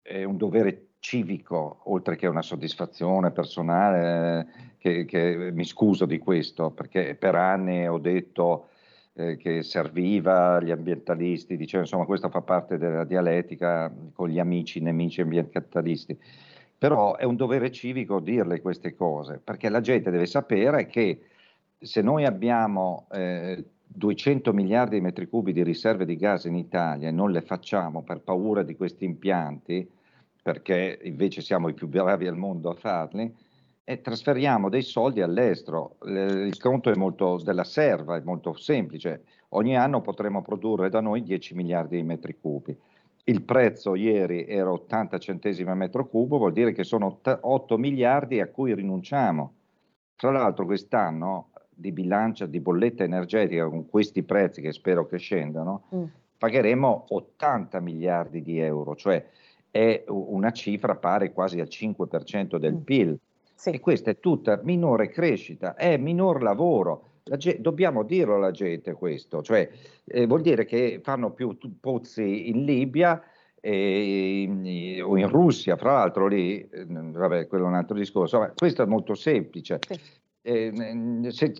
è 0.02 0.24
un 0.24 0.38
dovere 0.38 0.88
civico, 1.00 1.82
oltre 1.86 2.16
che 2.16 2.28
una 2.28 2.42
soddisfazione 2.42 3.32
personale, 3.32 4.76
che, 4.78 5.06
che, 5.06 5.52
mi 5.52 5.66
scuso 5.66 6.06
di 6.06 6.20
questo, 6.20 6.72
perché 6.72 7.16
per 7.16 7.36
anni 7.36 7.88
ho 7.88 7.98
detto 7.98 8.68
eh, 9.14 9.36
che 9.38 9.64
serviva 9.64 10.56
agli 10.56 10.72
ambientalisti, 10.72 11.58
dicevo 11.58 11.84
insomma 11.84 12.06
questo 12.06 12.30
fa 12.30 12.42
parte 12.42 12.78
della 12.78 13.04
dialettica 13.04 13.92
con 14.14 14.30
gli 14.30 14.40
amici, 14.40 14.80
nemici 14.80 15.22
ambientalisti, 15.22 16.18
però 16.78 17.16
è 17.16 17.24
un 17.24 17.36
dovere 17.36 17.72
civico 17.72 18.20
dirle 18.20 18.62
queste 18.62 18.96
cose, 18.96 19.40
perché 19.44 19.70
la 19.70 19.82
gente 19.82 20.12
deve 20.12 20.26
sapere 20.26 20.88
che 20.88 21.22
se 21.80 22.02
noi 22.02 22.26
abbiamo 22.26 23.08
eh, 23.12 23.64
200 23.94 24.54
miliardi 24.54 24.96
di 24.96 25.02
metri 25.02 25.28
cubi 25.28 25.52
di 25.52 25.64
riserve 25.64 26.06
di 26.06 26.16
gas 26.16 26.46
in 26.46 26.56
Italia 26.56 27.10
e 27.10 27.12
non 27.12 27.32
le 27.32 27.42
facciamo 27.42 28.04
per 28.04 28.22
paura 28.22 28.64
di 28.64 28.76
questi 28.76 29.04
impianti, 29.06 29.90
perché 30.42 31.00
invece 31.04 31.42
siamo 31.42 31.68
i 31.68 31.74
più 31.74 31.88
bravi 31.88 32.26
al 32.26 32.38
mondo 32.38 32.70
a 32.70 32.76
farli, 32.76 33.34
e 33.84 34.00
trasferiamo 34.00 34.70
dei 34.70 34.84
soldi 34.84 35.22
all'estero. 35.22 35.98
Il 36.06 36.58
conto 36.58 36.90
è 36.90 36.96
molto 36.96 37.42
della 37.44 37.66
serva, 37.66 38.16
è 38.16 38.22
molto 38.22 38.54
semplice. 38.54 39.24
Ogni 39.50 39.76
anno 39.76 40.02
potremo 40.02 40.42
produrre 40.42 40.90
da 40.90 41.02
noi 41.02 41.24
10 41.24 41.56
miliardi 41.56 41.98
di 41.98 42.04
metri 42.04 42.38
cubi. 42.40 42.76
Il 43.26 43.44
prezzo 43.44 43.96
ieri 43.96 44.46
era 44.48 44.72
80 44.72 45.18
centesimi 45.18 45.70
a 45.70 45.76
metro 45.76 46.08
cubo, 46.08 46.38
vuol 46.38 46.54
dire 46.54 46.72
che 46.72 46.84
sono 46.84 47.20
8 47.22 47.78
miliardi 47.78 48.40
a 48.40 48.48
cui 48.48 48.74
rinunciamo. 48.74 49.54
Tra 50.16 50.32
l'altro 50.32 50.66
quest'anno 50.66 51.50
di 51.82 51.92
bilancia 51.92 52.46
di 52.46 52.60
bolletta 52.60 53.04
energetica 53.04 53.68
con 53.68 53.90
questi 53.90 54.24
prezzi 54.24 54.62
che 54.62 54.72
spero 54.72 55.08
che 55.08 55.18
scendano, 55.18 55.88
mm. 55.94 56.04
pagheremo 56.38 57.06
80 57.10 57.80
miliardi 57.82 58.42
di 58.42 58.60
euro, 58.60 58.96
cioè 58.96 59.26
è 59.70 60.04
una 60.08 60.52
cifra 60.52 60.96
pari 60.96 61.34
quasi 61.34 61.60
al 61.60 61.68
5% 61.70 62.58
del 62.58 62.76
mm. 62.76 62.82
PIL. 62.82 63.20
Sì. 63.56 63.72
E 63.72 63.80
questa 63.80 64.12
è 64.12 64.20
tutta 64.20 64.60
minore 64.64 65.10
crescita, 65.10 65.76
è 65.76 65.98
minor 65.98 66.42
lavoro. 66.42 67.08
Gente, 67.24 67.62
dobbiamo 67.62 68.04
dirlo 68.04 68.36
alla 68.36 68.52
gente 68.52 68.94
questo, 68.94 69.42
cioè 69.44 69.70
eh, 70.06 70.26
vuol 70.26 70.42
dire 70.42 70.66
che 70.66 71.00
fanno 71.04 71.32
più 71.32 71.56
pozzi 71.80 72.50
in 72.50 72.66
Libia 72.66 73.22
e 73.60 74.42
in, 74.42 75.04
o 75.04 75.16
in 75.18 75.30
Russia, 75.30 75.78
fra 75.78 75.94
l'altro 75.94 76.26
lì, 76.26 76.68
eh, 76.68 76.86
vabbè, 76.88 77.46
quello 77.48 77.66
è 77.66 77.68
un 77.68 77.76
altro 77.76 77.96
discorso, 77.96 78.40
ma 78.40 78.52
questo 78.56 78.82
è 78.82 78.86
molto 78.88 79.14
semplice. 79.14 79.78
Sì. 79.88 80.00
Eh, 80.42 81.28
se, 81.30 81.54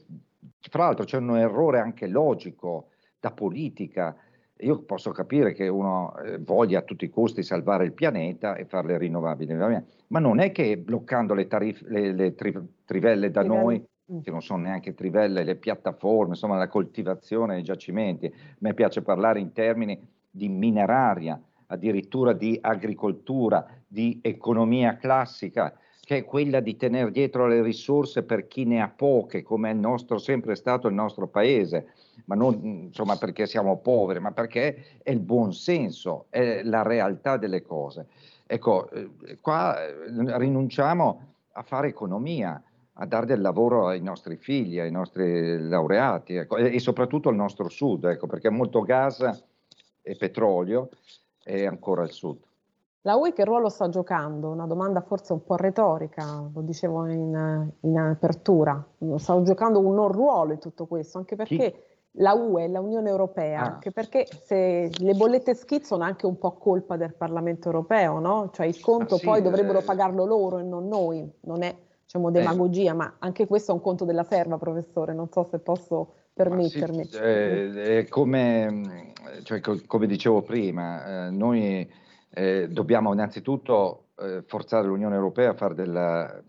fra 0.70 0.86
l'altro 0.86 1.06
c'è 1.06 1.18
un 1.18 1.38
errore 1.38 1.80
anche 1.80 2.08
logico 2.08 2.90
da 3.20 3.32
politica, 3.32 4.16
io 4.62 4.84
posso 4.84 5.12
capire 5.12 5.54
che 5.54 5.68
uno 5.68 6.16
eh, 6.18 6.38
voglia 6.40 6.80
a 6.80 6.84
tutti 6.84 7.06
i 7.06 7.10
costi 7.10 7.44
salvare 7.44 7.86
il 7.86 7.94
pianeta 7.94 8.56
e 8.56 8.66
fare 8.66 8.88
le 8.88 8.98
rinnovabili, 8.98 9.54
ma 10.08 10.20
non 10.20 10.40
è 10.40 10.52
che 10.52 10.78
bloccando 10.78 11.34
le, 11.34 11.48
tarif- 11.48 11.86
le, 11.88 12.14
le 12.14 12.36
tri- 12.36 12.58
trivelle 12.86 13.32
da 13.32 13.42
trivelle. 13.42 13.62
noi, 13.62 13.86
mm. 14.14 14.20
che 14.22 14.32
non 14.32 14.42
sono 14.42 14.64
neanche 14.64 14.94
trivelle, 14.94 15.44
le 15.44 15.56
piattaforme, 15.56 16.34
insomma 16.34 16.58
la 16.58 16.68
coltivazione 16.68 17.56
dei 17.56 17.64
giacimenti, 17.64 18.26
a 18.28 18.56
me 18.60 18.74
piace 18.74 19.02
parlare 19.02 19.40
in 19.40 19.52
termini 19.52 20.00
di 20.30 20.48
mineraria, 20.48 21.42
addirittura 21.68 22.34
di 22.34 22.58
agricoltura, 22.62 23.66
di 23.88 24.20
economia 24.22 24.98
classica, 24.98 25.74
che 26.12 26.18
è 26.18 26.26
quella 26.26 26.60
di 26.60 26.76
tenere 26.76 27.10
dietro 27.10 27.48
le 27.48 27.62
risorse 27.62 28.24
per 28.24 28.46
chi 28.50 28.66
ne 28.66 28.82
ha 28.82 28.90
poche, 28.90 29.44
come 29.44 29.70
è 29.70 29.74
nostro, 29.74 30.18
sempre 30.18 30.56
stato 30.56 30.90
il 30.90 30.94
nostro 30.94 31.30
paese, 31.30 31.94
ma 32.26 32.36
non 32.36 32.60
insomma, 32.88 33.16
perché 33.16 33.48
siamo 33.48 33.78
poveri, 33.78 34.20
ma 34.20 34.34
perché 34.34 35.00
è 35.04 35.10
il 35.10 35.22
buon 35.22 35.54
senso, 35.54 36.26
è 36.30 36.64
la 36.64 36.82
realtà 36.82 37.38
delle 37.38 37.62
cose. 37.62 38.08
Ecco, 38.46 38.90
eh, 38.90 39.38
qua 39.40 39.82
eh, 39.82 40.38
rinunciamo 40.38 41.36
a 41.54 41.64
fare 41.64 41.88
economia, 41.88 42.62
a 42.92 43.06
dare 43.06 43.26
del 43.26 43.40
lavoro 43.40 43.88
ai 43.88 44.02
nostri 44.02 44.36
figli, 44.36 44.80
ai 44.80 44.92
nostri 44.92 45.66
laureati 45.66 46.36
ecco, 46.36 46.58
e, 46.58 46.78
soprattutto 46.80 47.30
al 47.30 47.36
nostro 47.36 47.70
sud, 47.70 48.04
ecco, 48.04 48.28
perché 48.28 48.50
molto 48.50 48.82
gas 48.82 49.46
e 50.02 50.16
petrolio 50.18 50.90
è 51.42 51.64
ancora 51.66 52.02
al 52.02 52.12
sud. 52.12 52.50
La 53.04 53.16
UE 53.16 53.34
che 53.34 53.46
ruolo 53.46 53.70
sta 53.70 53.90
giocando? 53.90 54.50
Una 54.50 54.68
domanda 54.68 55.02
forse 55.02 55.34
un 55.34 55.44
po' 55.44 55.56
retorica, 55.56 56.48
lo 56.54 56.62
dicevo 56.62 57.08
in, 57.08 57.72
in 57.80 57.98
apertura. 57.98 58.86
Sta 59.16 59.42
giocando 59.42 59.80
un 59.80 59.96
non 59.96 60.12
ruolo 60.12 60.54
in 60.54 60.60
tutto 60.60 60.86
questo, 60.86 61.18
anche 61.18 61.36
perché 61.36 61.72
Chi? 61.72 61.76
la 62.16 62.34
UE, 62.34 62.68
l'Unione 62.68 63.10
Europea, 63.10 63.62
ah. 63.62 63.74
anche 63.74 63.92
perché 63.92 64.28
se 64.44 64.92
le 64.96 65.14
bollette 65.14 65.56
SCIT 65.56 65.84
sono 65.84 66.04
anche 66.04 66.28
un 66.28 66.38
po' 66.38 66.52
colpa 66.58 66.96
del 66.96 67.16
Parlamento 67.16 67.70
Europeo, 67.70 68.20
no? 68.20 68.52
Cioè 68.54 68.68
il 68.68 68.80
conto 68.80 69.16
ah, 69.16 69.18
sì, 69.18 69.26
poi 69.26 69.42
dovrebbero 69.42 69.80
eh... 69.80 69.84
pagarlo 69.84 70.24
loro 70.26 70.60
e 70.60 70.64
non 70.64 70.88
noi, 70.88 71.28
non 71.42 71.64
è 71.64 71.76
diciamo 72.04 72.30
eh. 72.30 72.32
demagogia, 72.34 72.92
eh. 72.92 72.96
ma 72.96 73.16
anche 73.18 73.48
questo 73.48 73.72
è 73.72 73.74
un 73.74 73.82
conto 73.82 74.06
della 74.06 74.24
serva, 74.24 74.60
professore, 74.60 75.14
non 75.14 75.28
so 75.32 75.44
se 75.44 75.58
posso 75.58 76.14
permettermi. 76.34 77.06
Sì, 77.06 77.18
eh, 77.18 78.06
come, 78.10 79.14
cioè, 79.42 79.60
come, 79.60 80.06
dicevo 80.06 80.44
prima, 80.44 81.28
eh, 81.28 81.30
noi 81.32 81.90
eh, 82.34 82.68
dobbiamo 82.70 83.12
innanzitutto 83.12 84.06
eh, 84.20 84.44
forzare 84.46 84.88
l'Unione 84.88 85.16
Europea 85.16 85.52
a 85.52 85.54
fare 85.56 85.74
della, 85.74 86.42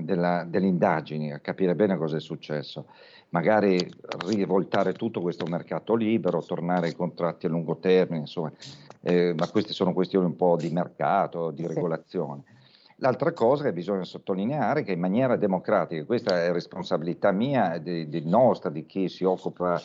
della, 0.00 0.44
delle 0.44 0.66
indagini, 0.66 1.32
a 1.32 1.38
capire 1.38 1.74
bene 1.74 1.96
cosa 1.96 2.16
è 2.16 2.20
successo, 2.20 2.86
magari 3.30 3.78
rivoltare 4.26 4.94
tutto 4.94 5.20
questo 5.20 5.46
mercato 5.46 5.94
libero, 5.94 6.42
tornare 6.42 6.88
ai 6.88 6.94
contratti 6.94 7.46
a 7.46 7.50
lungo 7.50 7.76
termine, 7.76 8.20
insomma, 8.20 8.52
eh, 9.00 9.34
ma 9.36 9.48
queste 9.48 9.72
sono 9.72 9.92
questioni 9.92 10.26
un 10.26 10.36
po' 10.36 10.56
di 10.56 10.70
mercato, 10.70 11.50
di 11.50 11.66
regolazione. 11.66 12.42
L'altra 13.00 13.32
cosa 13.32 13.62
che 13.62 13.72
bisogna 13.72 14.02
sottolineare 14.02 14.80
è 14.80 14.84
che 14.84 14.90
in 14.90 14.98
maniera 14.98 15.36
democratica, 15.36 16.04
questa 16.04 16.42
è 16.42 16.50
responsabilità 16.50 17.30
mia, 17.30 17.78
di, 17.78 18.08
di 18.08 18.28
nostra, 18.28 18.70
di 18.70 18.86
chi 18.86 19.08
si 19.08 19.22
occupa, 19.22 19.80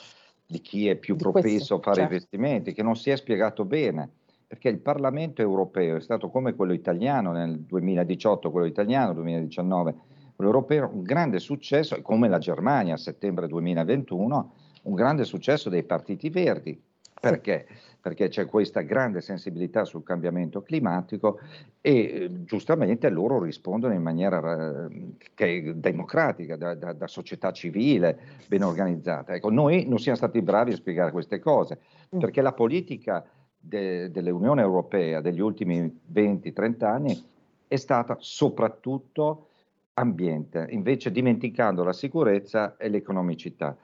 di 0.47 0.59
chi 0.61 0.87
è 0.87 0.95
più 0.95 1.15
propenso 1.15 1.75
a 1.75 1.79
fare 1.79 1.97
certo. 1.97 2.13
investimenti, 2.13 2.73
che 2.73 2.81
non 2.81 2.95
si 2.95 3.11
è 3.11 3.15
spiegato 3.15 3.65
bene 3.65 4.09
perché 4.53 4.69
il 4.69 4.77
Parlamento 4.77 5.41
europeo 5.41 5.95
è 5.95 5.99
stato 5.99 6.29
come 6.29 6.53
quello 6.53 6.73
italiano 6.73 7.31
nel 7.31 7.61
2018, 7.61 8.51
quello 8.51 8.67
italiano 8.67 9.07
nel 9.07 9.15
2019, 9.15 9.95
quello 10.35 10.51
europeo, 10.51 10.91
un 10.93 11.01
grande 11.01 11.39
successo, 11.39 11.99
come 12.03 12.29
la 12.29 12.37
Germania 12.37 12.93
a 12.93 12.97
settembre 12.97 13.47
2021, 13.47 14.53
un 14.83 14.93
grande 14.93 15.23
successo 15.23 15.69
dei 15.69 15.81
partiti 15.81 16.29
verdi. 16.29 16.79
Perché? 17.19 17.65
Perché 17.99 18.27
c'è 18.27 18.45
questa 18.45 18.81
grande 18.81 19.21
sensibilità 19.21 19.85
sul 19.85 20.03
cambiamento 20.03 20.61
climatico 20.61 21.39
e 21.81 21.91
eh, 21.91 22.43
giustamente 22.43 23.09
loro 23.09 23.41
rispondono 23.41 23.95
in 23.95 24.03
maniera 24.03 24.87
eh, 25.35 25.73
democratica, 25.73 26.57
da, 26.57 26.75
da, 26.75 26.93
da, 26.93 27.07
società 27.07 27.51
civile, 27.51 28.19
ben 28.47 28.61
organizzata. 28.61 29.33
Ecco, 29.33 29.49
noi 29.49 29.87
non 29.87 29.97
siamo 29.97 30.17
stati 30.17 30.43
bravi 30.43 30.73
a 30.73 30.75
spiegare 30.75 31.11
queste 31.11 31.39
cose, 31.39 31.79
mm. 32.15 32.19
perché 32.19 32.43
la 32.43 32.53
politica 32.53 33.25
de, 33.65 34.11
dell'Unione 34.11 34.61
Europea 34.61 35.21
degli 35.21 35.39
ultimi 35.39 35.99
20-30 36.11 36.83
anni 36.83 37.23
è 37.67 37.75
stata 37.77 38.17
soprattutto 38.19 39.47
ambiente, 39.93 40.67
invece 40.69 41.11
dimenticando 41.11 41.83
la 41.83 41.93
sicurezza 41.93 42.75
e 42.77 42.89
l'economicità. 42.89 43.75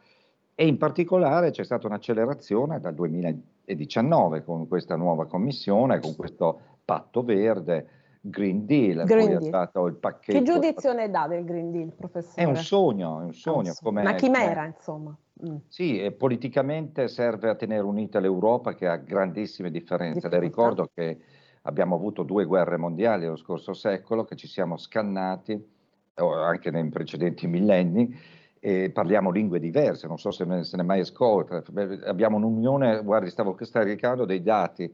E 0.53 0.67
in 0.67 0.77
particolare 0.77 1.51
c'è 1.51 1.63
stata 1.63 1.87
un'accelerazione 1.87 2.79
dal 2.81 2.93
2019 2.93 4.43
con 4.43 4.67
questa 4.67 4.95
nuova 4.97 5.25
commissione, 5.25 5.99
con 5.99 6.15
questo 6.15 6.59
patto 6.83 7.23
verde, 7.23 7.87
Green 8.19 8.65
Deal, 8.65 9.05
Green 9.05 9.37
poi 9.37 9.49
Deal. 9.49 9.69
è 9.71 9.79
il 9.79 9.95
pacchetto. 9.95 10.37
Che 10.37 10.43
giudizio 10.43 10.91
ne 10.91 11.09
dà 11.09 11.27
del 11.27 11.45
Green 11.45 11.71
Deal, 11.71 11.93
professore? 11.93 12.41
È 12.41 12.43
un 12.43 12.57
sogno, 12.57 13.21
è 13.21 13.23
un 13.23 13.33
sogno. 13.33 13.73
Una 13.81 14.15
chimera, 14.15 14.65
insomma. 14.65 15.15
Mm. 15.47 15.57
Sì, 15.67 16.01
e 16.01 16.11
politicamente 16.11 17.07
serve 17.07 17.49
a 17.49 17.55
tenere 17.55 17.83
unita 17.83 18.19
l'Europa 18.19 18.75
che 18.75 18.87
ha 18.87 18.97
grandissime 18.97 19.71
differenze. 19.71 20.27
Le 20.27 20.39
ricordo 20.39 20.89
che 20.93 21.17
abbiamo 21.63 21.95
avuto 21.95 22.23
due 22.23 22.43
guerre 22.45 22.77
mondiali 22.77 23.23
nello 23.23 23.37
scorso 23.37 23.73
secolo, 23.73 24.25
che 24.25 24.35
ci 24.35 24.47
siamo 24.47 24.75
scannati, 24.75 25.77
anche 26.15 26.71
nei 26.71 26.89
precedenti 26.89 27.47
millenni, 27.47 28.13
e 28.59 28.89
parliamo 28.89 29.31
lingue 29.31 29.59
diverse, 29.59 30.07
non 30.07 30.17
so 30.17 30.31
se, 30.31 30.43
ne, 30.43 30.65
se 30.65 30.75
ne 30.75 30.83
mai 30.83 30.99
ascolta. 30.99 31.63
Abbiamo 32.05 32.35
un'unione, 32.35 33.01
guardi, 33.03 33.29
stavo 33.29 33.53
caricando 33.53 34.25
dei 34.25 34.41
dati 34.41 34.93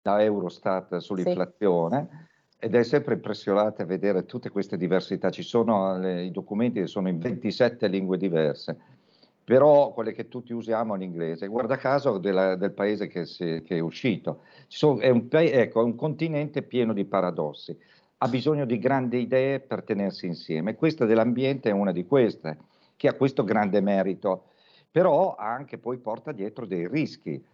da 0.00 0.22
Eurostat 0.22 0.96
sull'inflazione. 0.96 2.08
Sì 2.10 2.30
ed 2.64 2.76
è 2.76 2.84
sempre 2.84 3.14
impressionante 3.14 3.84
vedere 3.84 4.24
tutte 4.24 4.48
queste 4.48 4.76
diversità. 4.76 5.30
Ci 5.30 5.42
sono 5.42 5.98
le, 5.98 6.22
i 6.22 6.30
documenti 6.30 6.78
che 6.78 6.86
sono 6.86 7.08
in 7.08 7.18
27 7.18 7.88
lingue 7.88 8.16
diverse 8.16 8.91
però 9.44 9.92
quelle 9.92 10.12
che 10.12 10.28
tutti 10.28 10.52
usiamo 10.52 10.94
l'inglese, 10.94 11.48
guarda 11.48 11.76
caso 11.76 12.18
della, 12.18 12.54
del 12.54 12.72
paese 12.72 13.08
che, 13.08 13.26
si, 13.26 13.62
che 13.64 13.76
è 13.76 13.80
uscito. 13.80 14.42
Sono, 14.68 15.00
è, 15.00 15.08
un, 15.08 15.26
ecco, 15.30 15.80
è 15.80 15.84
un 15.84 15.96
continente 15.96 16.62
pieno 16.62 16.92
di 16.92 17.04
paradossi, 17.04 17.76
ha 18.18 18.28
bisogno 18.28 18.64
di 18.64 18.78
grandi 18.78 19.18
idee 19.18 19.58
per 19.58 19.82
tenersi 19.82 20.26
insieme. 20.26 20.76
Questa 20.76 21.06
dell'ambiente 21.06 21.70
è 21.70 21.72
una 21.72 21.90
di 21.90 22.06
queste, 22.06 22.56
che 22.96 23.08
ha 23.08 23.14
questo 23.14 23.42
grande 23.42 23.80
merito, 23.80 24.44
però 24.90 25.34
anche 25.34 25.76
poi 25.78 25.98
porta 25.98 26.30
dietro 26.32 26.66
dei 26.66 26.86
rischi. 26.86 27.44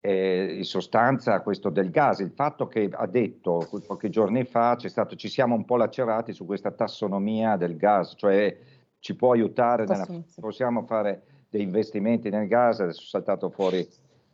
Eh, 0.00 0.56
in 0.58 0.64
sostanza 0.64 1.40
questo 1.40 1.68
del 1.68 1.90
gas, 1.90 2.20
il 2.20 2.30
fatto 2.30 2.68
che 2.68 2.88
ha 2.92 3.06
detto 3.06 3.66
pochi 3.84 4.08
giorni 4.08 4.44
fa, 4.44 4.78
stato, 4.78 5.16
ci 5.16 5.28
siamo 5.28 5.56
un 5.56 5.64
po' 5.64 5.76
lacerati 5.76 6.32
su 6.32 6.44
questa 6.44 6.70
tassonomia 6.70 7.56
del 7.56 7.76
gas, 7.76 8.14
cioè 8.16 8.56
ci 9.00 9.16
può 9.16 9.32
aiutare, 9.32 9.84
nella, 9.84 10.06
possiamo 10.38 10.84
fare 10.84 11.35
dei 11.48 11.62
investimenti 11.62 12.30
nel 12.30 12.46
gas, 12.46 12.80
adesso 12.80 13.02
è 13.02 13.06
saltato 13.06 13.50
fuori 13.50 13.86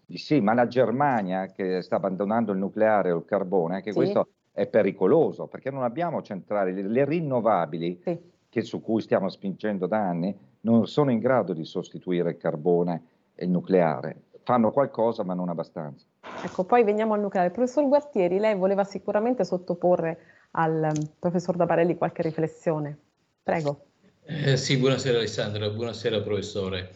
di 0.05 0.19
sì, 0.19 0.41
ma 0.41 0.53
la 0.55 0.67
Germania 0.67 1.47
che 1.47 1.81
sta 1.83 1.97
abbandonando 1.97 2.53
il 2.53 2.59
nucleare 2.59 3.13
o 3.13 3.19
il 3.19 3.25
carbone, 3.25 3.77
anche 3.77 3.93
sì. 3.93 3.97
questo 3.97 4.29
è 4.53 4.67
pericoloso 4.67 5.47
perché 5.47 5.71
non 5.71 5.83
abbiamo 5.83 6.21
centrali, 6.23 6.83
le, 6.83 7.05
rinnovabili 7.05 8.01
sì. 8.05 8.19
che, 8.49 8.63
su 8.63 8.83
cui 8.83 9.01
stiamo 9.01 9.29
spingendo 9.29 9.87
da 9.87 9.99
anni 9.99 10.37
non 10.61 10.87
sono 10.87 11.11
in 11.11 11.19
grado 11.19 11.53
di 11.53 11.65
sostituire 11.65 12.31
il 12.31 12.37
carbone 12.37 13.03
e 13.35 13.47
il 13.47 13.51
nucleare, 13.51 14.25
fanno 14.43 14.71
qualcosa 14.71 15.25
ma 15.25 15.35
non 15.35 15.49
abbastanza. 15.49 16.05
Ecco, 16.45 16.65
poi 16.65 16.85
veniamo 16.85 17.15
al 17.15 17.21
nucleare. 17.21 17.51
Professor 17.51 17.87
Gualtieri, 17.89 18.39
lei 18.39 18.55
voleva 18.55 18.85
sicuramente 18.85 19.45
sottoporre 19.45 20.19
al 20.53 20.91
um, 20.95 21.11
professor 21.19 21.57
Dabarelli 21.57 21.97
qualche 21.97 22.23
riflessione. 22.23 22.99
Prego. 23.43 23.87
Eh, 24.25 24.57
sì, 24.57 24.77
buonasera 24.77 25.19
Alessandra, 25.19 25.69
buonasera 25.71 26.21
professore. 26.23 26.95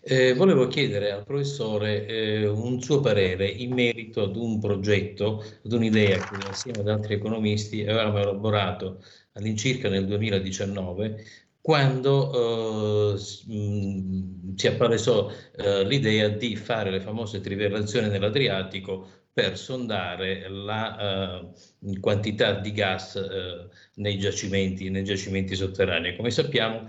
Eh, 0.00 0.32
volevo 0.34 0.68
chiedere 0.68 1.10
al 1.10 1.24
professore 1.24 2.06
eh, 2.06 2.46
un 2.46 2.80
suo 2.80 3.00
parere 3.00 3.48
in 3.48 3.72
merito 3.72 4.22
ad 4.22 4.36
un 4.36 4.60
progetto, 4.60 5.42
ad 5.64 5.72
un'idea 5.72 6.18
che 6.18 6.46
insieme 6.46 6.78
ad 6.80 6.88
altri 6.88 7.14
economisti 7.14 7.82
avevamo 7.82 8.18
elaborato 8.18 9.02
all'incirca 9.32 9.88
nel 9.88 10.06
2019 10.06 11.24
quando 11.60 13.14
eh, 13.14 13.18
si 13.18 14.66
appalesò 14.66 15.30
eh, 15.56 15.84
l'idea 15.84 16.28
di 16.28 16.56
fare 16.56 16.90
le 16.90 17.00
famose 17.00 17.40
trivellazioni 17.40 18.08
nell'Adriatico 18.08 19.26
per 19.32 19.56
sondare 19.56 20.48
la 20.48 21.42
uh, 21.80 22.00
quantità 22.00 22.54
di 22.54 22.72
gas 22.72 23.14
uh, 23.14 23.68
nei, 23.94 24.18
giacimenti, 24.18 24.90
nei 24.90 25.04
giacimenti 25.04 25.54
sotterranei. 25.54 26.16
Come 26.16 26.30
sappiamo, 26.30 26.88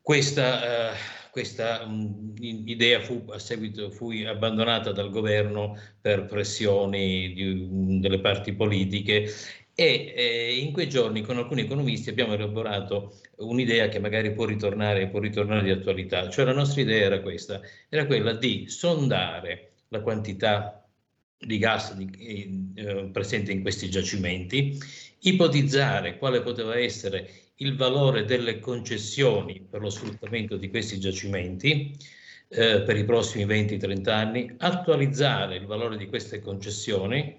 questa, 0.00 0.90
uh, 0.90 1.30
questa 1.30 1.82
um, 1.84 2.34
idea 2.38 3.00
fu, 3.00 3.24
a 3.30 3.38
seguito, 3.38 3.90
fu 3.90 4.10
abbandonata 4.26 4.92
dal 4.92 5.10
governo 5.10 5.78
per 6.00 6.26
pressioni 6.26 7.32
di, 7.32 7.68
um, 7.70 8.00
delle 8.00 8.20
parti 8.20 8.52
politiche 8.52 9.32
e 9.74 10.12
eh, 10.14 10.58
in 10.58 10.72
quei 10.72 10.88
giorni 10.88 11.22
con 11.22 11.38
alcuni 11.38 11.62
economisti 11.62 12.10
abbiamo 12.10 12.34
elaborato 12.34 13.14
un'idea 13.38 13.88
che 13.88 13.98
magari 13.98 14.32
può 14.32 14.44
ritornare, 14.44 15.08
può 15.08 15.18
ritornare 15.18 15.62
di 15.62 15.70
attualità, 15.70 16.28
cioè 16.28 16.44
la 16.44 16.52
nostra 16.52 16.82
idea 16.82 17.06
era 17.06 17.20
questa, 17.22 17.60
era 17.88 18.04
quella 18.06 18.34
di 18.34 18.68
sondare 18.68 19.72
la 19.88 20.02
quantità 20.02 20.81
di 21.44 21.58
gas 21.58 21.94
di, 21.94 22.72
eh, 22.74 23.08
presente 23.12 23.52
in 23.52 23.62
questi 23.62 23.90
giacimenti, 23.90 24.78
ipotizzare 25.20 26.18
quale 26.18 26.42
poteva 26.42 26.78
essere 26.78 27.30
il 27.56 27.76
valore 27.76 28.24
delle 28.24 28.58
concessioni 28.58 29.64
per 29.68 29.80
lo 29.80 29.90
sfruttamento 29.90 30.56
di 30.56 30.68
questi 30.68 30.98
giacimenti 30.98 31.96
eh, 32.48 32.82
per 32.82 32.96
i 32.96 33.04
prossimi 33.04 33.46
20-30 33.46 34.08
anni, 34.10 34.54
attualizzare 34.58 35.56
il 35.56 35.66
valore 35.66 35.96
di 35.96 36.06
queste 36.06 36.40
concessioni 36.40 37.36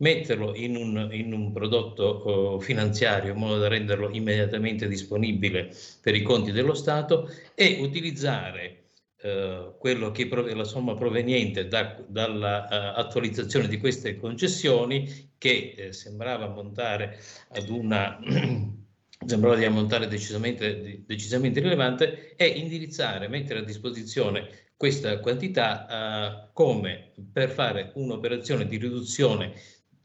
metterlo 0.00 0.54
in 0.54 0.76
un, 0.76 1.08
in 1.12 1.32
un 1.32 1.52
prodotto 1.52 2.56
uh, 2.56 2.60
finanziario 2.60 3.32
in 3.32 3.38
modo 3.38 3.58
da 3.58 3.68
renderlo 3.68 4.10
immediatamente 4.10 4.88
disponibile 4.88 5.74
per 6.00 6.14
i 6.14 6.22
conti 6.22 6.52
dello 6.52 6.74
Stato 6.74 7.30
e 7.54 7.78
utilizzare 7.80 8.79
Uh, 9.22 9.76
quello 9.76 10.10
che 10.12 10.26
è 10.26 10.54
la 10.54 10.64
somma 10.64 10.94
proveniente 10.94 11.68
da, 11.68 12.02
dall'attualizzazione 12.08 13.66
uh, 13.66 13.68
di 13.68 13.76
queste 13.76 14.16
concessioni 14.16 15.30
che 15.36 15.74
eh, 15.76 15.92
sembrava 15.92 16.48
montare 16.48 17.18
ad 17.50 17.68
una 17.68 18.18
sembrava 19.26 19.56
di 19.56 19.64
ammontare 19.64 20.08
decisamente, 20.08 21.02
decisamente 21.04 21.60
rilevante 21.60 22.34
e 22.36 22.46
indirizzare, 22.46 23.28
mettere 23.28 23.60
a 23.60 23.64
disposizione 23.64 24.48
questa 24.76 25.18
quantità 25.20 26.46
uh, 26.48 26.50
come 26.54 27.12
per 27.30 27.50
fare 27.50 27.92
un'operazione 27.96 28.66
di 28.66 28.78
riduzione 28.78 29.52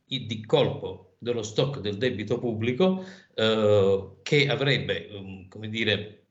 di 0.06 0.46
colpo 0.46 1.16
dello 1.18 1.44
stock 1.44 1.80
del 1.80 1.98
debito 1.98 2.38
pubblico 2.40 3.04
uh, 3.36 4.18
che 4.22 4.48
avrebbe, 4.50 5.08
um, 5.12 5.48
come 5.48 5.70
dire, 5.70 6.25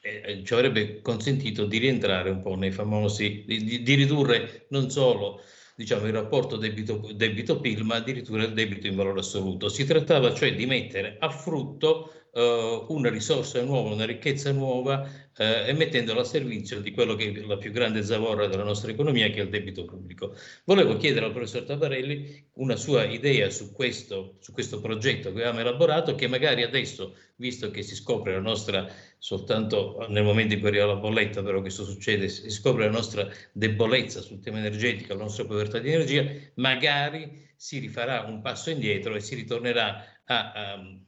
eh, 0.00 0.22
eh, 0.24 0.44
ci 0.44 0.54
avrebbe 0.54 1.00
consentito 1.02 1.64
di 1.64 1.78
rientrare 1.78 2.30
un 2.30 2.40
po' 2.40 2.54
nei 2.54 2.70
famosi, 2.70 3.44
di, 3.46 3.82
di 3.82 3.94
ridurre 3.94 4.66
non 4.70 4.90
solo 4.90 5.40
diciamo, 5.78 6.06
il 6.06 6.12
rapporto 6.12 6.56
debito, 6.56 7.08
debito-PIL, 7.14 7.84
ma 7.84 7.94
addirittura 7.94 8.42
il 8.42 8.52
debito 8.52 8.88
in 8.88 8.96
valore 8.96 9.20
assoluto. 9.20 9.68
Si 9.68 9.84
trattava 9.84 10.34
cioè 10.34 10.52
di 10.56 10.66
mettere 10.66 11.16
a 11.20 11.30
frutto 11.30 12.12
uh, 12.32 12.92
una 12.92 13.08
risorsa 13.10 13.62
nuova, 13.62 13.94
una 13.94 14.04
ricchezza 14.04 14.50
nuova 14.50 15.02
uh, 15.02 15.42
e 15.68 15.72
mettendola 15.74 16.22
a 16.22 16.24
servizio 16.24 16.80
di 16.80 16.90
quello 16.90 17.14
che 17.14 17.32
è 17.32 17.46
la 17.46 17.58
più 17.58 17.70
grande 17.70 18.02
zavorra 18.02 18.48
della 18.48 18.64
nostra 18.64 18.90
economia, 18.90 19.30
che 19.30 19.38
è 19.38 19.42
il 19.42 19.50
debito 19.50 19.84
pubblico. 19.84 20.34
Volevo 20.64 20.96
chiedere 20.96 21.26
al 21.26 21.32
professor 21.32 21.62
Tabarelli 21.62 22.48
una 22.54 22.74
sua 22.74 23.04
idea 23.04 23.48
su 23.48 23.72
questo, 23.72 24.34
su 24.40 24.50
questo 24.52 24.80
progetto 24.80 25.32
che 25.32 25.42
abbiamo 25.42 25.60
elaborato, 25.60 26.16
che 26.16 26.26
magari 26.26 26.64
adesso, 26.64 27.14
visto 27.36 27.70
che 27.70 27.82
si 27.82 27.94
scopre 27.94 28.32
la 28.32 28.40
nostra, 28.40 28.84
soltanto 29.18 30.06
nel 30.08 30.24
momento 30.24 30.54
in 30.54 30.60
cui 30.60 30.68
arriva 30.68 30.86
la 30.86 30.96
bolletta, 30.96 31.42
però 31.42 31.60
questo 31.60 31.84
succede, 31.84 32.28
si 32.28 32.50
scopre 32.50 32.84
la 32.84 32.92
nostra 32.92 33.28
debolezza 33.52 34.20
sul 34.20 34.40
tema 34.40 34.58
energetico, 34.58 35.14
la 35.14 35.22
nostra 35.22 35.44
povertà 35.44 35.78
di 35.78 35.92
energia, 35.92 36.24
magari 36.54 37.46
si 37.56 37.78
rifarà 37.78 38.22
un 38.22 38.40
passo 38.40 38.70
indietro 38.70 39.14
e 39.14 39.20
si 39.20 39.34
ritornerà 39.34 40.04
a, 40.24 40.52
a 40.52 40.98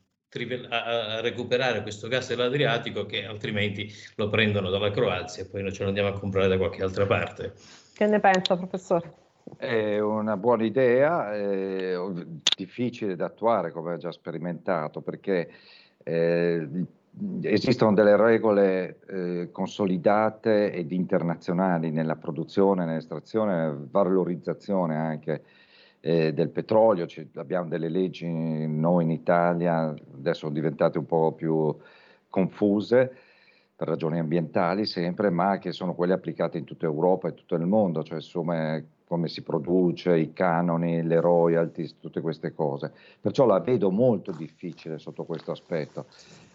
a, 0.69 1.21
recuperare 1.21 1.83
questo 1.83 2.07
gas 2.07 2.29
dell'Adriatico 2.29 3.05
che 3.05 3.25
altrimenti 3.25 3.93
lo 4.15 4.29
prendono 4.29 4.71
dalla 4.71 4.91
Croazia 4.91 5.43
e 5.43 5.47
poi 5.47 5.63
noi 5.63 5.73
ce 5.73 5.83
lo 5.83 5.89
andiamo 5.89 6.09
a 6.09 6.19
comprare 6.19 6.47
da 6.47 6.57
qualche 6.57 6.83
altra 6.83 7.07
parte. 7.07 7.55
Che 7.95 8.07
ne 8.07 8.21
pensa, 8.21 8.57
professore? 8.57 9.13
È 9.57 9.99
una 9.99 10.37
buona 10.37 10.65
idea, 10.65 11.35
è 11.35 11.97
difficile 12.57 13.17
da 13.17 13.27
attuare 13.27 13.73
come 13.73 13.95
ha 13.95 13.97
già 13.97 14.13
sperimentato 14.13 15.01
perché 15.01 15.51
eh, 16.05 16.69
esistono 17.43 17.93
delle 17.93 18.17
regole 18.17 19.01
eh, 19.09 19.49
consolidate 19.51 20.73
ed 20.73 20.93
internazionali 20.93 21.91
nella 21.91 22.17
produzione, 22.17 22.85
nell'estrazione, 22.85 23.77
valorizzazione 23.91 24.97
anche 24.97 25.43
eh, 26.01 26.33
del 26.33 26.51
petrolio, 26.51 27.07
ci, 27.07 27.29
abbiamo 27.35 27.69
delle 27.69 27.89
leggi 27.89 28.27
noi 28.27 29.05
in 29.05 29.11
Italia, 29.11 29.95
adesso 30.15 30.49
diventate 30.49 30.99
un 30.99 31.07
po' 31.07 31.33
più 31.33 31.77
confuse 32.29 33.13
per 33.77 33.89
ragioni 33.89 34.19
ambientali 34.19 34.87
sempre, 34.87 35.31
ma 35.31 35.59
che 35.59 35.73
sono 35.73 35.95
quelle 35.95 36.13
applicate 36.13 36.59
in 36.59 36.65
tutta 36.65 36.87
Europa 36.87 37.29
e 37.29 37.35
tutto 37.35 37.55
il 37.55 37.67
mondo, 37.67 38.03
cioè 38.03 38.17
insomma 38.17 38.81
come 39.11 39.27
si 39.27 39.43
produce, 39.43 40.17
i 40.17 40.33
canoni, 40.33 41.03
le 41.03 41.21
royalties, 41.21 41.99
tutte 41.99 42.21
queste 42.21 42.55
cose. 42.55 42.93
Perciò 43.21 43.45
la 43.45 43.59
vedo 43.59 43.91
molto 43.91 44.31
difficile 44.31 45.01
sotto 45.01 45.25
questo 45.25 45.51
aspetto. 45.51 46.07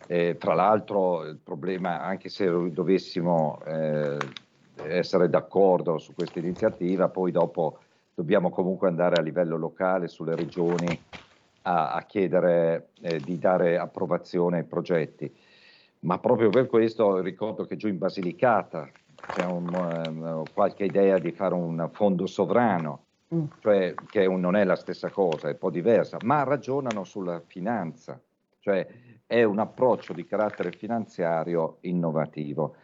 Eh, 0.07 0.37
tra 0.39 0.53
l'altro 0.53 1.25
il 1.25 1.35
problema, 1.35 2.01
anche 2.01 2.29
se 2.29 2.49
dovessimo 2.71 3.59
eh, 3.65 4.17
essere 4.87 5.27
d'accordo 5.27 5.97
su 5.97 6.13
questa 6.13 6.39
iniziativa, 6.39 7.09
poi 7.09 7.33
dopo 7.33 7.79
dobbiamo 8.13 8.49
comunque 8.49 8.87
andare 8.87 9.17
a 9.17 9.21
livello 9.21 9.57
locale, 9.57 10.07
sulle 10.07 10.37
regioni, 10.37 10.97
a, 11.63 11.91
a 11.91 12.05
chiedere 12.05 12.91
eh, 13.01 13.19
di 13.19 13.37
dare 13.37 13.77
approvazione 13.77 14.59
ai 14.59 14.63
progetti. 14.63 15.29
Ma 16.05 16.19
proprio 16.19 16.49
per 16.51 16.67
questo 16.67 17.19
ricordo 17.19 17.65
che 17.65 17.75
giù 17.75 17.89
in 17.89 17.97
Basilicata 17.97 18.89
c'è 19.33 19.45
un, 19.45 19.67
um, 20.07 20.43
qualche 20.53 20.85
idea 20.85 21.17
di 21.17 21.31
fare 21.31 21.53
un 21.53 21.89
fondo 21.91 22.25
sovrano, 22.25 23.05
mm. 23.33 23.45
cioè 23.59 23.93
che 24.07 24.27
non 24.27 24.55
è 24.55 24.63
la 24.63 24.75
stessa 24.75 25.09
cosa, 25.09 25.47
è 25.47 25.51
un 25.51 25.57
po' 25.57 25.69
diversa, 25.69 26.17
ma 26.23 26.43
ragionano 26.43 27.03
sulla 27.03 27.41
finanza, 27.45 28.19
cioè 28.59 28.87
è 29.25 29.43
un 29.43 29.59
approccio 29.59 30.13
di 30.13 30.25
carattere 30.25 30.71
finanziario 30.71 31.77
innovativo. 31.81 32.75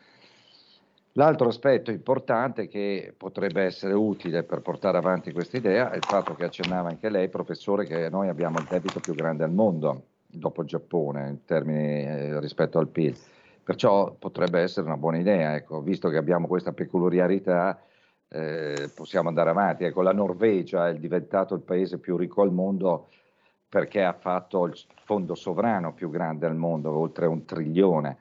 L'altro 1.16 1.50
aspetto 1.50 1.92
importante 1.92 2.70
che 2.70 3.14
potrebbe 3.16 3.64
essere 3.64 3.94
utile 3.94 4.44
per 4.44 4.62
portare 4.62 4.98
avanti 4.98 5.34
questa 5.34 5.58
idea 5.58 5.92
è 5.92 5.98
il 5.98 6.06
fatto 6.06 6.36
che 6.36 6.46
accennava 6.46 6.88
anche 6.88 7.10
lei, 7.10 7.28
professore, 7.28 7.86
che 7.86 8.10
noi 8.10 8.30
abbiamo 8.30 8.60
il 8.60 8.68
debito 8.70 9.02
più 9.02 9.14
grande 9.14 9.44
al 9.44 9.52
mondo, 9.52 10.04
dopo 10.26 10.62
il 10.62 10.68
Giappone, 10.68 11.28
in 11.28 11.44
termini 11.44 12.06
eh, 12.06 12.40
rispetto 12.40 12.80
al 12.80 12.88
PIL. 12.88 13.14
Perciò 13.64 14.16
potrebbe 14.18 14.60
essere 14.62 14.88
una 14.88 14.98
buona 14.98 15.18
idea, 15.18 15.56
ecco, 15.56 15.82
visto 15.82 16.10
che 16.10 16.18
abbiamo 16.18 16.48
questa 16.48 16.74
peculiarità, 16.74 17.82
eh, 18.28 18.90
possiamo 18.94 19.30
andare 19.30 19.50
avanti. 19.50 19.84
Ecco, 19.84 20.02
la 20.02 20.14
Norvegia 20.14 20.90
è 20.90 20.96
diventato 20.96 21.54
il 21.54 21.62
paese 21.62 22.00
più 22.00 22.18
ricco 22.18 22.42
al 22.42 22.52
mondo 22.52 23.10
perché 23.70 24.04
ha 24.04 24.14
fatto 24.14 24.66
il 24.66 24.74
fondo 25.06 25.36
sovrano 25.36 25.94
più 25.94 26.10
grande 26.10 26.46
al 26.46 26.56
mondo, 26.56 26.92
oltre 26.92 27.26
un 27.26 27.46
trilione. 27.46 28.18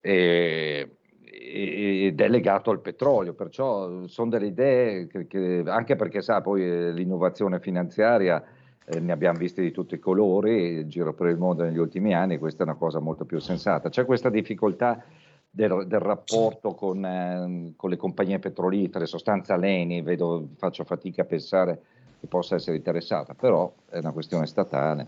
E 0.00 0.98
ed 1.40 2.20
è 2.20 2.28
legato 2.28 2.70
al 2.70 2.80
petrolio, 2.80 3.34
perciò 3.34 4.06
sono 4.06 4.30
delle 4.30 4.46
idee 4.46 5.06
che, 5.06 5.26
che 5.26 5.62
anche 5.66 5.96
perché 5.96 6.20
sa 6.20 6.40
poi 6.40 6.62
eh, 6.62 6.92
l'innovazione 6.92 7.60
finanziaria 7.60 8.42
eh, 8.90 9.00
ne 9.00 9.12
abbiamo 9.12 9.38
viste 9.38 9.62
di 9.62 9.70
tutti 9.70 9.94
i 9.94 9.98
colori 9.98 10.86
giro 10.86 11.12
per 11.12 11.28
il 11.28 11.36
mondo 11.36 11.62
negli 11.62 11.78
ultimi 11.78 12.14
anni, 12.14 12.38
questa 12.38 12.62
è 12.62 12.66
una 12.66 12.76
cosa 12.76 12.98
molto 13.00 13.24
più 13.24 13.38
sensata. 13.38 13.90
C'è 13.90 14.04
questa 14.04 14.30
difficoltà 14.30 15.04
del, 15.50 15.86
del 15.86 16.00
rapporto 16.00 16.74
con, 16.74 17.04
eh, 17.04 17.72
con, 17.76 17.90
le 17.90 17.96
compagnie 17.96 18.38
petrolifere, 18.38 19.06
sostanza 19.06 19.56
Leni, 19.56 20.02
vedo, 20.02 20.48
faccio 20.56 20.84
fatica 20.84 21.22
a 21.22 21.26
pensare 21.26 21.82
che 22.20 22.26
possa 22.26 22.56
essere 22.56 22.76
interessata, 22.76 23.34
però 23.34 23.72
è 23.88 23.98
una 23.98 24.12
questione 24.12 24.46
statale. 24.46 25.06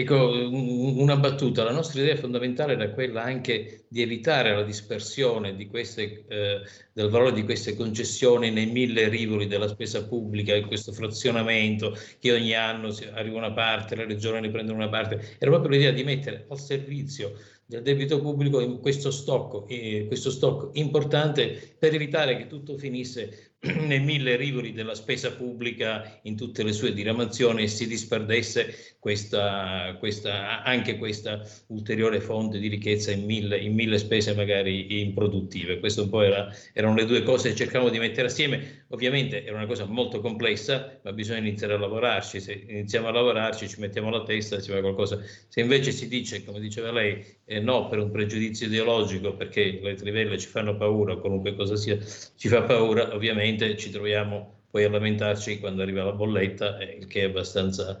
Ecco, 0.00 0.30
una 0.30 1.16
battuta, 1.16 1.64
la 1.64 1.72
nostra 1.72 2.00
idea 2.00 2.14
fondamentale 2.14 2.74
era 2.74 2.88
quella 2.92 3.24
anche 3.24 3.86
di 3.88 4.00
evitare 4.00 4.54
la 4.54 4.62
dispersione 4.62 5.56
di 5.56 5.66
queste, 5.66 6.24
eh, 6.28 6.60
del 6.92 7.08
valore 7.08 7.32
di 7.32 7.42
queste 7.42 7.74
concessioni 7.74 8.52
nei 8.52 8.66
mille 8.66 9.08
rivoli 9.08 9.48
della 9.48 9.66
spesa 9.66 10.06
pubblica 10.06 10.54
e 10.54 10.66
questo 10.66 10.92
frazionamento 10.92 11.96
che 12.20 12.32
ogni 12.32 12.54
anno 12.54 12.94
arriva 13.12 13.38
una 13.38 13.50
parte, 13.50 13.96
le 13.96 14.06
regioni 14.06 14.42
ne 14.42 14.50
prendono 14.50 14.78
una 14.78 14.88
parte, 14.88 15.34
era 15.36 15.50
proprio 15.50 15.70
l'idea 15.72 15.90
di 15.90 16.04
mettere 16.04 16.46
al 16.48 16.60
servizio 16.60 17.34
del 17.66 17.82
debito 17.82 18.20
pubblico 18.20 18.78
questo 18.78 19.10
stock, 19.10 19.68
eh, 19.68 20.04
questo 20.06 20.30
stock 20.30 20.78
importante 20.78 21.74
per 21.76 21.92
evitare 21.92 22.36
che 22.36 22.46
tutto 22.46 22.78
finisse 22.78 23.47
nei 23.86 23.98
mille 23.98 24.36
rivoli 24.36 24.72
della 24.72 24.94
spesa 24.94 25.32
pubblica 25.32 26.20
in 26.22 26.36
tutte 26.36 26.62
le 26.62 26.72
sue 26.72 26.92
diramazioni 26.92 27.64
e 27.64 27.66
si 27.66 27.88
disperdesse 27.88 28.96
questa, 29.00 29.96
questa, 29.98 30.62
anche 30.62 30.96
questa 30.96 31.42
ulteriore 31.66 32.20
fonte 32.20 32.60
di 32.60 32.68
ricchezza 32.68 33.10
in 33.10 33.24
mille, 33.24 33.58
in 33.58 33.74
mille 33.74 33.98
spese 33.98 34.32
magari 34.34 35.00
improduttive. 35.00 35.80
Queste 35.80 36.02
un 36.02 36.08
po' 36.08 36.22
era, 36.22 36.48
erano 36.72 36.94
le 36.94 37.04
due 37.04 37.24
cose 37.24 37.48
che 37.50 37.56
cercavamo 37.56 37.90
di 37.90 37.98
mettere 37.98 38.28
assieme. 38.28 38.84
Ovviamente 38.90 39.44
era 39.44 39.56
una 39.56 39.66
cosa 39.66 39.86
molto 39.86 40.20
complessa, 40.20 40.96
ma 41.02 41.12
bisogna 41.12 41.40
iniziare 41.40 41.74
a 41.74 41.78
lavorarci. 41.78 42.40
Se 42.40 42.64
iniziamo 42.68 43.08
a 43.08 43.12
lavorarci, 43.12 43.68
ci 43.68 43.80
mettiamo 43.80 44.08
la 44.10 44.22
testa, 44.22 44.60
si 44.60 44.70
fa 44.70 44.80
qualcosa. 44.80 45.20
Se 45.48 45.60
invece 45.60 45.90
si 45.90 46.06
dice, 46.06 46.44
come 46.44 46.60
diceva 46.60 46.92
lei, 46.92 47.24
eh, 47.44 47.58
no 47.58 47.88
per 47.88 47.98
un 47.98 48.12
pregiudizio 48.12 48.68
ideologico, 48.68 49.34
perché 49.34 49.80
le 49.82 49.94
trivelle 49.94 50.38
ci 50.38 50.46
fanno 50.46 50.76
paura, 50.76 51.16
qualunque 51.16 51.56
cosa 51.56 51.74
sia, 51.74 51.98
ci 52.36 52.48
fa 52.48 52.62
paura, 52.62 53.12
ovviamente 53.14 53.47
ovviamente 53.48 53.76
ci 53.76 53.90
troviamo 53.90 54.56
poi 54.70 54.84
a 54.84 54.90
lamentarci 54.90 55.60
quando 55.60 55.82
arriva 55.82 56.04
la 56.04 56.12
bolletta, 56.12 56.82
il 56.82 57.06
che 57.06 57.22
è 57.22 57.24
abbastanza 57.24 57.98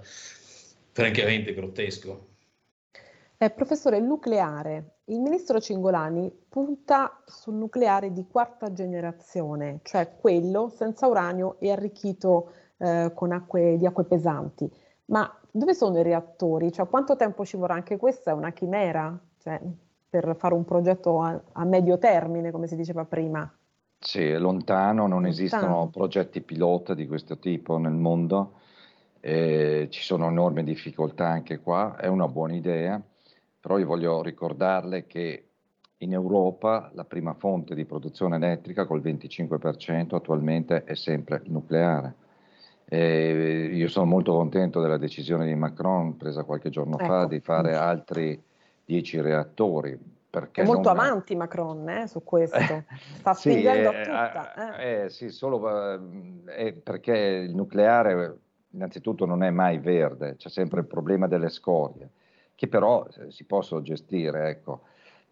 francamente 0.92 1.54
grottesco. 1.54 2.26
Eh, 3.38 3.50
professore, 3.50 4.00
nucleare. 4.00 4.96
Il 5.06 5.20
ministro 5.20 5.60
Cingolani 5.60 6.30
punta 6.48 7.22
sul 7.24 7.54
nucleare 7.54 8.12
di 8.12 8.26
quarta 8.30 8.72
generazione, 8.72 9.80
cioè 9.84 10.16
quello 10.20 10.68
senza 10.68 11.06
uranio 11.06 11.56
e 11.60 11.70
arricchito 11.70 12.52
eh, 12.78 13.12
con 13.14 13.32
acque, 13.32 13.76
di 13.78 13.86
acque 13.86 14.04
pesanti. 14.04 14.70
Ma 15.06 15.32
dove 15.50 15.72
sono 15.72 15.98
i 15.98 16.02
reattori? 16.02 16.70
Cioè, 16.70 16.88
quanto 16.88 17.16
tempo 17.16 17.44
ci 17.46 17.56
vorrà? 17.56 17.74
Anche 17.74 17.96
questa 17.96 18.32
è 18.32 18.34
una 18.34 18.52
chimera 18.52 19.18
cioè, 19.38 19.58
per 20.10 20.36
fare 20.36 20.52
un 20.52 20.64
progetto 20.64 21.22
a, 21.22 21.40
a 21.52 21.64
medio 21.64 21.96
termine, 21.96 22.50
come 22.50 22.66
si 22.66 22.76
diceva 22.76 23.04
prima. 23.04 23.50
Sì, 24.00 24.24
è 24.24 24.38
lontano, 24.38 25.02
non 25.02 25.10
lontano. 25.10 25.28
esistono 25.28 25.88
progetti 25.90 26.40
pilota 26.40 26.94
di 26.94 27.06
questo 27.06 27.38
tipo 27.38 27.78
nel 27.78 27.92
mondo. 27.94 28.54
eh, 29.20 29.88
ci 29.90 30.02
sono 30.02 30.28
enormi 30.28 30.62
difficoltà 30.62 31.26
anche 31.28 31.58
qua, 31.58 31.96
è 31.96 32.06
una 32.06 32.28
buona 32.28 32.54
idea, 32.54 33.02
però 33.60 33.78
io 33.78 33.86
voglio 33.86 34.22
ricordarle 34.22 35.06
che 35.06 35.48
in 35.98 36.12
Europa 36.12 36.90
la 36.94 37.04
prima 37.04 37.34
fonte 37.34 37.74
di 37.74 37.84
produzione 37.84 38.36
elettrica 38.36 38.86
col 38.86 39.00
25% 39.02 40.14
attualmente 40.14 40.84
è 40.84 40.94
sempre 40.94 41.42
nucleare. 41.46 42.14
Eh, 42.84 43.70
io 43.72 43.88
sono 43.88 44.06
molto 44.06 44.32
contento 44.32 44.80
della 44.80 44.96
decisione 44.96 45.46
di 45.46 45.54
Macron 45.54 46.16
presa 46.16 46.44
qualche 46.44 46.70
giorno 46.70 46.98
ecco. 46.98 47.04
fa 47.04 47.26
di 47.26 47.40
fare 47.40 47.74
altri 47.74 48.40
10 48.84 49.20
reattori. 49.20 49.98
È 50.30 50.62
molto 50.62 50.92
non... 50.92 50.98
avanti 50.98 51.34
Macron 51.34 51.88
eh, 51.88 52.06
su 52.06 52.22
questo, 52.22 52.58
sta 53.16 53.32
sì, 53.32 53.50
spingendo 53.50 53.92
eh, 53.92 54.02
tutta. 54.02 54.76
Eh. 54.76 55.02
eh 55.04 55.08
sì, 55.08 55.30
solo 55.30 55.96
eh, 56.46 56.72
perché 56.74 57.16
il 57.16 57.54
nucleare 57.54 58.36
innanzitutto 58.70 59.24
non 59.24 59.42
è 59.42 59.50
mai 59.50 59.78
verde, 59.78 60.36
c'è 60.36 60.50
sempre 60.50 60.80
il 60.80 60.86
problema 60.86 61.26
delle 61.26 61.48
scorie, 61.48 62.10
che 62.54 62.68
però 62.68 63.06
eh, 63.06 63.30
si 63.30 63.44
possono 63.44 63.80
gestire. 63.80 64.50
Ecco. 64.50 64.82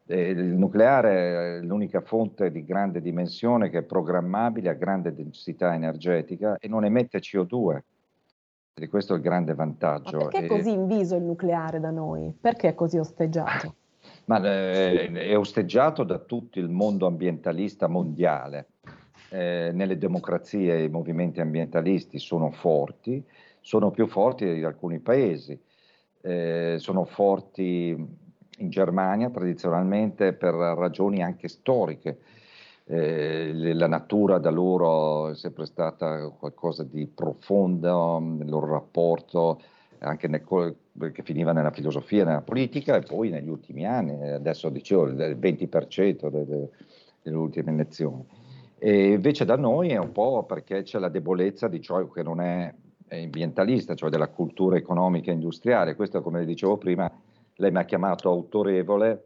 il 0.06 0.38
nucleare 0.38 1.58
è 1.58 1.60
l'unica 1.60 2.00
fonte 2.00 2.50
di 2.50 2.64
grande 2.64 3.02
dimensione 3.02 3.68
che 3.68 3.78
è 3.78 3.82
programmabile 3.82 4.70
a 4.70 4.74
grande 4.74 5.12
densità 5.12 5.74
energetica 5.74 6.56
e 6.58 6.68
non 6.68 6.86
emette 6.86 7.18
CO2. 7.18 7.80
E 8.78 8.88
questo 8.88 9.14
è 9.14 9.16
il 9.16 9.22
grande 9.22 9.54
vantaggio. 9.54 10.18
Ma 10.18 10.22
perché 10.24 10.44
è 10.44 10.46
così 10.46 10.70
inviso 10.70 11.16
il 11.16 11.22
nucleare 11.22 11.80
da 11.80 11.90
noi? 11.90 12.34
Perché 12.38 12.68
è 12.68 12.74
così 12.74 12.98
osteggiato? 12.98 13.74
Ma 14.26 14.40
eh, 14.42 15.12
è 15.12 15.36
osteggiato 15.36 16.02
da 16.02 16.18
tutto 16.18 16.58
il 16.58 16.68
mondo 16.68 17.06
ambientalista 17.06 17.86
mondiale. 17.86 18.68
Eh, 19.30 19.70
nelle 19.72 19.98
democrazie 19.98 20.84
i 20.84 20.88
movimenti 20.88 21.40
ambientalisti 21.40 22.18
sono 22.18 22.50
forti, 22.50 23.24
sono 23.60 23.90
più 23.90 24.06
forti 24.06 24.52
di 24.52 24.64
alcuni 24.64 24.98
paesi, 24.98 25.58
eh, 26.22 26.76
sono 26.78 27.04
forti 27.04 27.88
in 28.58 28.70
Germania 28.70 29.30
tradizionalmente 29.30 30.32
per 30.32 30.54
ragioni 30.54 31.22
anche 31.22 31.46
storiche. 31.46 32.18
Eh, 32.84 33.52
la 33.74 33.88
natura 33.88 34.38
da 34.38 34.50
loro 34.50 35.30
è 35.30 35.34
sempre 35.36 35.66
stata 35.66 36.28
qualcosa 36.30 36.82
di 36.82 37.06
profondo 37.06 38.18
nel 38.20 38.48
loro 38.48 38.72
rapporto 38.72 39.60
anche 40.06 40.28
nel, 40.28 40.44
che 41.12 41.22
finiva 41.22 41.52
nella 41.52 41.70
filosofia, 41.70 42.24
nella 42.24 42.42
politica 42.42 42.96
e 42.96 43.00
poi 43.00 43.30
negli 43.30 43.48
ultimi 43.48 43.84
anni, 43.86 44.30
adesso 44.30 44.68
dicevo 44.68 45.06
il 45.06 45.36
20% 45.38 46.28
delle, 46.28 46.70
delle 47.22 47.36
ultime 47.36 47.72
elezioni. 47.72 48.24
E 48.78 49.12
invece 49.12 49.44
da 49.44 49.56
noi 49.56 49.88
è 49.90 49.96
un 49.96 50.12
po' 50.12 50.44
perché 50.44 50.82
c'è 50.82 50.98
la 50.98 51.08
debolezza 51.08 51.66
di 51.68 51.80
ciò 51.80 52.06
che 52.08 52.22
non 52.22 52.40
è 52.40 52.72
ambientalista, 53.08 53.94
cioè 53.94 54.10
della 54.10 54.28
cultura 54.28 54.76
economica 54.76 55.30
e 55.30 55.34
industriale. 55.34 55.94
Questo, 55.94 56.22
come 56.22 56.44
dicevo 56.44 56.76
prima, 56.76 57.10
lei 57.56 57.70
mi 57.70 57.78
ha 57.78 57.84
chiamato 57.84 58.28
autorevole, 58.28 59.25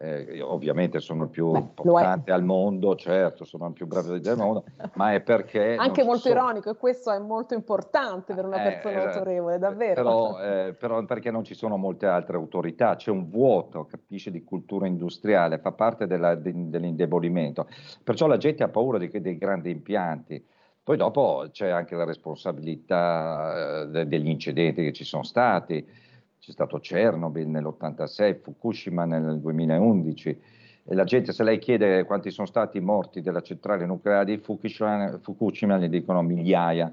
eh, 0.00 0.40
ovviamente 0.42 1.00
sono 1.00 1.24
il 1.24 1.28
più 1.28 1.50
Beh, 1.50 1.58
importante 1.58 2.30
al 2.30 2.44
mondo, 2.44 2.94
certo, 2.94 3.44
sono 3.44 3.66
il 3.66 3.72
più 3.72 3.88
bravo 3.88 4.16
del 4.16 4.36
mondo, 4.36 4.64
ma 4.94 5.12
è 5.12 5.20
perché... 5.20 5.74
Anche 5.74 6.04
molto 6.04 6.28
sono... 6.28 6.34
ironico, 6.34 6.70
e 6.70 6.76
questo 6.76 7.10
è 7.10 7.18
molto 7.18 7.54
importante 7.54 8.32
per 8.32 8.44
una 8.44 8.62
eh, 8.62 8.72
persona 8.74 9.02
eh, 9.02 9.06
autorevole, 9.06 9.58
davvero. 9.58 9.94
Però, 9.94 10.40
eh, 10.40 10.74
però, 10.74 11.04
perché 11.04 11.32
non 11.32 11.42
ci 11.42 11.54
sono 11.54 11.76
molte 11.76 12.06
altre 12.06 12.36
autorità, 12.36 12.94
c'è 12.94 13.10
un 13.10 13.28
vuoto, 13.28 13.86
capisce, 13.86 14.30
di 14.30 14.44
cultura 14.44 14.86
industriale, 14.86 15.58
fa 15.58 15.72
parte 15.72 16.06
della, 16.06 16.36
di, 16.36 16.70
dell'indebolimento. 16.70 17.66
Perciò 18.04 18.28
la 18.28 18.36
gente 18.36 18.62
ha 18.62 18.68
paura 18.68 18.98
di, 18.98 19.10
dei 19.20 19.36
grandi 19.36 19.70
impianti. 19.70 20.46
Poi 20.80 20.96
dopo 20.96 21.46
c'è 21.50 21.68
anche 21.68 21.96
la 21.96 22.04
responsabilità 22.04 23.82
eh, 23.92 24.06
degli 24.06 24.28
incidenti 24.28 24.84
che 24.84 24.92
ci 24.92 25.04
sono 25.04 25.22
stati, 25.22 25.86
c'è 26.38 26.50
stato 26.50 26.78
Chernobyl 26.78 27.48
nell'86, 27.48 28.40
Fukushima 28.40 29.04
nel 29.04 29.38
2011 29.40 30.40
e 30.84 30.94
la 30.94 31.04
gente 31.04 31.32
se 31.32 31.42
lei 31.42 31.58
chiede 31.58 32.04
quanti 32.04 32.30
sono 32.30 32.46
stati 32.46 32.80
morti 32.80 33.20
della 33.20 33.42
centrale 33.42 33.84
nucleare 33.84 34.24
di 34.24 34.38
Fukushima, 34.38 35.18
Fukushima 35.22 35.76
gli 35.78 35.88
dicono 35.88 36.22
migliaia, 36.22 36.92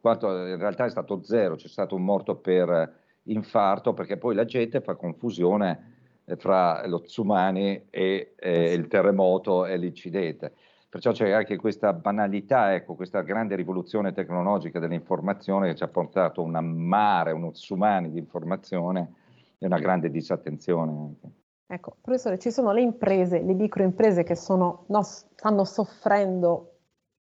quanto 0.00 0.28
in 0.46 0.58
realtà 0.58 0.84
è 0.84 0.90
stato 0.90 1.22
zero, 1.22 1.56
c'è 1.56 1.68
stato 1.68 1.94
un 1.94 2.04
morto 2.04 2.36
per 2.36 3.02
infarto 3.24 3.92
perché 3.94 4.16
poi 4.16 4.34
la 4.34 4.44
gente 4.44 4.80
fa 4.80 4.94
confusione 4.94 5.92
fra 6.36 6.86
lo 6.86 7.00
tsunami 7.00 7.86
e, 7.90 8.34
e 8.36 8.72
il 8.72 8.86
terremoto 8.88 9.66
e 9.66 9.76
l'incidente. 9.76 10.52
Perciò 10.94 11.10
c'è 11.10 11.32
anche 11.32 11.56
questa 11.56 11.92
banalità, 11.92 12.72
ecco, 12.72 12.94
questa 12.94 13.22
grande 13.22 13.56
rivoluzione 13.56 14.12
tecnologica 14.12 14.78
dell'informazione 14.78 15.70
che 15.70 15.74
ci 15.74 15.82
ha 15.82 15.88
portato 15.88 16.40
un 16.40 16.52
mare, 16.52 17.32
uno 17.32 17.50
tsunami 17.50 18.12
di 18.12 18.20
informazione 18.20 19.12
e 19.58 19.66
una 19.66 19.80
grande 19.80 20.08
disattenzione. 20.08 20.92
Anche. 20.92 21.30
Ecco, 21.66 21.96
professore, 22.00 22.38
ci 22.38 22.52
sono 22.52 22.70
le 22.70 22.82
imprese, 22.82 23.42
le 23.42 23.54
microimprese 23.54 24.22
che 24.22 24.36
sono, 24.36 24.84
no, 24.86 25.02
stanno 25.02 25.64
soffrendo 25.64 26.76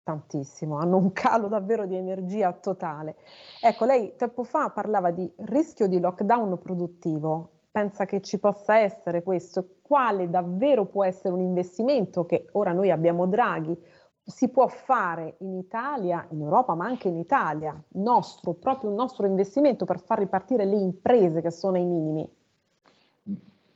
tantissimo, 0.03 0.77
hanno 0.77 0.95
un 0.95 1.11
calo 1.11 1.49
davvero 1.49 1.85
di 1.85 1.97
energia 1.97 2.53
totale. 2.53 3.17
Ecco, 3.61 3.83
lei 3.83 4.15
tempo 4.15 4.45
fa 4.45 4.69
parlava 4.69 5.11
di 5.11 5.29
rischio 5.39 5.89
di 5.89 5.99
lockdown 5.99 6.57
produttivo 6.59 7.58
pensa 7.71 8.05
che 8.05 8.21
ci 8.21 8.39
possa 8.39 8.77
essere 8.77 9.23
questo? 9.23 9.75
Quale 9.81 10.29
davvero 10.29 10.85
può 10.85 11.03
essere 11.03 11.33
un 11.33 11.41
investimento 11.41 12.25
che 12.25 12.47
ora 12.53 12.71
noi 12.71 12.91
abbiamo 12.91 13.27
Draghi, 13.27 13.77
si 14.23 14.49
può 14.49 14.67
fare 14.67 15.35
in 15.39 15.55
Italia, 15.55 16.25
in 16.29 16.41
Europa, 16.41 16.75
ma 16.75 16.85
anche 16.85 17.07
in 17.07 17.17
Italia, 17.17 17.81
nostro, 17.93 18.53
proprio 18.53 18.89
un 18.89 18.95
nostro 18.95 19.25
investimento 19.25 19.85
per 19.85 19.99
far 19.99 20.19
ripartire 20.19 20.65
le 20.65 20.77
imprese 20.77 21.41
che 21.41 21.51
sono 21.51 21.77
ai 21.77 21.85
minimi? 21.85 22.29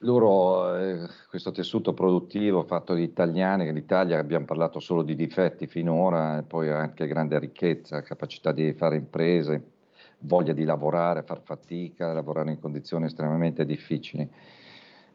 Loro, 0.04 0.76
eh, 0.78 1.08
questo 1.30 1.52
tessuto 1.52 1.94
produttivo 1.94 2.64
fatto 2.64 2.94
di 2.94 3.04
italiani, 3.04 3.64
che 3.64 3.70
in 3.70 3.78
Italia 3.78 4.20
abbiamo 4.20 4.46
parlato 4.46 4.80
solo 4.80 5.02
di 5.02 5.16
difetti 5.16 5.66
finora, 5.66 6.40
e 6.40 6.44
poi 6.44 6.70
anche 6.70 7.08
grande 7.08 7.40
ricchezza, 7.40 8.02
capacità 8.02 8.52
di 8.52 8.74
fare 8.74 8.98
imprese, 8.98 9.72
voglia 10.24 10.54
di 10.54 10.64
lavorare, 10.64 11.24
far 11.24 11.42
fatica, 11.42 12.14
lavorare 12.14 12.52
in 12.52 12.60
condizioni 12.60 13.06
estremamente 13.06 13.66
difficili. 13.66 14.30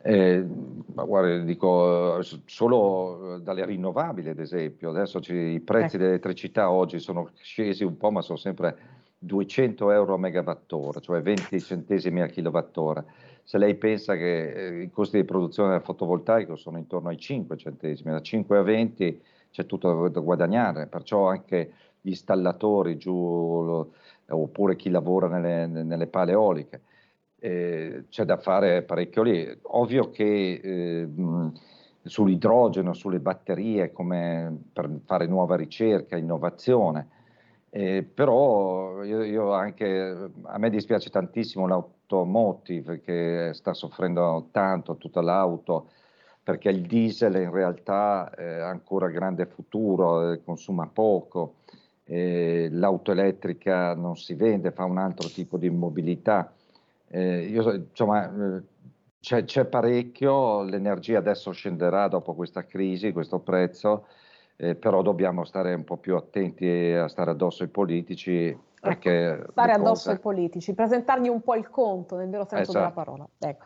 Eh, 0.01 0.47
ma 0.95 1.05
guarda, 1.05 1.39
dico 1.39 2.21
solo 2.45 3.41
dalle 3.43 3.67
rinnovabili, 3.67 4.29
ad 4.29 4.39
esempio, 4.39 4.91
adesso 4.91 5.21
i 5.33 5.61
prezzi 5.61 5.97
eh. 5.97 5.99
dell'elettricità 5.99 6.71
oggi 6.71 6.99
sono 7.01 7.31
scesi 7.41 7.85
un 7.85 7.97
po', 7.97 8.11
ma 8.11 8.23
sono 8.23 8.39
sempre 8.39 8.77
200 9.19 9.91
euro 9.91 10.15
a 10.15 10.19
megawattora, 10.19 11.01
cioè 11.01 11.21
20 11.21 11.61
centesimi 11.61 12.23
a 12.23 12.27
kilowattora. 12.27 13.05
Se 13.43 13.59
lei 13.59 13.75
pensa 13.75 14.15
che 14.15 14.53
eh, 14.53 14.83
i 14.83 14.91
costi 14.91 15.17
di 15.17 15.25
produzione 15.25 15.71
del 15.71 15.83
fotovoltaico 15.83 16.55
sono 16.55 16.79
intorno 16.79 17.09
ai 17.09 17.19
5 17.19 17.57
centesimi, 17.57 18.13
da 18.13 18.21
5 18.21 18.59
a 18.59 18.63
20 18.63 19.23
c'è 19.51 19.67
tutto 19.67 20.09
da 20.09 20.21
guadagnare, 20.21 20.87
perciò 20.87 21.29
anche 21.29 21.73
gli 22.01 22.11
installatori 22.11 22.97
giù 22.97 23.91
oppure 24.29 24.77
chi 24.77 24.91
lavora 24.91 25.29
nelle, 25.29 25.67
nelle 25.67 26.07
pale 26.07 26.33
eoliche. 26.33 26.83
Eh, 27.41 28.05
c'è 28.09 28.25
da 28.25 28.37
fare 28.37 28.83
parecchio 28.83 29.23
lì. 29.23 29.59
Ovvio 29.63 30.11
che 30.11 30.61
eh, 30.63 31.09
sull'idrogeno, 32.03 32.93
sulle 32.93 33.21
batterie, 33.21 33.93
come 33.93 34.65
per 34.73 34.91
fare 35.05 35.27
nuova 35.27 35.57
ricerca, 35.57 36.17
innovazione, 36.17 37.09
eh, 37.71 38.03
però 38.03 39.03
io, 39.05 39.23
io, 39.23 39.53
anche, 39.53 40.31
a 40.43 40.59
me 40.59 40.71
dispiace 40.71 41.11
tantissimo 41.11 41.67
l'automotive 41.67 43.01
che 43.01 43.51
sta 43.53 43.75
soffrendo 43.75 44.49
tanto 44.51 44.97
tutta 44.97 45.21
l'auto 45.21 45.91
perché 46.43 46.71
il 46.71 46.87
diesel 46.87 47.37
in 47.37 47.51
realtà 47.51 48.35
ha 48.35 48.69
ancora 48.69 49.09
grande 49.09 49.45
futuro, 49.45 50.33
eh, 50.33 50.43
consuma 50.43 50.89
poco 50.91 51.57
eh, 52.11 52.69
l'auto 52.71 53.13
elettrica 53.13 53.95
non 53.95 54.17
si 54.17 54.35
vende, 54.35 54.73
fa 54.73 54.85
un 54.85 54.97
altro 54.97 55.29
tipo 55.29 55.59
di 55.59 55.69
mobilità. 55.69 56.51
Eh, 57.07 57.43
io, 57.43 57.71
insomma, 57.73 58.57
eh, 58.57 58.63
c'è, 59.21 59.45
c'è, 59.45 59.67
parecchio, 59.67 60.63
l'energia 60.63 61.19
adesso 61.19 61.51
scenderà 61.51 62.09
dopo 62.09 62.35
questa 62.35 62.65
crisi, 62.65 63.13
questo 63.13 63.41
prezzo, 63.41 64.07
eh, 64.57 64.75
però 64.75 65.03
dobbiamo 65.03 65.45
stare 65.45 65.75
un 65.75 65.85
po' 65.85 65.99
più 65.99 66.17
attenti 66.17 66.67
a 66.67 67.09
stare 67.09 67.31
addosso 67.31 67.63
ai 67.63 67.69
politici. 67.69 68.47
Ecco, 68.81 69.09
ecco, 69.09 69.51
stare 69.53 69.73
addosso 69.73 70.05
cose... 70.05 70.11
ai 70.11 70.19
politici, 70.19 70.75
presentargli 70.75 71.29
un 71.29 71.43
po' 71.43 71.57
il 71.57 71.69
conto 71.69 72.17
nel 72.17 72.31
vero 72.31 72.47
senso 72.49 72.71
esatto. 72.71 72.79
della 72.79 72.91
parola. 72.93 73.29
Ecco. 73.39 73.65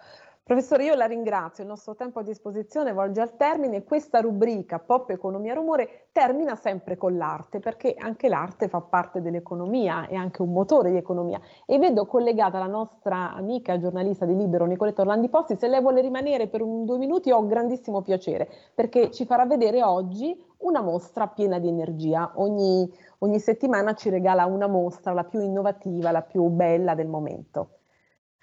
Professore, 0.52 0.84
io 0.84 0.94
la 0.94 1.06
ringrazio, 1.06 1.62
il 1.62 1.70
nostro 1.70 1.94
tempo 1.94 2.18
a 2.18 2.22
disposizione 2.22 2.92
volge 2.92 3.22
al 3.22 3.36
termine. 3.38 3.84
Questa 3.84 4.20
rubrica 4.20 4.80
Pop 4.80 5.08
Economia 5.08 5.54
Rumore 5.54 6.08
termina 6.12 6.56
sempre 6.56 6.98
con 6.98 7.16
l'arte, 7.16 7.58
perché 7.58 7.94
anche 7.96 8.28
l'arte 8.28 8.68
fa 8.68 8.82
parte 8.82 9.22
dell'economia, 9.22 10.06
è 10.08 10.14
anche 10.14 10.42
un 10.42 10.52
motore 10.52 10.90
di 10.90 10.98
economia. 10.98 11.40
E 11.64 11.78
vedo 11.78 12.04
collegata 12.04 12.58
la 12.58 12.66
nostra 12.66 13.32
amica 13.32 13.78
giornalista 13.78 14.26
di 14.26 14.36
Libero, 14.36 14.66
Nicoletta 14.66 15.00
Orlandi 15.00 15.30
Posti. 15.30 15.56
Se 15.56 15.68
lei 15.68 15.80
vuole 15.80 16.02
rimanere 16.02 16.48
per 16.48 16.60
un, 16.60 16.84
due 16.84 16.98
minuti 16.98 17.30
ho 17.30 17.46
grandissimo 17.46 18.02
piacere, 18.02 18.46
perché 18.74 19.10
ci 19.10 19.24
farà 19.24 19.46
vedere 19.46 19.82
oggi 19.82 20.38
una 20.58 20.82
mostra 20.82 21.28
piena 21.28 21.58
di 21.58 21.68
energia. 21.68 22.30
Ogni, 22.34 22.92
ogni 23.20 23.38
settimana 23.38 23.94
ci 23.94 24.10
regala 24.10 24.44
una 24.44 24.66
mostra, 24.66 25.14
la 25.14 25.24
più 25.24 25.40
innovativa, 25.40 26.10
la 26.10 26.20
più 26.20 26.46
bella 26.48 26.94
del 26.94 27.08
momento. 27.08 27.78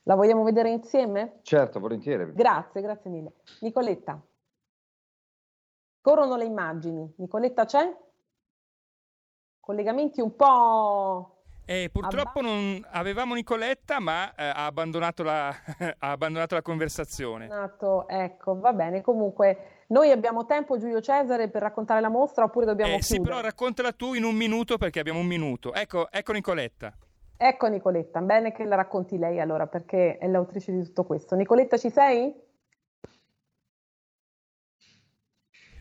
La 0.09 0.15
vogliamo 0.15 0.43
vedere 0.43 0.71
insieme? 0.71 1.37
Certo, 1.43 1.79
volentieri. 1.79 2.33
Grazie, 2.33 2.81
grazie 2.81 3.11
mille. 3.11 3.33
Nicoletta. 3.59 4.19
Corrono 6.01 6.35
le 6.35 6.45
immagini. 6.45 7.13
Nicoletta 7.17 7.65
c'è? 7.65 7.95
Collegamenti 9.59 10.19
un 10.19 10.35
po'... 10.35 11.35
Eh, 11.63 11.91
purtroppo 11.93 12.41
non 12.41 12.83
avevamo 12.89 13.35
Nicoletta, 13.35 13.99
ma 13.99 14.33
eh, 14.33 14.45
ha, 14.45 14.65
abbandonato 14.65 15.21
la, 15.21 15.49
ha, 15.99 16.09
abbandonato 16.09 16.55
la, 16.55 16.63
conversazione. 16.63 17.47
Ecco, 18.07 18.59
va 18.59 18.73
bene. 18.73 19.01
Comunque, 19.01 19.83
noi 19.89 20.09
abbiamo 20.09 20.47
tempo, 20.47 20.79
Giulio 20.79 21.01
Cesare, 21.01 21.49
per 21.49 21.61
raccontare 21.61 22.01
la 22.01 22.09
mostra 22.09 22.45
oppure 22.45 22.65
dobbiamo 22.65 22.95
eh, 22.95 23.03
Sì, 23.03 23.21
però 23.21 23.41
raccontala 23.41 23.91
tu 23.91 24.15
in 24.15 24.23
un 24.23 24.33
minuto 24.33 24.79
perché 24.79 24.99
abbiamo 24.99 25.19
un 25.19 25.27
minuto. 25.27 25.71
Ecco, 25.71 26.09
ecco 26.09 26.31
Nicoletta. 26.31 26.91
Ecco 27.41 27.67
Nicoletta, 27.67 28.19
bene 28.19 28.51
che 28.51 28.65
la 28.65 28.75
racconti 28.75 29.17
lei 29.17 29.39
allora 29.39 29.65
perché 29.65 30.17
è 30.17 30.27
l'autrice 30.27 30.73
di 30.73 30.83
tutto 30.83 31.05
questo. 31.05 31.37
Nicoletta 31.37 31.77
ci 31.77 31.89
sei? 31.89 32.35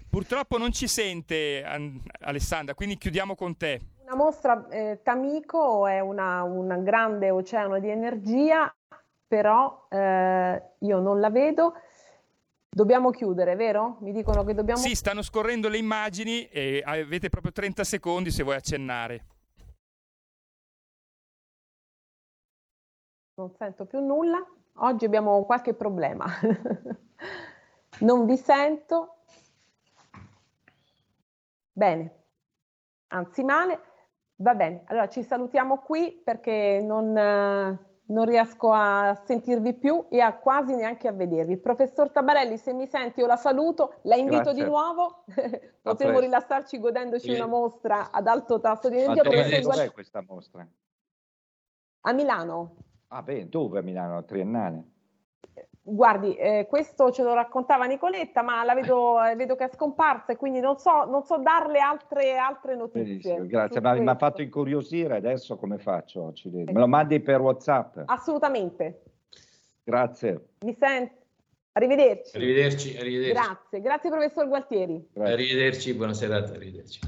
Purtroppo 0.09 0.57
non 0.57 0.71
ci 0.71 0.87
sente 0.87 1.65
Alessandra, 2.21 2.75
quindi 2.75 2.97
chiudiamo 2.97 3.35
con 3.35 3.57
te. 3.57 3.81
Una 4.05 4.15
mostra, 4.15 4.69
eh, 4.69 5.01
Tamico 5.03 5.89
è 5.89 5.99
una, 5.99 6.45
un 6.45 6.85
grande 6.85 7.31
oceano 7.31 7.81
di 7.81 7.91
energia, 7.91 8.73
però 9.27 9.89
eh, 9.91 10.63
io 10.79 11.01
non 11.01 11.19
la 11.19 11.31
vedo. 11.31 11.73
Dobbiamo 12.69 13.11
chiudere, 13.11 13.57
vero? 13.57 13.97
Mi 14.03 14.13
dicono 14.13 14.45
che 14.45 14.55
dobbiamo... 14.55 14.81
Sì, 14.81 14.95
stanno 14.95 15.23
scorrendo 15.23 15.69
le 15.69 15.79
immagini 15.79 16.47
e 16.47 16.85
avete 16.87 17.29
proprio 17.29 17.51
30 17.51 17.83
secondi 17.83 18.31
se 18.31 18.45
vuoi 18.45 18.55
accennare. 18.55 19.25
Non 23.39 23.55
sento 23.57 23.87
più 23.87 24.01
nulla. 24.01 24.45
Oggi 24.81 25.05
abbiamo 25.05 25.45
qualche 25.45 25.75
problema. 25.75 26.27
non 28.01 28.27
vi 28.27 28.37
sento. 28.37 29.23
Bene, 31.73 32.25
anzi 33.09 33.45
male. 33.45 33.81
Va 34.41 34.55
bene, 34.55 34.83
allora 34.87 35.09
ci 35.09 35.25
salutiamo 35.25 35.79
qui 35.79 36.21
perché 36.25 36.81
non, 36.81 37.13
non 37.13 38.25
riesco 38.25 38.73
a 38.73 39.21
sentirvi 39.25 39.75
più 39.75 40.07
e 40.09 40.21
a 40.21 40.37
quasi 40.37 40.77
neanche 40.77 41.09
a 41.09 41.13
vedervi. 41.13 41.57
Professor 41.57 42.11
Tabarelli, 42.11 42.57
se 42.57 42.73
mi 42.73 42.87
senti 42.87 43.19
io 43.19 43.27
la 43.27 43.37
saluto, 43.37 43.95
la 44.03 44.15
invito 44.15 44.43
Grazie. 44.43 44.63
di 44.63 44.69
nuovo, 44.69 45.25
potremo 45.83 46.21
rilassarci 46.21 46.79
godendoci 46.79 47.33
sì. 47.33 47.35
una 47.35 47.47
mostra 47.47 48.13
ad 48.13 48.29
alto 48.29 48.61
tasso 48.61 48.89
di 48.89 48.99
energia. 49.01 49.25
Ma 49.25 49.75
dov'è 49.75 49.91
questa 49.91 50.23
mostra? 50.25 50.65
A 52.03 52.13
Milano. 52.13 52.77
Ah, 53.09 53.23
beh, 53.23 53.49
dove 53.49 53.79
a 53.79 53.83
Milano? 53.83 54.25
Triennale? 54.25 54.85
Guardi, 55.81 56.35
eh, 56.35 56.67
questo 56.69 57.11
ce 57.11 57.23
lo 57.23 57.33
raccontava 57.33 57.87
Nicoletta, 57.87 58.43
ma 58.43 58.63
la 58.63 58.75
vedo, 58.75 59.23
eh, 59.25 59.35
vedo 59.37 59.57
che 59.57 59.65
è 59.65 59.71
scomparsa 59.73 60.33
e 60.33 60.37
quindi 60.37 60.61
non 60.61 60.77
so, 60.77 61.05
non 61.05 61.25
so 61.25 61.39
darle 61.39 61.79
altre, 61.79 62.37
altre 62.37 62.77
notizie. 62.77 63.03
Benissimo, 63.03 63.47
grazie, 63.47 63.81
ma 63.81 63.95
mi 63.95 64.07
ha 64.07 64.17
fatto 64.17 64.43
incuriosire 64.43 65.17
adesso 65.17 65.57
come 65.57 65.79
faccio? 65.79 66.27
Accidenti. 66.27 66.73
Me 66.73 66.81
lo 66.81 66.89
mandi 66.89 67.21
per 67.21 67.41
WhatsApp? 67.41 68.03
Assolutamente. 68.05 69.03
Grazie. 69.83 70.49
Mi 70.61 70.77
sente? 70.79 71.17
Arrivederci. 71.73 72.37
Arrivederci, 72.37 72.97
arrivederci. 72.99 73.33
Grazie, 73.33 73.81
grazie 73.81 74.11
professor 74.11 74.49
Gualtieri. 74.49 75.09
Grazie. 75.13 75.33
Arrivederci, 75.33 75.95
buona 75.95 76.13
serata, 76.13 76.53
arrivederci. 76.53 77.01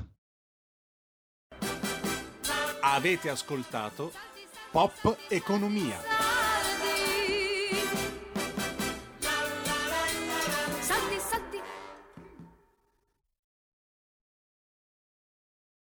Avete 2.82 3.28
ascoltato 3.28 4.11
Pop 4.72 4.92
Economia. 5.30 6.29